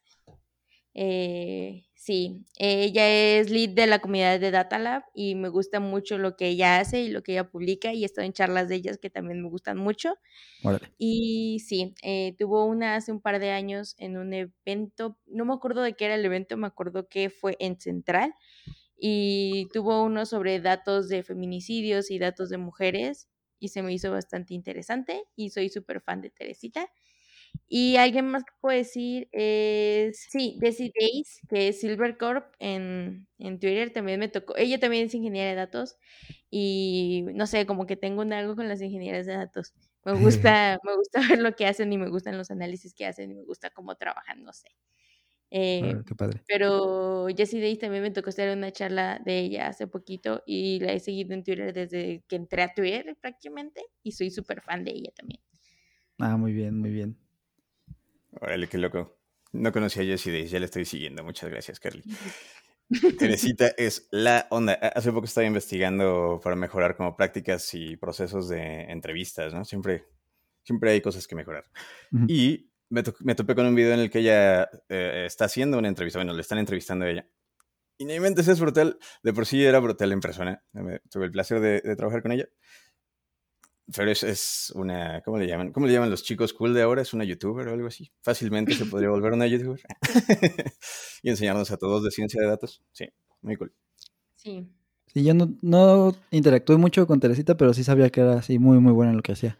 Eh, 0.93 1.85
Sí, 2.03 2.43
ella 2.57 3.07
es 3.07 3.49
lead 3.49 3.69
de 3.69 3.87
la 3.87 3.99
comunidad 3.99 4.37
de 4.37 4.51
Data 4.51 4.77
Lab 4.77 5.03
y 5.15 5.35
me 5.35 5.47
gusta 5.47 5.79
mucho 5.79 6.17
lo 6.17 6.35
que 6.35 6.49
ella 6.49 6.81
hace 6.81 7.01
y 7.01 7.07
lo 7.07 7.23
que 7.23 7.31
ella 7.31 7.49
publica 7.49 7.93
y 7.93 8.03
he 8.03 8.05
estado 8.05 8.25
en 8.25 8.33
charlas 8.33 8.67
de 8.67 8.75
ellas 8.75 8.97
que 8.97 9.09
también 9.09 9.41
me 9.41 9.47
gustan 9.47 9.77
mucho. 9.77 10.15
Y 10.97 11.63
sí, 11.65 11.95
eh, 12.03 12.35
tuvo 12.37 12.65
una 12.65 12.95
hace 12.95 13.13
un 13.13 13.21
par 13.21 13.39
de 13.39 13.51
años 13.51 13.95
en 13.99 14.17
un 14.17 14.33
evento, 14.33 15.17
no 15.27 15.45
me 15.45 15.53
acuerdo 15.53 15.81
de 15.81 15.93
qué 15.93 16.03
era 16.03 16.15
el 16.15 16.25
evento, 16.25 16.57
me 16.57 16.67
acuerdo 16.67 17.07
que 17.07 17.29
fue 17.29 17.55
en 17.61 17.79
Central 17.79 18.35
y 19.05 19.67
tuvo 19.73 20.01
uno 20.03 20.25
sobre 20.25 20.61
datos 20.61 21.09
de 21.09 21.23
feminicidios 21.23 22.09
y 22.09 22.19
datos 22.19 22.49
de 22.49 22.57
mujeres 22.57 23.27
y 23.59 23.67
se 23.67 23.83
me 23.83 23.91
hizo 23.93 24.11
bastante 24.11 24.53
interesante 24.53 25.25
y 25.35 25.49
soy 25.49 25.67
súper 25.67 25.99
fan 26.01 26.21
de 26.21 26.29
Teresita. 26.29 26.87
Y 27.67 27.97
alguien 27.97 28.27
más 28.29 28.43
que 28.43 28.53
puedo 28.61 28.77
decir 28.77 29.29
es, 29.31 30.19
sí, 30.29 30.57
Desi 30.61 30.91
Days, 30.99 31.41
que 31.49 31.69
es 31.69 31.81
Silver 31.81 32.17
Corp 32.17 32.53
en, 32.59 33.27
en 33.39 33.59
Twitter, 33.59 33.91
también 33.91 34.19
me 34.19 34.29
tocó, 34.29 34.55
ella 34.57 34.79
también 34.79 35.07
es 35.07 35.15
ingeniera 35.15 35.49
de 35.49 35.55
datos 35.55 35.97
y 36.51 37.25
no 37.33 37.47
sé, 37.47 37.65
como 37.65 37.85
que 37.87 37.97
tengo 37.97 38.21
un 38.21 38.33
algo 38.33 38.55
con 38.55 38.67
las 38.69 38.81
ingenieras 38.81 39.25
de 39.25 39.33
datos. 39.33 39.73
Me 40.05 40.13
gusta, 40.15 40.79
me 40.83 40.95
gusta 40.95 41.21
ver 41.37 41.39
lo 41.41 41.55
que 41.55 41.65
hacen 41.67 41.91
y 41.93 41.97
me 41.97 42.09
gustan 42.09 42.37
los 42.37 42.51
análisis 42.51 42.93
que 42.93 43.05
hacen 43.07 43.31
y 43.31 43.35
me 43.35 43.43
gusta 43.43 43.69
cómo 43.71 43.95
trabajan, 43.95 44.43
no 44.43 44.53
sé. 44.53 44.69
Eh, 45.55 46.01
qué 46.07 46.15
padre. 46.15 46.41
Pero 46.47 47.27
Jessie 47.27 47.61
Days 47.61 47.77
también 47.77 48.01
me 48.01 48.09
tocó 48.09 48.29
hacer 48.29 48.57
una 48.57 48.71
charla 48.71 49.21
de 49.23 49.37
ella 49.37 49.67
hace 49.67 49.85
poquito 49.85 50.41
y 50.47 50.79
la 50.79 50.93
he 50.93 50.99
seguido 50.99 51.35
en 51.35 51.43
Twitter 51.43 51.71
desde 51.71 52.23
que 52.27 52.37
entré 52.37 52.63
a 52.63 52.73
Twitter 52.73 53.15
prácticamente 53.21 53.83
y 54.01 54.13
soy 54.13 54.31
súper 54.31 54.61
fan 54.61 54.83
de 54.83 54.93
ella 54.93 55.11
también. 55.15 55.39
Ah, 56.17 56.37
muy 56.37 56.53
bien, 56.53 56.79
muy 56.79 56.89
bien. 56.89 57.19
Órale, 58.31 58.67
qué 58.67 58.79
loco. 58.79 59.19
No 59.51 59.71
conocía 59.71 60.01
a 60.01 60.05
Jessie 60.07 60.31
Days, 60.31 60.49
ya 60.49 60.57
le 60.57 60.65
estoy 60.65 60.85
siguiendo. 60.85 61.23
Muchas 61.23 61.51
gracias, 61.51 61.79
Carly. 61.79 62.01
Teresita 63.19 63.67
es 63.77 64.07
la 64.09 64.47
onda. 64.49 64.73
Hace 64.73 65.11
poco 65.11 65.25
estaba 65.25 65.45
investigando 65.45 66.41
para 66.43 66.55
mejorar 66.55 66.97
como 66.97 67.15
prácticas 67.15 67.71
y 67.75 67.95
procesos 67.95 68.49
de 68.49 68.85
entrevistas, 68.91 69.53
¿no? 69.53 69.65
Siempre, 69.65 70.05
siempre 70.63 70.89
hay 70.89 71.01
cosas 71.01 71.27
que 71.27 71.35
mejorar. 71.35 71.65
Y 72.27 72.71
me, 72.93 73.35
topé 73.35 73.55
con 73.55 73.65
un 73.65 73.75
video 73.75 73.93
en 73.93 73.99
el 73.99 74.09
que 74.09 74.19
ella 74.19 74.69
eh, 74.89 75.23
está 75.25 75.45
haciendo 75.45 75.77
una 75.77 75.87
entrevista, 75.87 76.19
bueno, 76.19 76.33
le 76.33 76.41
están 76.41 76.59
entrevistando 76.59 77.05
a 77.05 77.09
ella. 77.09 77.27
Y 77.97 78.05
mi 78.05 78.19
mente 78.19 78.41
es 78.41 78.59
brutal, 78.59 78.97
de 79.21 79.33
por 79.33 79.45
sí 79.45 79.63
era 79.63 79.79
brutal 79.79 80.11
en 80.11 80.19
persona. 80.19 80.63
tuve 81.09 81.25
el 81.25 81.31
placer 81.31 81.59
de 81.59 81.95
trabajar 81.95 82.21
con 82.21 82.31
ella. 82.31 82.47
Pero 83.95 84.09
es, 84.11 84.71
una, 84.75 85.21
¿cómo 85.21 85.37
le 85.37 85.47
llaman? 85.47 85.73
¿Cómo 85.73 85.87
le 85.87 85.93
llaman 85.93 86.09
los 86.09 86.23
chicos 86.23 86.53
cool 86.53 86.73
de 86.73 86.81
ahora? 86.81 87.01
¿Es 87.01 87.13
una 87.13 87.25
youtuber 87.25 87.67
o 87.67 87.73
algo 87.73 87.87
así? 87.87 88.11
Fácilmente 88.21 88.73
se 88.73 88.85
podría 88.85 89.09
volver 89.09 89.33
una 89.33 89.45
youtuber. 89.45 89.81
y 91.21 91.29
enseñarnos 91.29 91.69
a 91.71 91.77
todos 91.77 92.03
de 92.03 92.11
ciencia 92.11 92.41
de 92.41 92.47
datos. 92.47 92.81
Sí, 92.93 93.05
muy 93.41 93.57
cool. 93.57 93.73
Sí. 94.35 94.69
Sí, 95.07 95.23
yo 95.23 95.33
no, 95.33 95.53
no 95.61 96.15
interactué 96.31 96.77
mucho 96.77 97.05
con 97.05 97.19
Teresita, 97.19 97.57
pero 97.57 97.73
sí 97.73 97.83
sabía 97.83 98.09
que 98.09 98.21
era 98.21 98.35
así 98.35 98.57
muy, 98.57 98.79
muy 98.79 98.93
buena 98.93 99.11
en 99.11 99.17
lo 99.17 99.23
que 99.23 99.33
hacía. 99.33 99.57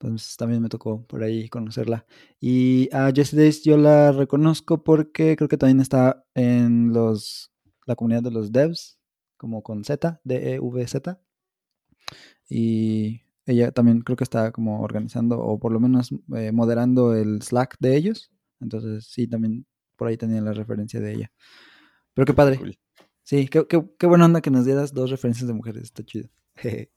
Entonces 0.00 0.36
también 0.36 0.62
me 0.62 0.68
tocó 0.68 1.04
por 1.06 1.22
ahí 1.22 1.48
conocerla. 1.48 2.06
Y 2.40 2.88
a 2.94 3.10
Jessie 3.12 3.38
Days 3.38 3.64
yo 3.64 3.76
la 3.76 4.12
reconozco 4.12 4.84
porque 4.84 5.36
creo 5.36 5.48
que 5.48 5.56
también 5.58 5.80
está 5.80 6.24
en 6.34 6.92
los 6.92 7.52
la 7.84 7.96
comunidad 7.96 8.22
de 8.22 8.30
los 8.30 8.52
devs, 8.52 8.98
como 9.36 9.62
con 9.62 9.82
Z, 9.82 10.20
D-E-V-Z. 10.22 11.20
Y 12.48 13.22
ella 13.46 13.72
también 13.72 14.02
creo 14.02 14.16
que 14.16 14.24
está 14.24 14.52
como 14.52 14.82
organizando 14.82 15.40
o 15.40 15.58
por 15.58 15.72
lo 15.72 15.80
menos 15.80 16.10
eh, 16.36 16.52
moderando 16.52 17.14
el 17.14 17.42
Slack 17.42 17.76
de 17.80 17.96
ellos. 17.96 18.30
Entonces 18.60 19.06
sí, 19.06 19.26
también 19.26 19.66
por 19.96 20.08
ahí 20.08 20.16
tenía 20.16 20.40
la 20.40 20.52
referencia 20.52 21.00
de 21.00 21.14
ella. 21.14 21.32
Pero 22.14 22.26
qué 22.26 22.34
padre. 22.34 22.78
Sí, 23.24 23.48
qué, 23.48 23.66
qué, 23.66 24.06
buena 24.06 24.26
onda 24.26 24.40
que 24.40 24.50
nos 24.50 24.64
dieras 24.64 24.94
dos 24.94 25.10
referencias 25.10 25.48
de 25.48 25.54
mujeres. 25.54 25.84
Está 25.84 26.04
chido. 26.04 26.28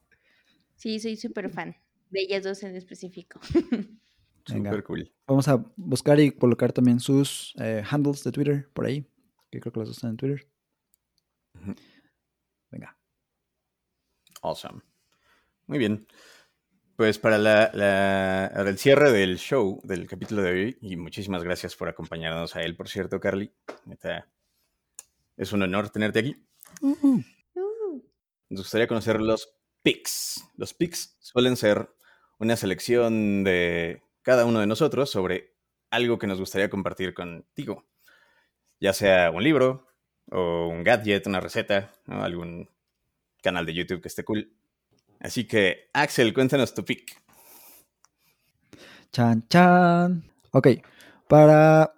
sí, 0.76 0.99
soy 0.99 1.16
súper 1.16 1.49
fan. 1.49 1.76
De 2.12 2.22
ellas 2.22 2.43
dos 2.43 2.62
en 2.64 2.76
específico. 2.76 3.39
Súper 4.45 4.84
cool. 4.84 5.12
Vamos 5.28 5.47
a 5.47 5.64
buscar 5.76 6.20
y 6.20 6.32
colocar 6.32 6.74
también 6.74 6.99
sus 6.99 7.53
eh, 7.59 7.84
handles 7.89 8.24
de 8.24 8.32
Twitter 8.32 8.70
por 8.74 8.86
ahí. 8.86 9.05
Que 9.49 9.59
creo 9.59 9.72
que 9.72 9.80
las 9.80 9.89
dos 9.89 9.97
están 9.97 10.12
en 10.12 10.18
Twitter. 10.18 10.47
Venga. 12.70 12.97
Awesome. 14.41 14.82
Muy 15.68 15.78
bien. 15.78 16.07
Pues 16.95 17.18
para 17.18 17.38
la, 17.38 18.47
el 18.47 18.78
cierre 18.78 19.12
del 19.12 19.38
show, 19.38 19.80
del 19.84 20.07
capítulo 20.07 20.41
de 20.41 20.51
hoy, 20.51 20.78
y 20.82 20.97
muchísimas 20.97 21.43
gracias 21.43 21.76
por 21.76 21.89
acompañarnos 21.89 22.55
a 22.55 22.62
él, 22.62 22.76
por 22.76 22.89
cierto, 22.89 23.20
Carly. 23.20 23.51
es 25.38 25.53
un 25.53 25.64
honor 25.64 25.89
tenerte 25.89 26.20
aquí. 26.20 26.36
Nos 28.49 28.62
gustaría 28.62 28.88
conocer 28.88 29.20
los 29.20 29.55
picks. 29.82 30.45
Los 30.57 30.74
picks 30.74 31.18
suelen 31.20 31.55
ser 31.55 31.89
una 32.42 32.56
selección 32.56 33.44
de 33.44 34.02
cada 34.24 34.46
uno 34.46 34.60
de 34.60 34.66
nosotros 34.66 35.12
sobre 35.12 35.54
algo 35.92 36.18
que 36.18 36.26
nos 36.26 36.39
gustaría 36.39 36.72
compartir 36.72 37.14
contigo. 37.14 37.86
Ya 38.80 38.94
sea 38.94 39.30
un 39.30 39.44
libro, 39.44 39.88
o 40.32 40.68
un 40.68 40.84
gadget, 40.84 41.28
una 41.28 41.39
receta, 41.39 41.92
o 42.08 42.14
algún 42.14 42.68
canal 43.44 43.68
de 43.68 43.76
YouTube 43.76 44.02
que 44.02 44.08
esté 44.08 44.24
cool. 44.24 44.52
Así 45.20 45.46
que, 45.46 45.89
Axel, 45.94 46.34
cuéntanos 46.34 46.74
tu 46.74 46.84
pick. 46.84 47.16
Chan, 49.12 49.48
chan. 49.48 50.24
Ok, 50.52 50.68
para... 51.28 51.94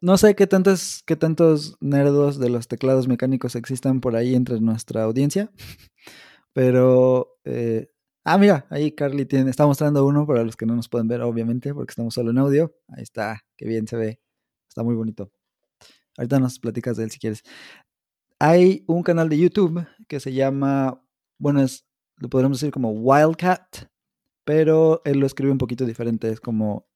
No 0.00 0.18
sé 0.18 0.36
qué 0.36 0.46
tantos, 0.46 1.02
qué 1.04 1.16
tantos 1.16 1.78
nerdos 1.80 2.38
de 2.38 2.50
los 2.50 2.68
teclados 2.68 3.08
mecánicos 3.08 3.56
existan 3.56 4.00
por 4.00 4.14
ahí 4.14 4.36
entre 4.36 4.60
nuestra 4.60 5.02
audiencia, 5.02 5.50
pero... 6.52 7.38
eh, 7.44 7.93
Ah, 8.26 8.38
mira, 8.38 8.66
ahí 8.70 8.92
Carly 8.92 9.26
tiene, 9.26 9.50
está 9.50 9.66
mostrando 9.66 10.06
uno 10.06 10.26
para 10.26 10.42
los 10.44 10.56
que 10.56 10.64
no 10.64 10.74
nos 10.74 10.88
pueden 10.88 11.08
ver, 11.08 11.20
obviamente, 11.20 11.74
porque 11.74 11.90
estamos 11.90 12.14
solo 12.14 12.30
en 12.30 12.38
audio. 12.38 12.74
Ahí 12.88 13.02
está, 13.02 13.42
qué 13.54 13.66
bien 13.66 13.86
se 13.86 13.96
ve. 13.96 14.20
Está 14.66 14.82
muy 14.82 14.94
bonito. 14.94 15.30
Ahorita 16.16 16.40
nos 16.40 16.58
platicas 16.58 16.96
de 16.96 17.04
él 17.04 17.10
si 17.10 17.18
quieres. 17.18 17.42
Hay 18.38 18.82
un 18.86 19.02
canal 19.02 19.28
de 19.28 19.38
YouTube 19.38 19.86
que 20.08 20.20
se 20.20 20.32
llama, 20.32 21.02
bueno, 21.38 21.60
es, 21.60 21.86
lo 22.16 22.30
podríamos 22.30 22.60
decir 22.60 22.72
como 22.72 22.92
Wildcat, 22.92 23.90
pero 24.44 25.02
él 25.04 25.18
lo 25.18 25.26
escribe 25.26 25.52
un 25.52 25.58
poquito 25.58 25.84
diferente. 25.84 26.30
Es 26.30 26.40
como 26.40 26.86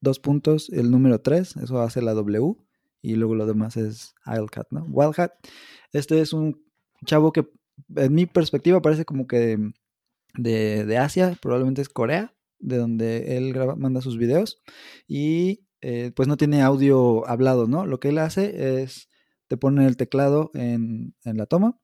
dos 0.00 0.18
puntos, 0.18 0.70
el 0.70 0.90
número 0.90 1.20
tres, 1.20 1.54
eso 1.58 1.82
hace 1.82 2.00
la 2.00 2.14
W, 2.14 2.56
y 3.02 3.16
luego 3.16 3.34
lo 3.34 3.44
demás 3.44 3.76
es 3.76 4.14
Wildcat, 4.26 4.68
¿no? 4.70 4.86
Wildcat. 4.88 5.32
Este 5.92 6.20
es 6.22 6.32
un 6.32 6.64
chavo 7.04 7.30
que, 7.30 7.46
en 7.94 8.14
mi 8.14 8.24
perspectiva, 8.24 8.80
parece 8.80 9.04
como 9.04 9.26
que 9.26 9.58
de, 10.34 10.84
de 10.84 10.98
Asia, 10.98 11.36
probablemente 11.40 11.82
es 11.82 11.88
Corea, 11.88 12.34
de 12.58 12.76
donde 12.76 13.36
él 13.36 13.52
graba, 13.52 13.76
manda 13.76 14.00
sus 14.00 14.18
videos, 14.18 14.60
y 15.06 15.64
eh, 15.80 16.12
pues 16.14 16.28
no 16.28 16.36
tiene 16.36 16.62
audio 16.62 17.26
hablado, 17.28 17.66
¿no? 17.66 17.86
Lo 17.86 18.00
que 18.00 18.08
él 18.08 18.18
hace 18.18 18.82
es, 18.82 19.08
te 19.46 19.56
pone 19.56 19.86
el 19.86 19.96
teclado 19.96 20.50
en, 20.54 21.14
en 21.24 21.36
la 21.36 21.46
toma 21.46 21.78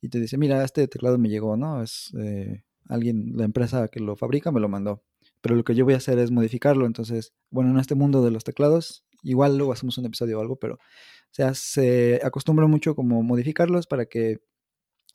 y 0.00 0.08
te 0.08 0.20
dice, 0.20 0.38
mira, 0.38 0.64
este 0.64 0.86
teclado 0.88 1.18
me 1.18 1.28
llegó, 1.28 1.56
¿no? 1.56 1.82
Es 1.82 2.12
eh, 2.18 2.62
alguien, 2.88 3.32
la 3.36 3.44
empresa 3.44 3.88
que 3.88 4.00
lo 4.00 4.16
fabrica 4.16 4.52
me 4.52 4.60
lo 4.60 4.68
mandó. 4.68 5.02
Pero 5.40 5.54
lo 5.54 5.64
que 5.64 5.74
yo 5.74 5.84
voy 5.84 5.94
a 5.94 5.98
hacer 5.98 6.18
es 6.18 6.30
modificarlo. 6.30 6.86
Entonces, 6.86 7.32
bueno, 7.50 7.70
en 7.70 7.78
este 7.78 7.94
mundo 7.94 8.22
de 8.22 8.30
los 8.30 8.44
teclados, 8.44 9.04
igual 9.22 9.56
luego 9.56 9.72
hacemos 9.72 9.96
un 9.98 10.06
episodio 10.06 10.38
o 10.38 10.42
algo, 10.42 10.56
pero 10.56 10.74
o 10.74 11.32
sea, 11.32 11.54
se 11.54 12.20
acostumbra 12.24 12.66
mucho 12.66 12.94
como 12.96 13.22
modificarlos 13.22 13.86
para 13.86 14.06
que 14.06 14.40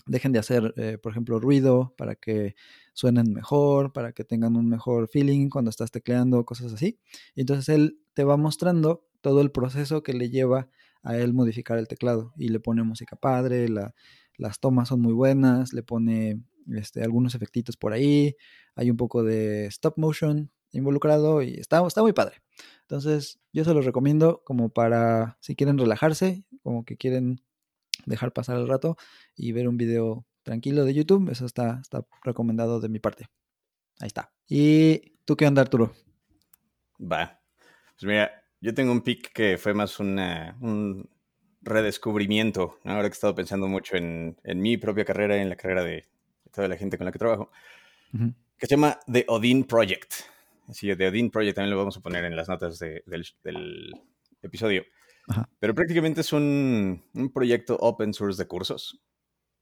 dejen 0.05 0.31
de 0.31 0.39
hacer, 0.39 0.73
eh, 0.77 0.97
por 0.97 1.11
ejemplo, 1.11 1.39
ruido, 1.39 1.93
para 1.97 2.15
que 2.15 2.55
suenen 2.93 3.33
mejor, 3.33 3.91
para 3.93 4.13
que 4.13 4.23
tengan 4.23 4.55
un 4.55 4.69
mejor 4.69 5.07
feeling 5.07 5.49
cuando 5.49 5.69
estás 5.69 5.91
tecleando, 5.91 6.45
cosas 6.45 6.73
así. 6.73 6.99
Y 7.35 7.41
entonces 7.41 7.69
él 7.69 7.99
te 8.13 8.23
va 8.23 8.37
mostrando 8.37 9.05
todo 9.21 9.41
el 9.41 9.51
proceso 9.51 10.03
que 10.03 10.13
le 10.13 10.29
lleva 10.29 10.69
a 11.03 11.17
él 11.17 11.33
modificar 11.33 11.77
el 11.77 11.87
teclado 11.87 12.33
y 12.37 12.49
le 12.49 12.59
pone 12.59 12.83
música 12.83 13.15
padre, 13.15 13.69
la, 13.69 13.93
las 14.37 14.59
tomas 14.59 14.89
son 14.89 15.01
muy 15.01 15.13
buenas, 15.13 15.73
le 15.73 15.83
pone 15.83 16.41
este, 16.73 17.03
algunos 17.03 17.35
efectitos 17.35 17.77
por 17.77 17.93
ahí, 17.93 18.35
hay 18.75 18.89
un 18.89 18.97
poco 18.97 19.23
de 19.23 19.67
stop 19.67 19.97
motion 19.97 20.51
involucrado 20.71 21.41
y 21.41 21.55
está, 21.55 21.85
está 21.85 22.01
muy 22.01 22.13
padre. 22.13 22.41
Entonces 22.81 23.39
yo 23.53 23.63
se 23.63 23.73
los 23.73 23.85
recomiendo 23.85 24.41
como 24.43 24.69
para 24.69 25.37
si 25.41 25.55
quieren 25.55 25.77
relajarse, 25.77 26.43
como 26.63 26.85
que 26.85 26.97
quieren 26.97 27.41
dejar 28.05 28.33
pasar 28.33 28.57
el 28.57 28.67
rato 28.67 28.97
y 29.35 29.51
ver 29.51 29.67
un 29.67 29.77
video 29.77 30.25
tranquilo 30.43 30.85
de 30.85 30.93
YouTube, 30.93 31.29
eso 31.31 31.45
está, 31.45 31.79
está 31.81 32.05
recomendado 32.23 32.79
de 32.79 32.89
mi 32.89 32.99
parte. 32.99 33.27
Ahí 33.99 34.07
está. 34.07 34.31
¿Y 34.47 35.17
tú 35.25 35.35
qué 35.35 35.47
onda, 35.47 35.61
Arturo? 35.61 35.93
Va. 36.99 37.41
Pues 37.95 38.03
mira, 38.03 38.43
yo 38.61 38.73
tengo 38.73 38.91
un 38.91 39.01
pick 39.01 39.31
que 39.31 39.57
fue 39.57 39.73
más 39.73 39.99
una, 39.99 40.57
un 40.61 41.09
redescubrimiento, 41.61 42.79
¿no? 42.83 42.93
ahora 42.93 43.09
que 43.09 43.13
he 43.13 43.17
estado 43.17 43.35
pensando 43.35 43.67
mucho 43.67 43.95
en, 43.97 44.37
en, 44.43 44.61
mi 44.61 44.77
propia 44.77 45.05
carrera 45.05 45.37
y 45.37 45.41
en 45.41 45.49
la 45.49 45.55
carrera 45.55 45.83
de 45.83 46.05
toda 46.51 46.67
la 46.67 46.77
gente 46.77 46.97
con 46.97 47.05
la 47.05 47.11
que 47.11 47.19
trabajo, 47.19 47.51
uh 48.13 48.17
-huh. 48.17 48.33
que 48.57 48.67
se 48.67 48.75
llama 48.75 48.99
The 49.11 49.25
Odin 49.27 49.63
Project. 49.63 50.13
Así, 50.67 50.95
The 50.95 51.07
Odin 51.07 51.29
Project 51.31 51.55
también 51.55 51.71
lo 51.71 51.77
vamos 51.77 51.97
a 51.97 52.01
poner 52.01 52.23
en 52.25 52.35
las 52.35 52.47
notas 52.47 52.79
de, 52.79 53.03
del, 53.05 53.25
del, 53.43 53.93
episodio. 54.41 54.83
Pero 55.59 55.73
prácticamente 55.73 56.21
es 56.21 56.33
un, 56.33 57.03
un, 57.13 57.33
proyecto 57.33 57.77
open 57.77 58.13
source 58.13 58.41
de 58.41 58.47
cursos 58.47 59.01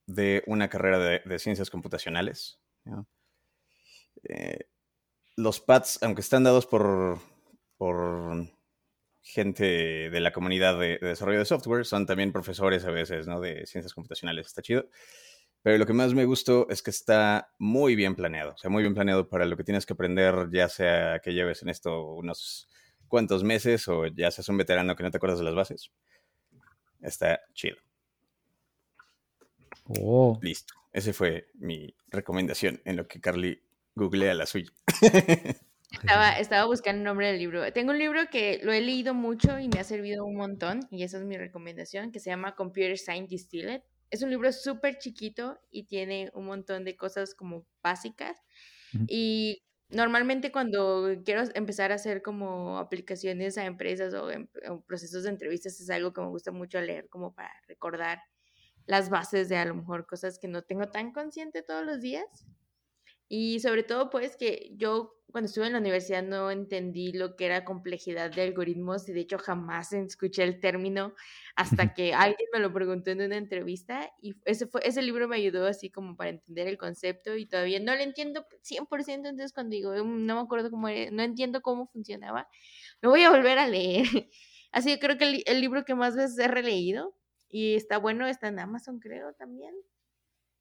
de 0.06 0.44
una 0.48 0.70
carrera 0.70 1.00
de, 1.00 1.40
ciencias 1.40 1.70
computacionales. 1.70 2.60
Eh, 4.24 4.68
los 5.36 5.62
pads, 5.62 6.04
aunque 6.04 6.22
están 6.22 6.44
dados 6.44 6.66
por, 6.66 7.20
por 7.78 8.50
gente 9.22 10.10
de 10.10 10.20
la 10.20 10.34
comunidad 10.34 10.78
de, 10.78 10.98
de, 11.00 11.08
desarrollo 11.08 11.40
de 11.40 11.46
software, 11.46 11.86
son 11.86 12.06
también 12.06 12.34
profesores 12.34 12.84
a 12.86 12.92
veces, 12.92 13.28
¿no? 13.28 13.40
De 13.40 13.66
ciencias 13.66 13.94
computacionales. 13.94 14.48
Está 14.48 14.62
chido. 14.62 14.88
Pero 15.64 15.78
lo 15.78 15.86
que 15.86 15.94
más 15.94 16.14
me 16.14 16.26
gustó 16.26 16.68
es 16.70 16.84
que 16.84 16.92
está 16.92 17.54
muy 17.58 17.96
bien 17.96 18.16
planeado. 18.16 18.54
O 18.54 18.58
sea, 18.58 18.70
muy 18.70 18.84
bien 18.84 18.94
planeado 18.94 19.30
para 19.30 19.46
lo 19.46 19.56
que 19.56 19.64
tienes 19.64 19.86
que 19.86 19.94
aprender, 19.94 20.50
ya 20.52 20.68
sea 20.68 21.20
que 21.24 21.34
lleves 21.34 21.62
en 21.64 21.70
esto 21.70 22.16
unos 22.16 22.68
cuantos 23.14 23.44
meses 23.44 23.88
o 23.90 24.08
ya 24.08 24.32
seas 24.32 24.50
un 24.50 24.58
veterano 24.58 24.96
que 24.96 25.04
no 25.04 25.12
te 25.12 25.18
acuerdas 25.18 25.38
de 25.38 25.46
las 25.46 25.54
bases. 25.54 25.92
Está 27.00 27.42
chido. 27.54 27.78
Oh. 30.00 30.40
Listo. 30.42 30.74
Esa 30.92 31.14
fue 31.14 31.52
mi 31.54 31.96
recomendación 32.08 32.82
en 32.86 32.96
lo 32.96 33.08
que 33.08 33.22
Carly 33.22 33.62
googlea 33.94 34.34
la 34.34 34.48
suya. 34.48 34.72
Estaba, 35.92 36.40
estaba, 36.40 36.66
buscando 36.66 37.02
el 37.02 37.04
nombre 37.04 37.28
del 37.28 37.38
libro. 37.38 37.72
Tengo 37.72 37.92
un 37.92 38.00
libro 38.00 38.22
que 38.32 38.60
lo 38.64 38.74
he 38.74 38.82
leído 38.82 39.14
mucho 39.14 39.60
y 39.60 39.68
me 39.68 39.80
ha 39.80 39.84
servido 39.84 40.26
un 40.26 40.36
montón, 40.36 40.80
y 40.90 41.04
esa 41.04 41.20
es 41.20 41.24
mi 41.24 41.38
recomendación, 41.38 42.12
que 42.12 42.20
se 42.20 42.32
llama 42.32 42.56
Computer 42.56 42.98
Science 42.98 43.30
Distilled. 43.30 43.84
Es 44.10 44.24
un 44.24 44.32
libro 44.32 44.52
súper 44.52 44.98
chiquito 44.98 45.60
y 45.70 45.84
tiene 45.84 46.32
un 46.34 46.48
montón 46.48 46.84
de 46.84 46.98
cosas 46.98 47.36
como 47.36 47.68
básicas. 47.84 48.42
Y 49.08 49.63
normalmente 49.94 50.52
cuando 50.52 51.10
quiero 51.26 51.44
empezar 51.56 51.92
a 51.92 51.96
hacer 51.96 52.22
como 52.22 52.78
aplicaciones 52.80 53.58
a 53.58 53.66
empresas 53.66 54.14
o, 54.14 54.32
en, 54.32 54.50
o 54.70 54.82
procesos 54.82 55.24
de 55.24 55.30
entrevistas 55.30 55.80
es 55.80 55.90
algo 55.90 56.14
que 56.14 56.22
me 56.22 56.28
gusta 56.28 56.52
mucho 56.52 56.82
leer 56.82 57.10
como 57.10 57.34
para 57.34 57.52
recordar 57.68 58.20
las 58.88 59.10
bases 59.10 59.50
de 59.50 59.58
a 59.58 59.66
lo 59.66 59.76
mejor 59.76 60.08
cosas 60.08 60.40
que 60.40 60.48
no 60.48 60.64
tengo 60.64 60.90
tan 60.90 61.14
consciente 61.14 61.64
todos 61.64 61.86
los 61.86 62.02
días. 62.02 62.46
Y 63.30 63.60
sobre 63.60 63.84
todo, 63.84 64.10
pues, 64.10 64.36
que 64.38 64.72
yo 64.78 65.24
cuando 65.34 65.48
estuve 65.48 65.66
en 65.66 65.74
la 65.74 65.80
universidad 65.80 66.22
no 66.22 66.52
entendí 66.52 67.12
lo 67.12 67.36
que 67.36 67.48
era 67.48 67.66
complejidad 67.66 68.30
de 68.30 68.44
algoritmos 68.44 69.10
y 69.10 69.14
de 69.14 69.22
hecho 69.22 69.40
jamás 69.40 69.92
escuché 69.92 70.44
el 70.44 70.60
término 70.60 71.16
hasta 71.56 71.94
que 71.96 72.14
alguien 72.14 72.48
me 72.54 72.60
lo 72.60 72.72
preguntó 72.72 73.10
en 73.10 73.22
una 73.24 73.38
entrevista 73.38 74.12
y 74.22 74.36
ese, 74.46 74.68
fue, 74.68 74.82
ese 74.86 75.02
libro 75.02 75.28
me 75.28 75.38
ayudó 75.38 75.66
así 75.66 75.90
como 75.90 76.16
para 76.16 76.30
entender 76.30 76.68
el 76.68 76.78
concepto 76.78 77.36
y 77.36 77.48
todavía 77.48 77.80
no 77.80 77.96
lo 77.96 78.02
entiendo 78.02 78.46
100%, 78.62 79.28
entonces 79.28 79.54
cuando 79.54 79.72
digo, 79.76 79.92
mm, 79.92 80.24
no 80.28 80.36
me 80.36 80.42
acuerdo 80.42 80.70
cómo 80.70 80.88
era, 80.88 81.10
no 81.10 81.24
entiendo 81.24 81.64
cómo 81.64 81.88
funcionaba, 81.88 82.48
lo 83.02 83.10
voy 83.10 83.24
a 83.24 83.32
volver 83.32 83.58
a 83.58 83.68
leer. 83.68 84.06
Así 84.72 84.94
que 84.94 85.00
creo 85.00 85.18
que 85.18 85.26
el, 85.26 85.44
el 85.48 85.62
libro 85.62 85.84
que 85.84 85.96
más 85.96 86.16
veces 86.16 86.38
he 86.38 86.48
releído 86.48 87.16
y 87.50 87.74
está 87.74 87.98
bueno, 87.98 88.28
está 88.28 88.50
en 88.50 88.60
Amazon 88.60 89.00
creo 89.00 89.34
también. 89.34 89.74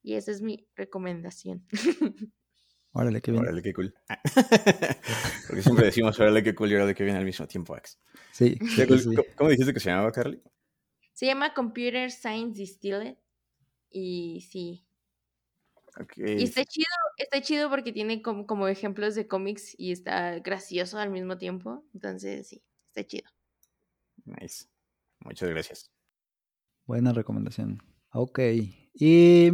Y 0.03 0.15
esa 0.15 0.31
es 0.33 0.43
mi 0.43 0.67
recomendación. 0.77 1.67
Órale, 2.93 3.23
qué 3.23 3.31
bien. 3.31 3.43
Órale, 3.43 3.63
qué 3.63 3.73
cool. 3.73 3.95
Porque 5.49 5.63
siempre 5.63 5.87
decimos 5.87 6.19
órale, 6.21 6.43
qué 6.43 6.55
cool 6.55 6.71
y 6.71 6.75
órale, 6.75 6.95
qué 6.95 7.05
bien 7.05 7.17
al 7.17 7.25
mismo 7.25 7.47
tiempo, 7.47 7.75
Ax. 7.75 7.99
Sí. 8.33 8.59
sí, 8.61 8.85
sí, 8.87 8.99
sí. 8.99 9.15
¿Cómo, 9.15 9.29
¿Cómo, 9.37 9.51
dijiste 9.51 9.73
que 9.73 9.81
se 9.81 9.91
llamaba, 9.91 10.13
Carly? 10.13 10.43
Se 11.15 11.27
llama 11.27 11.55
Computer 11.55 12.11
Science 12.11 12.59
Distilled. 12.59 13.17
Y 13.91 14.47
sí. 14.51 14.87
Okay. 16.01 16.41
Y 16.41 16.45
está 16.45 16.65
chido, 16.65 16.87
está 17.17 17.43
chido 17.43 17.69
porque 17.69 17.93
tiene 17.93 18.23
como, 18.23 18.47
como 18.47 18.69
ejemplos 18.69 19.15
de 19.15 19.27
cómics 19.27 19.75
y 19.79 19.93
está 19.93 20.39
gracioso 20.39 20.99
al 20.99 21.11
mismo 21.11 21.39
tiempo. 21.39 21.85
Entonces, 21.95 22.49
sí, 22.49 22.63
está 22.89 23.07
chido. 23.07 23.31
Nice. 24.25 24.67
Muchas 25.21 25.49
gracias. 25.51 25.91
Buena 26.87 27.13
recomendación. 27.13 27.83
Ok. 28.13 28.41
Y 28.95 29.51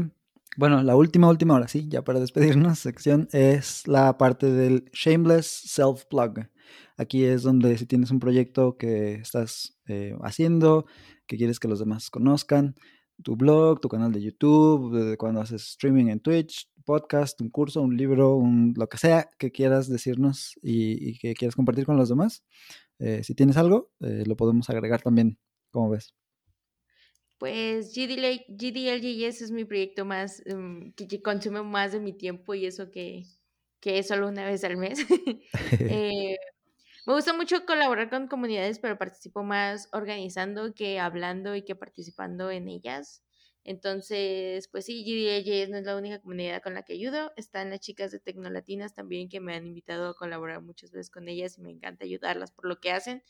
bueno, 0.58 0.82
la 0.82 0.96
última, 0.96 1.28
última, 1.28 1.54
ahora 1.54 1.68
sí, 1.68 1.86
ya 1.88 2.02
para 2.02 2.18
despedirnos, 2.18 2.78
sección 2.80 3.28
es 3.30 3.86
la 3.86 4.18
parte 4.18 4.50
del 4.50 4.90
Shameless 4.92 5.46
Self-Plug. 5.46 6.48
Aquí 6.96 7.22
es 7.22 7.44
donde 7.44 7.78
si 7.78 7.86
tienes 7.86 8.10
un 8.10 8.18
proyecto 8.18 8.76
que 8.76 9.14
estás 9.14 9.78
eh, 9.86 10.16
haciendo, 10.22 10.86
que 11.28 11.36
quieres 11.36 11.60
que 11.60 11.68
los 11.68 11.78
demás 11.78 12.10
conozcan, 12.10 12.74
tu 13.22 13.36
blog, 13.36 13.80
tu 13.80 13.88
canal 13.88 14.10
de 14.10 14.20
YouTube, 14.20 15.16
cuando 15.16 15.40
haces 15.42 15.62
streaming 15.62 16.06
en 16.08 16.18
Twitch, 16.18 16.68
podcast, 16.84 17.40
un 17.40 17.50
curso, 17.50 17.80
un 17.80 17.96
libro, 17.96 18.34
un, 18.34 18.74
lo 18.76 18.88
que 18.88 18.98
sea 18.98 19.28
que 19.38 19.52
quieras 19.52 19.88
decirnos 19.88 20.58
y, 20.60 21.10
y 21.10 21.18
que 21.18 21.34
quieras 21.34 21.54
compartir 21.54 21.86
con 21.86 21.96
los 21.96 22.08
demás. 22.08 22.42
Eh, 22.98 23.22
si 23.22 23.36
tienes 23.36 23.56
algo, 23.56 23.92
eh, 24.00 24.24
lo 24.26 24.34
podemos 24.36 24.68
agregar 24.70 25.02
también, 25.02 25.38
como 25.70 25.90
ves. 25.90 26.17
Pues 27.38 27.94
GDL, 27.94 28.44
GDLGS 28.48 29.42
es 29.44 29.50
mi 29.52 29.64
proyecto 29.64 30.04
más, 30.04 30.42
um, 30.46 30.92
que, 30.92 31.22
consume 31.22 31.62
más 31.62 31.92
de 31.92 32.00
mi 32.00 32.12
tiempo 32.12 32.54
y 32.54 32.66
eso 32.66 32.90
que, 32.90 33.24
que 33.80 33.98
es 33.98 34.08
solo 34.08 34.28
una 34.28 34.44
vez 34.44 34.64
al 34.64 34.76
mes. 34.76 34.98
eh, 35.80 36.36
me 37.06 37.14
gusta 37.14 37.32
mucho 37.32 37.64
colaborar 37.64 38.10
con 38.10 38.28
comunidades, 38.28 38.78
pero 38.80 38.98
participo 38.98 39.42
más 39.44 39.88
organizando 39.92 40.74
que 40.74 41.00
hablando 41.00 41.54
y 41.54 41.62
que 41.62 41.76
participando 41.76 42.50
en 42.50 42.68
ellas. 42.68 43.22
Entonces, 43.68 44.66
pues 44.68 44.86
sí, 44.86 45.04
GDAJ 45.04 45.68
no 45.68 45.76
es 45.76 45.84
la 45.84 45.94
única 45.94 46.22
comunidad 46.22 46.62
con 46.62 46.72
la 46.72 46.84
que 46.84 46.94
ayudo. 46.94 47.32
Están 47.36 47.68
las 47.68 47.80
chicas 47.80 48.10
de 48.10 48.18
Tecnolatinas 48.18 48.94
también 48.94 49.28
que 49.28 49.40
me 49.40 49.54
han 49.54 49.66
invitado 49.66 50.08
a 50.08 50.14
colaborar 50.14 50.62
muchas 50.62 50.90
veces 50.90 51.10
con 51.10 51.28
ellas 51.28 51.58
y 51.58 51.60
me 51.60 51.70
encanta 51.70 52.06
ayudarlas 52.06 52.50
por 52.50 52.64
lo 52.64 52.80
que 52.80 52.92
hacen. 52.92 53.22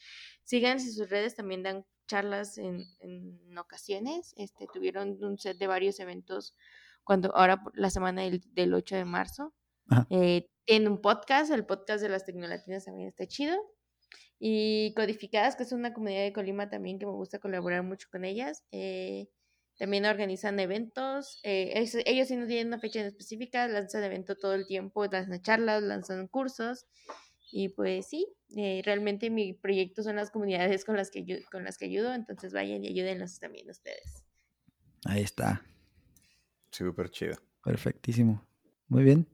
Síganse 0.45 0.93
sus 0.93 1.11
redes, 1.11 1.35
también 1.35 1.65
dan 1.65 1.85
charlas 2.07 2.57
en, 2.57 2.85
en 3.01 3.59
ocasiones. 3.59 4.33
Este, 4.37 4.69
tuvieron 4.73 5.19
un 5.25 5.39
set 5.41 5.59
de 5.59 5.67
varios 5.67 5.99
eventos 5.99 6.55
cuando 7.03 7.35
ahora 7.35 7.61
la 7.75 7.91
semana 7.91 8.23
del, 8.23 8.41
del 8.53 8.75
8 8.75 8.95
de 8.95 9.05
marzo. 9.05 9.53
Eh, 10.09 10.47
tienen 10.65 10.93
un 10.93 11.01
podcast, 11.01 11.51
el 11.51 11.67
podcast 11.67 12.01
de 12.01 12.11
las 12.11 12.25
Tecnolatinas 12.25 12.85
también 12.85 13.09
está 13.09 13.27
chido. 13.27 13.57
Y 14.39 14.95
Codificadas, 14.95 15.57
que 15.57 15.65
es 15.65 15.73
una 15.73 15.93
comunidad 15.93 16.23
de 16.23 16.33
Colima 16.33 16.71
también 16.71 17.01
que 17.01 17.07
me 17.07 17.13
gusta 17.13 17.41
colaborar 17.41 17.83
mucho 17.83 18.07
con 18.13 18.25
ellas. 18.25 18.63
Eh, 18.71 19.27
también 19.79 20.05
organizan 20.07 20.59
eventos. 20.59 21.41
Eh, 21.45 21.73
ellos, 22.05 22.29
sí 22.29 22.37
no 22.37 22.47
tienen 22.47 22.67
una 22.67 22.81
fecha 22.81 23.01
específica, 23.01 23.69
lanzan 23.69 24.03
evento 24.03 24.35
todo 24.37 24.55
el 24.55 24.67
tiempo, 24.67 25.07
lanzan 25.07 25.41
charlas, 25.41 25.83
lanzan 25.83 26.27
cursos. 26.27 26.87
Y 27.51 27.71
pues 27.71 28.09
sí, 28.09 28.27
eh, 28.57 28.83
realmente 28.85 29.31
mi 29.31 29.55
proyecto 29.55 30.03
son 30.03 30.17
las 30.17 30.31
comunidades 30.31 30.85
con 30.85 30.97
las, 30.97 31.11
que 31.11 31.25
yo, 31.25 31.37
con 31.51 31.65
las 31.65 31.79
que 31.79 31.87
ayudo, 31.87 32.13
entonces 32.13 32.53
vayan 32.53 32.85
y 32.85 32.89
ayúdenlos 32.89 33.39
también 33.39 33.71
ustedes. 33.71 34.25
Ahí 35.05 35.23
está. 35.23 35.63
Súper 36.71 37.09
chido. 37.11 37.37
Perfectísimo. 37.65 38.45
Muy 38.89 39.05
bien. 39.05 39.27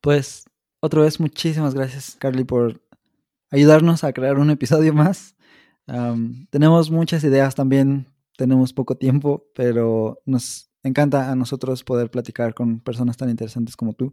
Pues 0.00 0.44
otra 0.80 1.02
vez 1.02 1.20
muchísimas 1.20 1.74
gracias, 1.74 2.16
Carly, 2.16 2.44
por 2.44 2.82
ayudarnos 3.50 4.04
a 4.04 4.12
crear 4.12 4.38
un 4.38 4.50
episodio 4.50 4.92
más. 4.92 5.36
tenemos 6.50 6.90
muchas 6.90 7.22
ideas 7.22 7.54
también 7.54 8.15
tenemos 8.36 8.72
poco 8.72 8.96
tiempo, 8.96 9.48
pero 9.54 10.20
nos 10.24 10.70
encanta 10.82 11.30
a 11.30 11.36
nosotros 11.36 11.84
poder 11.84 12.10
platicar 12.10 12.54
con 12.54 12.80
personas 12.80 13.16
tan 13.16 13.28
interesantes 13.30 13.76
como 13.76 13.92
tú 13.92 14.12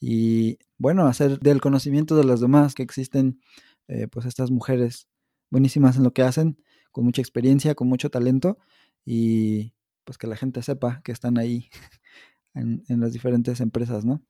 y 0.00 0.58
bueno, 0.78 1.06
hacer 1.06 1.38
del 1.40 1.60
conocimiento 1.60 2.16
de 2.16 2.24
los 2.24 2.40
demás 2.40 2.74
que 2.74 2.82
existen 2.82 3.40
eh, 3.88 4.08
pues 4.08 4.26
estas 4.26 4.50
mujeres 4.50 5.08
buenísimas 5.50 5.96
en 5.96 6.04
lo 6.04 6.12
que 6.12 6.22
hacen, 6.22 6.62
con 6.90 7.04
mucha 7.04 7.20
experiencia, 7.20 7.74
con 7.74 7.88
mucho 7.88 8.10
talento 8.10 8.58
y 9.04 9.74
pues 10.04 10.18
que 10.18 10.26
la 10.26 10.36
gente 10.36 10.62
sepa 10.62 11.02
que 11.04 11.12
están 11.12 11.38
ahí 11.38 11.68
en, 12.54 12.82
en 12.88 13.00
las 13.00 13.12
diferentes 13.12 13.60
empresas, 13.60 14.04
¿no? 14.04 14.24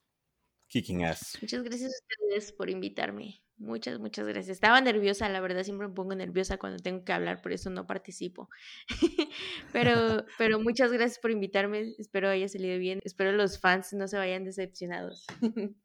Kicking 0.68 1.05
ass. 1.05 1.38
Muchas 1.40 1.62
gracias 1.62 1.92
a 1.92 1.95
ustedes 1.95 2.53
por 2.53 2.70
invitarme. 2.70 3.43
Muchas, 3.57 4.01
muchas 4.01 4.27
gracias. 4.27 4.57
Estaba 4.57 4.81
nerviosa, 4.81 5.29
la 5.29 5.41
verdad, 5.41 5.63
siempre 5.63 5.87
me 5.87 5.95
pongo 5.95 6.15
nerviosa 6.15 6.59
cuando 6.59 6.83
tengo 6.83 7.05
que 7.05 7.13
hablar, 7.13 7.41
por 7.41 7.53
eso 7.53 7.71
no 7.71 7.87
participo. 7.87 8.49
pero, 9.73 9.95
pero 10.39 10.59
muchas 10.59 10.93
gracias 10.93 11.19
por 11.19 11.31
invitarme. 11.31 11.95
Espero 11.99 12.29
haya 12.29 12.49
salido 12.49 12.79
bien. 12.79 13.01
Espero 13.05 13.33
los 13.33 13.61
fans 13.61 13.93
no 13.93 14.09
se 14.09 14.17
vayan 14.17 14.45
decepcionados. 14.45 15.27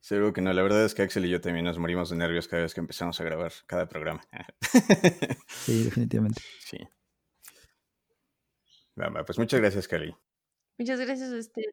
Seguro 0.00 0.32
que 0.32 0.40
no. 0.40 0.52
La 0.52 0.62
verdad 0.62 0.84
es 0.84 0.94
que 0.94 1.02
Axel 1.02 1.24
y 1.24 1.30
yo 1.30 1.40
también 1.40 1.64
nos 1.64 1.78
morimos 1.78 2.08
de 2.10 2.16
nervios 2.16 2.46
cada 2.46 2.62
vez 2.62 2.72
que 2.72 2.80
empezamos 2.80 3.20
a 3.20 3.24
grabar 3.24 3.52
cada 3.66 3.88
programa. 3.88 4.22
sí, 5.48 5.84
definitivamente. 5.84 6.40
Sí. 6.60 6.78
pues 9.26 9.38
muchas 9.38 9.60
gracias, 9.60 9.88
Cali. 9.88 10.14
Muchas 10.78 11.00
gracias 11.00 11.32
a 11.32 11.36
ustedes. 11.36 11.72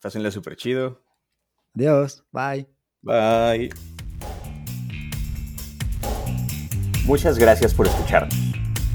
Pásenla 0.00 0.30
súper 0.30 0.56
chido. 0.56 1.04
Adiós. 1.74 2.24
Bye. 2.32 2.66
Bye. 3.02 3.99
Muchas 7.04 7.38
gracias 7.38 7.74
por 7.74 7.86
escucharnos. 7.86 8.34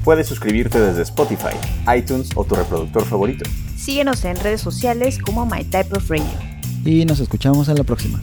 Puedes 0.04 0.28
suscribirte 0.28 0.80
desde 0.80 1.02
Spotify, 1.02 1.56
iTunes 1.98 2.30
o 2.36 2.44
tu 2.44 2.56
reproductor 2.56 3.04
favorito. 3.06 3.50
Síguenos 3.76 4.24
en 4.26 4.36
redes 4.38 4.62
sociales 4.62 5.18
como 5.18 5.46
My 5.46 5.64
Type 5.64 5.98
of 5.98 6.10
Radio. 6.10 6.26
Y 6.86 7.06
nos 7.06 7.20
escuchamos 7.20 7.68
en 7.70 7.76
la 7.76 7.84
próxima. 7.84 8.20